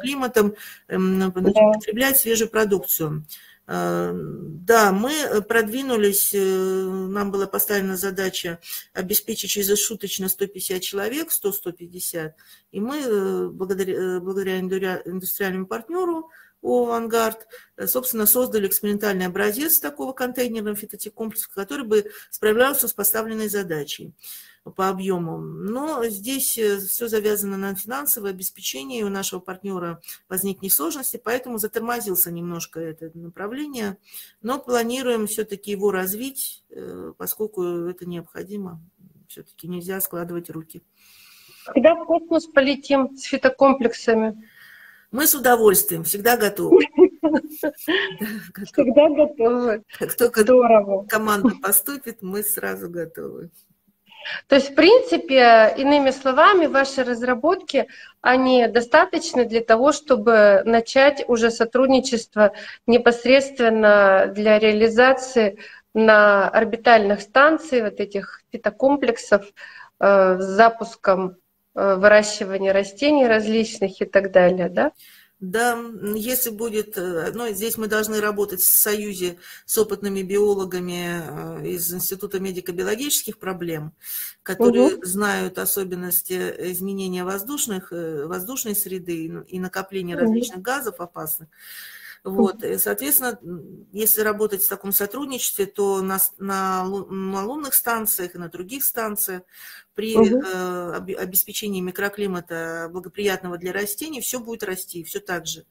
климатом, 0.00 0.54
эм, 0.88 1.18
да. 1.20 1.30
потреблять 1.30 2.18
свежую 2.18 2.50
продукцию. 2.50 3.24
Э, 3.66 4.12
да, 4.14 4.92
мы 4.92 5.42
продвинулись, 5.42 6.32
э, 6.34 6.38
нам 6.38 7.30
была 7.30 7.46
поставлена 7.46 7.96
задача 7.96 8.58
обеспечить 8.92 9.50
через 9.50 9.78
шуточно 9.78 10.28
150 10.28 10.82
человек, 10.82 11.30
100-150, 11.30 12.32
и 12.72 12.80
мы 12.80 12.98
э, 12.98 13.48
благодаря, 13.48 14.20
благодаря 14.20 14.58
индустриальному 14.58 15.66
партнеру 15.66 16.30
ООО 16.62 16.88
«Авангард», 16.88 17.46
собственно, 17.86 18.26
создали 18.26 18.68
экспериментальный 18.68 19.26
образец 19.26 19.78
такого 19.80 20.12
контейнерного 20.12 20.76
фитотехкомплекса, 20.76 21.48
который 21.52 21.84
бы 21.84 22.10
справлялся 22.30 22.86
с 22.86 22.92
поставленной 22.92 23.48
задачей 23.48 24.12
по 24.70 24.88
объему. 24.88 25.38
Но 25.38 26.04
здесь 26.06 26.56
э, 26.56 26.78
все 26.78 27.08
завязано 27.08 27.56
на 27.56 27.74
финансовое 27.74 28.30
обеспечение, 28.30 29.00
и 29.00 29.04
у 29.04 29.08
нашего 29.08 29.40
партнера 29.40 30.00
возникнет 30.28 30.72
сложности, 30.72 31.20
поэтому 31.22 31.58
затормозился 31.58 32.30
немножко 32.30 32.80
это 32.80 33.10
направление, 33.14 33.98
но 34.40 34.60
планируем 34.60 35.26
все-таки 35.26 35.72
его 35.72 35.90
развить, 35.90 36.64
э, 36.70 37.12
поскольку 37.16 37.62
это 37.62 38.06
необходимо. 38.06 38.80
Все-таки 39.28 39.66
нельзя 39.66 40.00
складывать 40.00 40.50
руки. 40.50 40.82
Когда 41.66 41.94
в 41.94 42.04
космос 42.04 42.46
полетим 42.46 43.16
с 43.16 43.22
фитокомплексами? 43.22 44.48
Мы 45.10 45.26
с 45.26 45.34
удовольствием, 45.34 46.04
всегда 46.04 46.36
готовы. 46.36 46.86
Всегда 48.64 49.08
готовы. 49.10 49.82
Как 49.98 50.14
только 50.16 50.44
команда 51.08 51.54
поступит, 51.62 52.22
мы 52.22 52.42
сразу 52.42 52.88
готовы. 52.90 53.50
То 54.48 54.56
есть, 54.56 54.70
в 54.70 54.74
принципе, 54.74 55.74
иными 55.76 56.10
словами, 56.10 56.66
ваши 56.66 57.04
разработки, 57.04 57.88
они 58.20 58.66
достаточны 58.68 59.44
для 59.44 59.60
того, 59.60 59.92
чтобы 59.92 60.62
начать 60.64 61.24
уже 61.28 61.50
сотрудничество 61.50 62.52
непосредственно 62.86 64.26
для 64.34 64.58
реализации 64.58 65.58
на 65.94 66.48
орбитальных 66.48 67.20
станциях, 67.20 67.90
вот 67.90 68.00
этих 68.00 68.42
фитокомплексов 68.50 69.44
э, 70.00 70.38
с 70.38 70.44
запуском 70.44 71.36
э, 71.74 71.94
выращивания 71.96 72.72
растений 72.72 73.26
различных 73.26 74.00
и 74.00 74.04
так 74.04 74.30
далее, 74.30 74.68
да? 74.68 74.92
Да, 75.42 75.76
если 76.14 76.50
будет, 76.50 76.96
ну, 76.96 77.48
здесь 77.48 77.76
мы 77.76 77.88
должны 77.88 78.20
работать 78.20 78.60
в 78.60 78.64
союзе 78.64 79.38
с 79.66 79.76
опытными 79.76 80.22
биологами 80.22 81.60
э, 81.60 81.66
из 81.66 81.92
Института 81.92 82.38
медико-биологических 82.38 83.38
проблем, 83.38 83.92
которые 84.44 84.94
угу. 84.94 85.04
знают 85.04 85.58
особенности 85.58 86.34
изменения 86.70 87.24
воздушных, 87.24 87.92
э, 87.92 88.24
воздушной 88.26 88.76
среды 88.76 89.44
и 89.48 89.58
накопления 89.58 90.14
угу. 90.14 90.26
различных 90.26 90.62
газов 90.62 91.00
опасных. 91.00 91.48
Вот, 92.24 92.62
и, 92.62 92.78
соответственно, 92.78 93.38
если 93.90 94.20
работать 94.20 94.62
в 94.62 94.68
таком 94.68 94.92
сотрудничестве, 94.92 95.66
то 95.66 96.02
на, 96.02 96.18
на, 96.38 96.84
на 96.84 97.44
лунных 97.44 97.74
станциях 97.74 98.36
и 98.36 98.38
на 98.38 98.48
других 98.48 98.84
станциях 98.84 99.42
при 99.94 100.16
угу. 100.16 100.40
э, 100.40 101.14
обеспечении 101.18 101.80
микроклимата 101.80 102.88
благоприятного 102.92 103.58
для 103.58 103.72
растений 103.72 104.20
все 104.20 104.38
будет 104.38 104.62
расти, 104.62 105.02
все 105.02 105.18
так 105.18 105.46
же. 105.46 105.64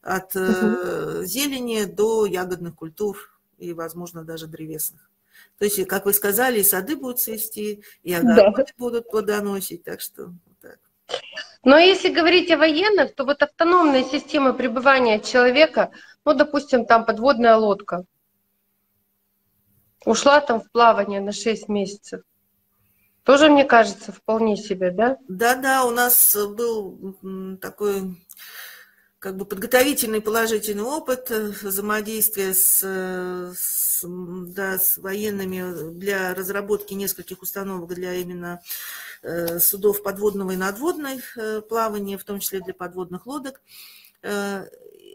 От 0.00 0.36
э, 0.36 1.22
зелени 1.24 1.84
до 1.84 2.24
ягодных 2.24 2.76
культур 2.76 3.18
и, 3.58 3.72
возможно, 3.72 4.22
даже 4.22 4.46
древесных. 4.46 5.10
То 5.58 5.64
есть, 5.64 5.84
как 5.86 6.04
вы 6.04 6.12
сказали, 6.12 6.60
и 6.60 6.64
сады 6.64 6.96
будут 6.96 7.18
цвести, 7.18 7.82
и 8.04 8.12
огороды 8.12 8.64
да. 8.64 8.72
будут 8.76 9.08
плодоносить, 9.08 9.82
так 9.82 10.00
что. 10.00 10.32
Но 11.64 11.78
если 11.78 12.10
говорить 12.10 12.50
о 12.50 12.58
военных, 12.58 13.14
то 13.14 13.24
вот 13.24 13.42
автономная 13.42 14.04
система 14.04 14.52
пребывания 14.52 15.18
человека, 15.18 15.90
ну, 16.24 16.32
допустим, 16.34 16.86
там 16.86 17.04
подводная 17.04 17.56
лодка, 17.56 18.04
ушла 20.04 20.40
там 20.40 20.60
в 20.60 20.70
плавание 20.70 21.20
на 21.20 21.32
6 21.32 21.68
месяцев. 21.68 22.22
Тоже, 23.24 23.48
мне 23.48 23.64
кажется, 23.64 24.12
вполне 24.12 24.56
себе, 24.56 24.92
да? 24.92 25.16
Да-да, 25.26 25.84
у 25.84 25.90
нас 25.90 26.36
был 26.36 27.16
такой 27.60 28.16
как 29.18 29.36
бы 29.36 29.44
подготовительный 29.44 30.20
положительный 30.20 30.82
опыт 30.82 31.30
э, 31.30 31.48
взаимодействия 31.62 32.52
с, 32.52 32.82
с, 33.56 34.04
да, 34.04 34.78
с 34.78 34.98
военными 34.98 35.94
для 35.94 36.34
разработки 36.34 36.94
нескольких 36.94 37.42
установок 37.42 37.94
для 37.94 38.14
именно 38.14 38.60
э, 39.22 39.58
судов 39.58 40.02
подводного 40.02 40.52
и 40.52 40.56
надводной 40.56 41.20
э, 41.36 41.62
плавания, 41.62 42.18
в 42.18 42.24
том 42.24 42.40
числе 42.40 42.60
для 42.60 42.74
подводных 42.74 43.26
лодок. 43.26 43.62
Э, 44.22 44.66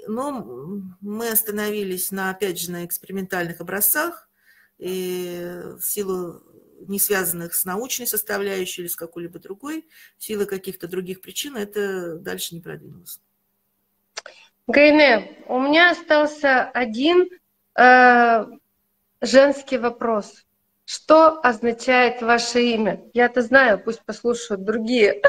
но 0.08 0.82
мы 1.00 1.30
остановились 1.30 2.12
на, 2.12 2.32
опять 2.32 2.60
же, 2.60 2.72
на 2.72 2.86
экспериментальных 2.86 3.62
образцах, 3.62 4.30
и 4.80 5.62
в 5.78 5.84
силу 5.84 6.42
не 6.88 7.00
связанных 7.00 7.54
с 7.54 7.66
научной 7.66 8.08
составляющей 8.08 8.82
или 8.82 8.88
с 8.88 8.96
какой-либо 8.96 9.38
другой, 9.38 9.88
в 10.18 10.24
силу 10.24 10.48
каких-то 10.48 10.88
других 10.88 11.22
причин, 11.22 11.56
это 11.56 12.16
дальше 12.16 12.56
не 12.56 12.62
продвинулось. 12.62 13.20
Гайне, 14.68 15.38
у 15.48 15.60
меня 15.60 15.92
остался 15.92 16.64
один 16.70 17.28
э, 17.78 18.46
женский 19.22 19.78
вопрос. 19.78 20.46
Что 20.86 21.40
означает 21.42 22.22
ваше 22.22 22.62
имя? 22.64 23.04
Я-то 23.14 23.42
знаю, 23.42 23.82
пусть 23.84 24.04
послушают 24.06 24.64
другие. 24.64 25.22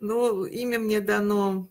Ну, 0.00 0.44
имя 0.44 0.78
мне 0.78 1.00
дано... 1.00 1.68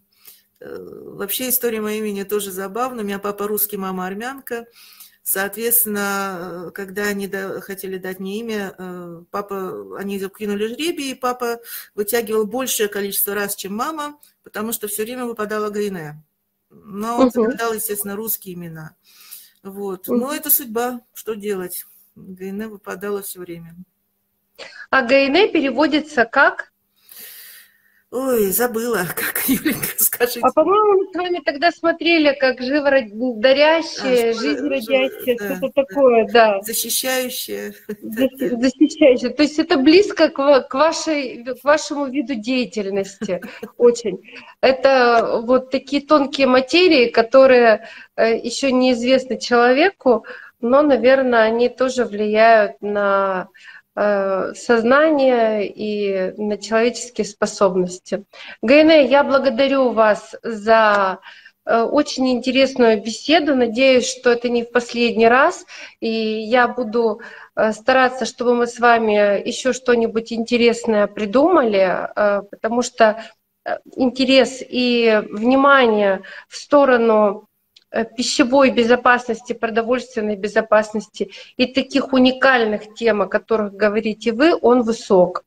Э, 0.59 0.75
вообще 0.77 1.49
история 1.49 1.79
моего 1.79 2.05
имени 2.05 2.23
тоже 2.23 2.51
забавна. 2.51 3.01
У 3.01 3.05
меня 3.05 3.19
папа 3.19 3.47
русский, 3.47 3.77
мама 3.77 4.05
армянка. 4.05 4.67
Соответственно, 5.29 6.71
когда 6.73 7.07
они 7.07 7.27
хотели 7.59 7.97
дать 7.97 8.21
мне 8.21 8.39
имя, 8.39 8.73
э, 8.77 9.23
папа, 9.29 9.99
они 9.99 10.17
кинули 10.19 10.67
жребий, 10.67 11.11
и 11.11 11.15
папа 11.15 11.59
вытягивал 11.95 12.45
большее 12.45 12.87
количество 12.87 13.35
раз, 13.35 13.53
чем 13.57 13.75
мама, 13.75 14.17
потому 14.41 14.71
что 14.71 14.87
все 14.87 15.03
время 15.03 15.25
выпадала 15.25 15.69
Гайне. 15.69 16.23
Но 16.69 17.17
он 17.17 17.31
загадал, 17.31 17.73
естественно, 17.73 18.15
русские 18.15 18.55
имена. 18.55 18.95
Вот. 19.63 20.07
Но 20.07 20.31
это 20.33 20.49
судьба, 20.49 21.01
что 21.13 21.33
делать? 21.33 21.85
Гайне 22.15 22.69
выпадала 22.69 23.21
все 23.21 23.41
время. 23.41 23.75
А 24.91 25.01
Гайне 25.01 25.49
переводится 25.51 26.23
как? 26.23 26.71
Ой, 28.09 28.51
забыла, 28.51 29.01
как, 29.15 29.43
Юленька, 29.47 29.87
скажите. 29.97 30.39
А, 30.41 30.51
по-моему, 30.53 31.03
мы 31.03 31.11
с 31.11 31.15
вами 31.15 31.41
тогда 31.43 31.71
смотрели, 31.71 32.33
как 32.39 32.61
живородящее, 32.61 34.31
а, 34.31 34.33
жизнеродящее, 34.33 35.35
да, 35.37 35.55
что-то 35.55 35.73
да, 35.75 35.83
такое, 35.83 36.27
да. 36.31 36.61
Защищающее. 36.61 37.73
Защищающее. 38.01 39.29
То 39.31 39.43
есть 39.43 39.59
это 39.59 39.77
близко 39.77 40.29
к, 40.29 40.61
к, 40.69 40.73
вашей, 40.73 41.43
к 41.43 41.63
вашему 41.65 42.05
виду 42.05 42.35
деятельности 42.35 43.41
очень. 43.77 44.21
Это 44.61 45.41
вот 45.43 45.69
такие 45.69 46.01
тонкие 46.01 46.47
материи, 46.47 47.09
которые 47.09 47.89
э, 48.15 48.37
еще 48.37 48.71
неизвестны 48.71 49.37
человеку, 49.37 50.25
но, 50.61 50.81
наверное, 50.81 51.41
они 51.41 51.67
тоже 51.67 52.05
влияют 52.05 52.81
на 52.81 53.49
сознание 53.97 55.67
и 55.67 56.33
на 56.37 56.57
человеческие 56.57 57.25
способности. 57.25 58.25
Гайне, 58.61 59.05
я 59.05 59.23
благодарю 59.23 59.89
вас 59.89 60.35
за 60.43 61.17
э, 61.65 61.81
очень 61.81 62.29
интересную 62.29 63.01
беседу. 63.01 63.55
Надеюсь, 63.55 64.07
что 64.07 64.29
это 64.29 64.49
не 64.49 64.63
в 64.63 64.71
последний 64.71 65.27
раз. 65.27 65.65
И 65.99 66.09
я 66.09 66.67
буду 66.67 67.21
э, 67.55 67.71
стараться, 67.71 68.25
чтобы 68.25 68.53
мы 68.53 68.67
с 68.67 68.77
вами 68.77 69.47
еще 69.47 69.73
что-нибудь 69.73 70.31
интересное 70.31 71.07
придумали, 71.07 72.07
потому 72.51 72.83
что 72.83 73.23
интерес 73.95 74.61
и 74.61 75.23
внимание 75.31 76.21
в 76.47 76.55
сторону 76.55 77.46
Э, 77.46 77.46
пищевой 78.17 78.71
безопасности, 78.71 79.53
продовольственной 79.53 80.35
безопасности 80.35 81.31
и 81.55 81.65
таких 81.65 82.13
уникальных 82.13 82.93
тем, 82.93 83.21
о 83.21 83.27
которых 83.27 83.73
говорите 83.73 84.33
вы, 84.33 84.57
он 84.59 84.83
высок. 84.83 85.43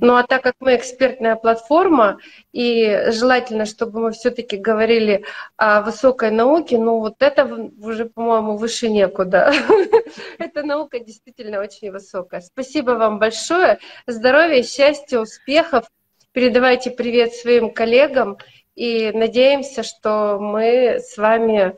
Ну 0.00 0.16
а 0.16 0.22
так 0.22 0.42
как 0.42 0.54
мы 0.60 0.76
экспертная 0.76 1.36
платформа, 1.36 2.18
и 2.52 3.10
желательно, 3.10 3.66
чтобы 3.66 4.00
мы 4.00 4.12
все-таки 4.12 4.56
говорили 4.56 5.24
о 5.56 5.82
высокой 5.82 6.30
науке, 6.30 6.78
ну 6.78 6.98
вот 7.00 7.16
это 7.20 7.44
уже, 7.80 8.06
по-моему, 8.06 8.56
выше 8.56 8.88
некуда. 8.88 9.52
Эта 10.38 10.62
наука 10.62 11.00
действительно 11.00 11.60
очень 11.60 11.90
высокая. 11.90 12.40
Спасибо 12.40 12.92
вам 12.92 13.18
большое. 13.18 13.78
Здоровья, 14.06 14.62
счастья, 14.62 15.18
успехов. 15.18 15.86
Передавайте 16.32 16.90
привет 16.90 17.34
своим 17.34 17.72
коллегам 17.72 18.38
и 18.74 19.10
надеемся, 19.12 19.82
что 19.82 20.38
мы 20.40 21.00
с 21.00 21.16
вами 21.16 21.76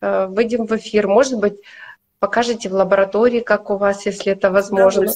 э, 0.00 0.26
выйдем 0.26 0.66
в 0.66 0.76
эфир. 0.76 1.08
Может 1.08 1.38
быть, 1.40 1.54
покажете 2.24 2.70
в 2.70 2.72
лаборатории, 2.72 3.40
как 3.40 3.68
у 3.68 3.76
вас, 3.76 4.06
если 4.06 4.32
это 4.32 4.50
возможно. 4.50 5.06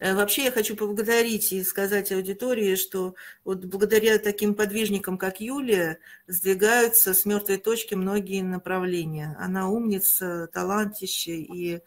Э, 0.00 0.14
вообще 0.16 0.46
я 0.46 0.50
хочу 0.50 0.74
поблагодарить 0.74 1.52
и 1.52 1.62
сказать 1.62 2.10
аудитории, 2.10 2.74
что 2.74 3.14
вот 3.44 3.64
благодаря 3.64 4.18
таким 4.18 4.54
подвижникам, 4.54 5.16
как 5.16 5.40
Юлия, 5.40 5.98
сдвигаются 6.26 7.14
с 7.14 7.24
мертвой 7.24 7.58
точки 7.58 7.94
многие 7.94 8.42
направления. 8.42 9.36
Она 9.38 9.68
умница, 9.68 10.48
талантище 10.52 11.36
и 11.36 11.82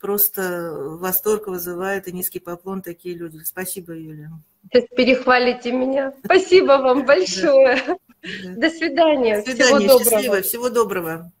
просто 0.00 0.72
восторг 0.72 1.48
вызывает 1.48 2.08
и 2.08 2.12
низкий 2.12 2.40
поклон 2.40 2.80
такие 2.80 3.14
люди. 3.14 3.40
Спасибо, 3.44 3.92
Юлия. 3.92 4.30
Сейчас 4.72 4.88
перехвалите 4.96 5.72
меня. 5.72 6.14
Спасибо 6.24 6.78
вам 6.78 7.04
большое. 7.04 7.98
До 8.56 8.70
свидания. 8.70 9.36
До 9.36 9.50
свидания. 9.50 9.88
Всего 9.88 9.98
Счастливо. 9.98 10.22
Доброго. 10.22 10.42
Всего 10.42 10.68
доброго. 10.70 11.32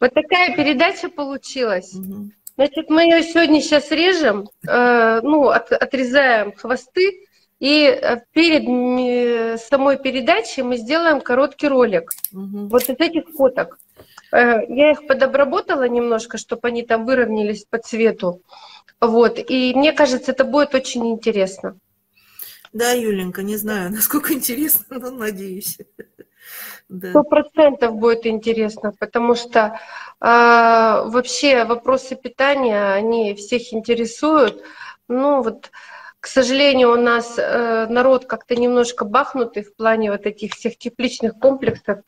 Вот 0.00 0.14
такая 0.14 0.56
передача 0.56 1.08
получилась. 1.08 1.94
Значит, 2.56 2.90
мы 2.90 3.04
ее 3.04 3.22
сегодня 3.22 3.62
сейчас 3.62 3.90
режем, 3.90 4.50
э, 4.68 5.20
ну, 5.22 5.48
от, 5.48 5.72
отрезаем 5.72 6.52
хвосты, 6.52 7.26
и 7.60 7.84
э, 7.84 8.20
перед 8.32 9.60
самой 9.60 9.96
передачей 9.96 10.62
мы 10.62 10.76
сделаем 10.76 11.20
короткий 11.20 11.68
ролик. 11.68 12.12
Угу. 12.32 12.66
Вот 12.66 12.82
из 12.82 12.96
этих 12.98 13.28
фоток. 13.30 13.78
Э, 14.32 14.60
я 14.68 14.90
их 14.90 15.06
подобработала 15.06 15.88
немножко, 15.88 16.36
чтобы 16.36 16.68
они 16.68 16.82
там 16.82 17.06
выровнялись 17.06 17.64
по 17.64 17.78
цвету. 17.78 18.42
Вот. 19.00 19.38
И 19.38 19.72
мне 19.74 19.92
кажется, 19.92 20.32
это 20.32 20.44
будет 20.44 20.74
очень 20.74 21.06
интересно. 21.08 21.76
Да, 22.72 22.92
Юленька, 22.92 23.42
не 23.42 23.56
знаю, 23.56 23.90
насколько 23.92 24.32
интересно, 24.32 24.98
но 24.98 25.10
надеюсь. 25.10 25.78
Сто 27.10 27.22
процентов 27.22 27.94
будет 27.94 28.26
интересно, 28.26 28.92
потому 28.98 29.34
что 29.34 29.78
э, 30.20 30.26
вообще 30.26 31.64
вопросы 31.64 32.16
питания, 32.16 32.92
они 32.92 33.34
всех 33.34 33.72
интересуют. 33.72 34.62
Ну 35.08 35.42
вот, 35.42 35.70
к 36.20 36.26
сожалению, 36.26 36.92
у 36.92 36.96
нас 36.96 37.38
э, 37.38 37.86
народ 37.88 38.26
как-то 38.26 38.56
немножко 38.56 39.04
бахнутый 39.06 39.62
в 39.62 39.74
плане 39.74 40.10
вот 40.10 40.26
этих 40.26 40.52
всех 40.52 40.76
тепличных 40.76 41.38
комплексов. 41.38 42.00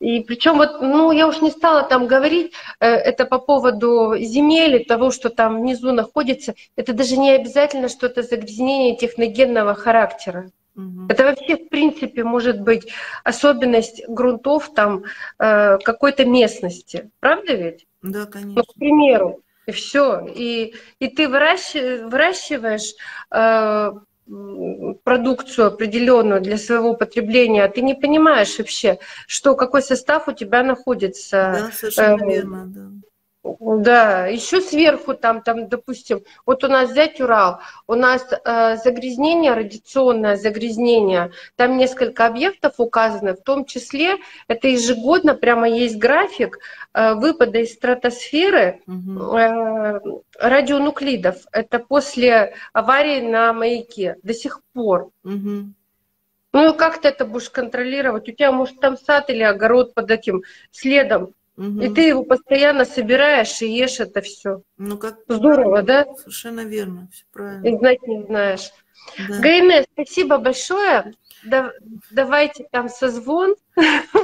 И 0.00 0.20
причем 0.20 0.58
вот, 0.58 0.80
ну, 0.80 1.10
я 1.10 1.26
уж 1.26 1.40
не 1.40 1.50
стала 1.50 1.82
там 1.82 2.06
говорить, 2.06 2.52
э, 2.78 2.86
это 2.86 3.24
по 3.24 3.38
поводу 3.38 4.16
земель 4.18 4.76
и 4.76 4.84
того, 4.84 5.10
что 5.10 5.28
там 5.28 5.60
внизу 5.60 5.92
находится. 5.92 6.54
Это 6.76 6.92
даже 6.92 7.16
не 7.16 7.32
обязательно, 7.32 7.88
что 7.88 8.06
это 8.06 8.22
загрязнение 8.22 8.96
техногенного 8.96 9.74
характера. 9.74 10.50
Угу. 10.76 11.06
Это 11.08 11.24
вообще, 11.24 11.56
в 11.56 11.68
принципе, 11.68 12.22
может 12.22 12.60
быть 12.60 12.88
особенность 13.24 14.06
грунтов 14.08 14.72
там 14.72 15.02
э, 15.38 15.78
какой-то 15.78 16.24
местности. 16.24 17.10
Правда 17.18 17.54
ведь? 17.54 17.86
Да, 18.02 18.26
конечно. 18.26 18.54
Ну, 18.54 18.62
к 18.62 18.74
примеру. 18.74 19.40
И 19.66 19.72
все. 19.72 20.24
И, 20.34 20.74
и 21.00 21.08
ты 21.08 21.28
выращиваешь, 21.28 22.10
выращиваешь 22.10 22.94
э, 23.32 23.90
продукцию 25.04 25.68
определенную 25.68 26.40
для 26.40 26.58
своего 26.58 26.94
потребления, 26.94 27.64
а 27.64 27.68
ты 27.68 27.80
не 27.80 27.94
понимаешь 27.94 28.58
вообще, 28.58 28.98
что 29.26 29.54
какой 29.54 29.82
состав 29.82 30.28
у 30.28 30.32
тебя 30.32 30.62
находится. 30.62 31.54
Да, 31.54 31.70
совершенно 31.72 32.22
э, 32.24 32.26
верно, 32.26 32.66
да. 32.66 32.90
Да, 33.44 34.26
еще 34.26 34.60
сверху 34.60 35.14
там, 35.14 35.42
там, 35.42 35.68
допустим, 35.68 36.22
вот 36.44 36.64
у 36.64 36.68
нас 36.68 36.90
взять 36.90 37.20
Урал, 37.20 37.60
у 37.86 37.94
нас 37.94 38.26
э, 38.32 38.76
загрязнение, 38.76 39.54
радиационное 39.54 40.36
загрязнение, 40.36 41.30
там 41.54 41.76
несколько 41.76 42.26
объектов 42.26 42.74
указаны, 42.78 43.34
в 43.34 43.42
том 43.42 43.64
числе 43.64 44.16
это 44.48 44.68
ежегодно 44.68 45.34
прямо 45.34 45.68
есть 45.68 45.98
график 45.98 46.58
э, 46.92 47.14
выпада 47.14 47.60
из 47.60 47.74
стратосферы 47.74 48.82
э, 48.86 50.00
радионуклидов. 50.38 51.36
Это 51.52 51.78
после 51.78 52.54
аварии 52.72 53.20
на 53.20 53.52
маяке 53.52 54.16
до 54.22 54.34
сих 54.34 54.62
пор. 54.72 55.10
Угу. 55.22 55.72
Ну 56.52 56.74
и 56.74 56.76
как 56.76 57.00
ты 57.00 57.08
это 57.08 57.24
будешь 57.24 57.50
контролировать? 57.50 58.28
У 58.28 58.32
тебя, 58.32 58.50
может, 58.52 58.80
там 58.80 58.96
сад 58.96 59.30
или 59.30 59.42
огород 59.42 59.94
под 59.94 60.10
этим 60.10 60.42
следом 60.70 61.34
Угу. 61.58 61.80
И 61.80 61.88
ты 61.92 62.02
его 62.02 62.22
постоянно 62.22 62.84
собираешь 62.84 63.60
и 63.62 63.68
ешь 63.68 63.98
это 63.98 64.20
все. 64.20 64.62
Ну 64.76 64.96
как 64.96 65.18
здорово, 65.26 65.82
да? 65.82 66.06
Совершенно 66.16 66.60
верно, 66.60 67.08
все 67.12 67.24
правильно. 67.32 67.66
И 67.66 67.76
знать 67.76 68.02
не 68.02 68.22
знаешь. 68.22 68.70
Да. 69.28 69.40
Гайне, 69.40 69.84
спасибо 69.92 70.38
большое. 70.38 71.14
Да, 71.44 71.72
давайте 72.12 72.68
там 72.70 72.88
созвон. 72.88 73.56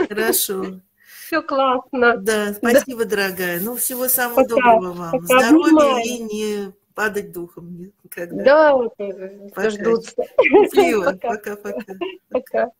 Хорошо. 0.08 0.80
Все 1.26 1.42
классно. 1.42 2.18
Да, 2.18 2.54
спасибо, 2.54 3.04
да. 3.04 3.16
дорогая. 3.16 3.60
Ну, 3.60 3.74
всего 3.74 4.06
самого 4.06 4.36
пока, 4.36 4.48
доброго 4.54 4.92
вам. 4.92 5.10
Пока 5.10 5.40
Здоровья 5.40 5.66
обнимаю. 5.66 6.04
и 6.04 6.18
не 6.20 6.72
падать 6.94 7.32
духом 7.32 7.92
никогда. 8.04 8.44
Да, 8.44 8.78
дождутся. 9.56 10.14
Счастливо. 10.40 11.18
Пока-пока. 11.20 11.94
Пока. 12.30 12.70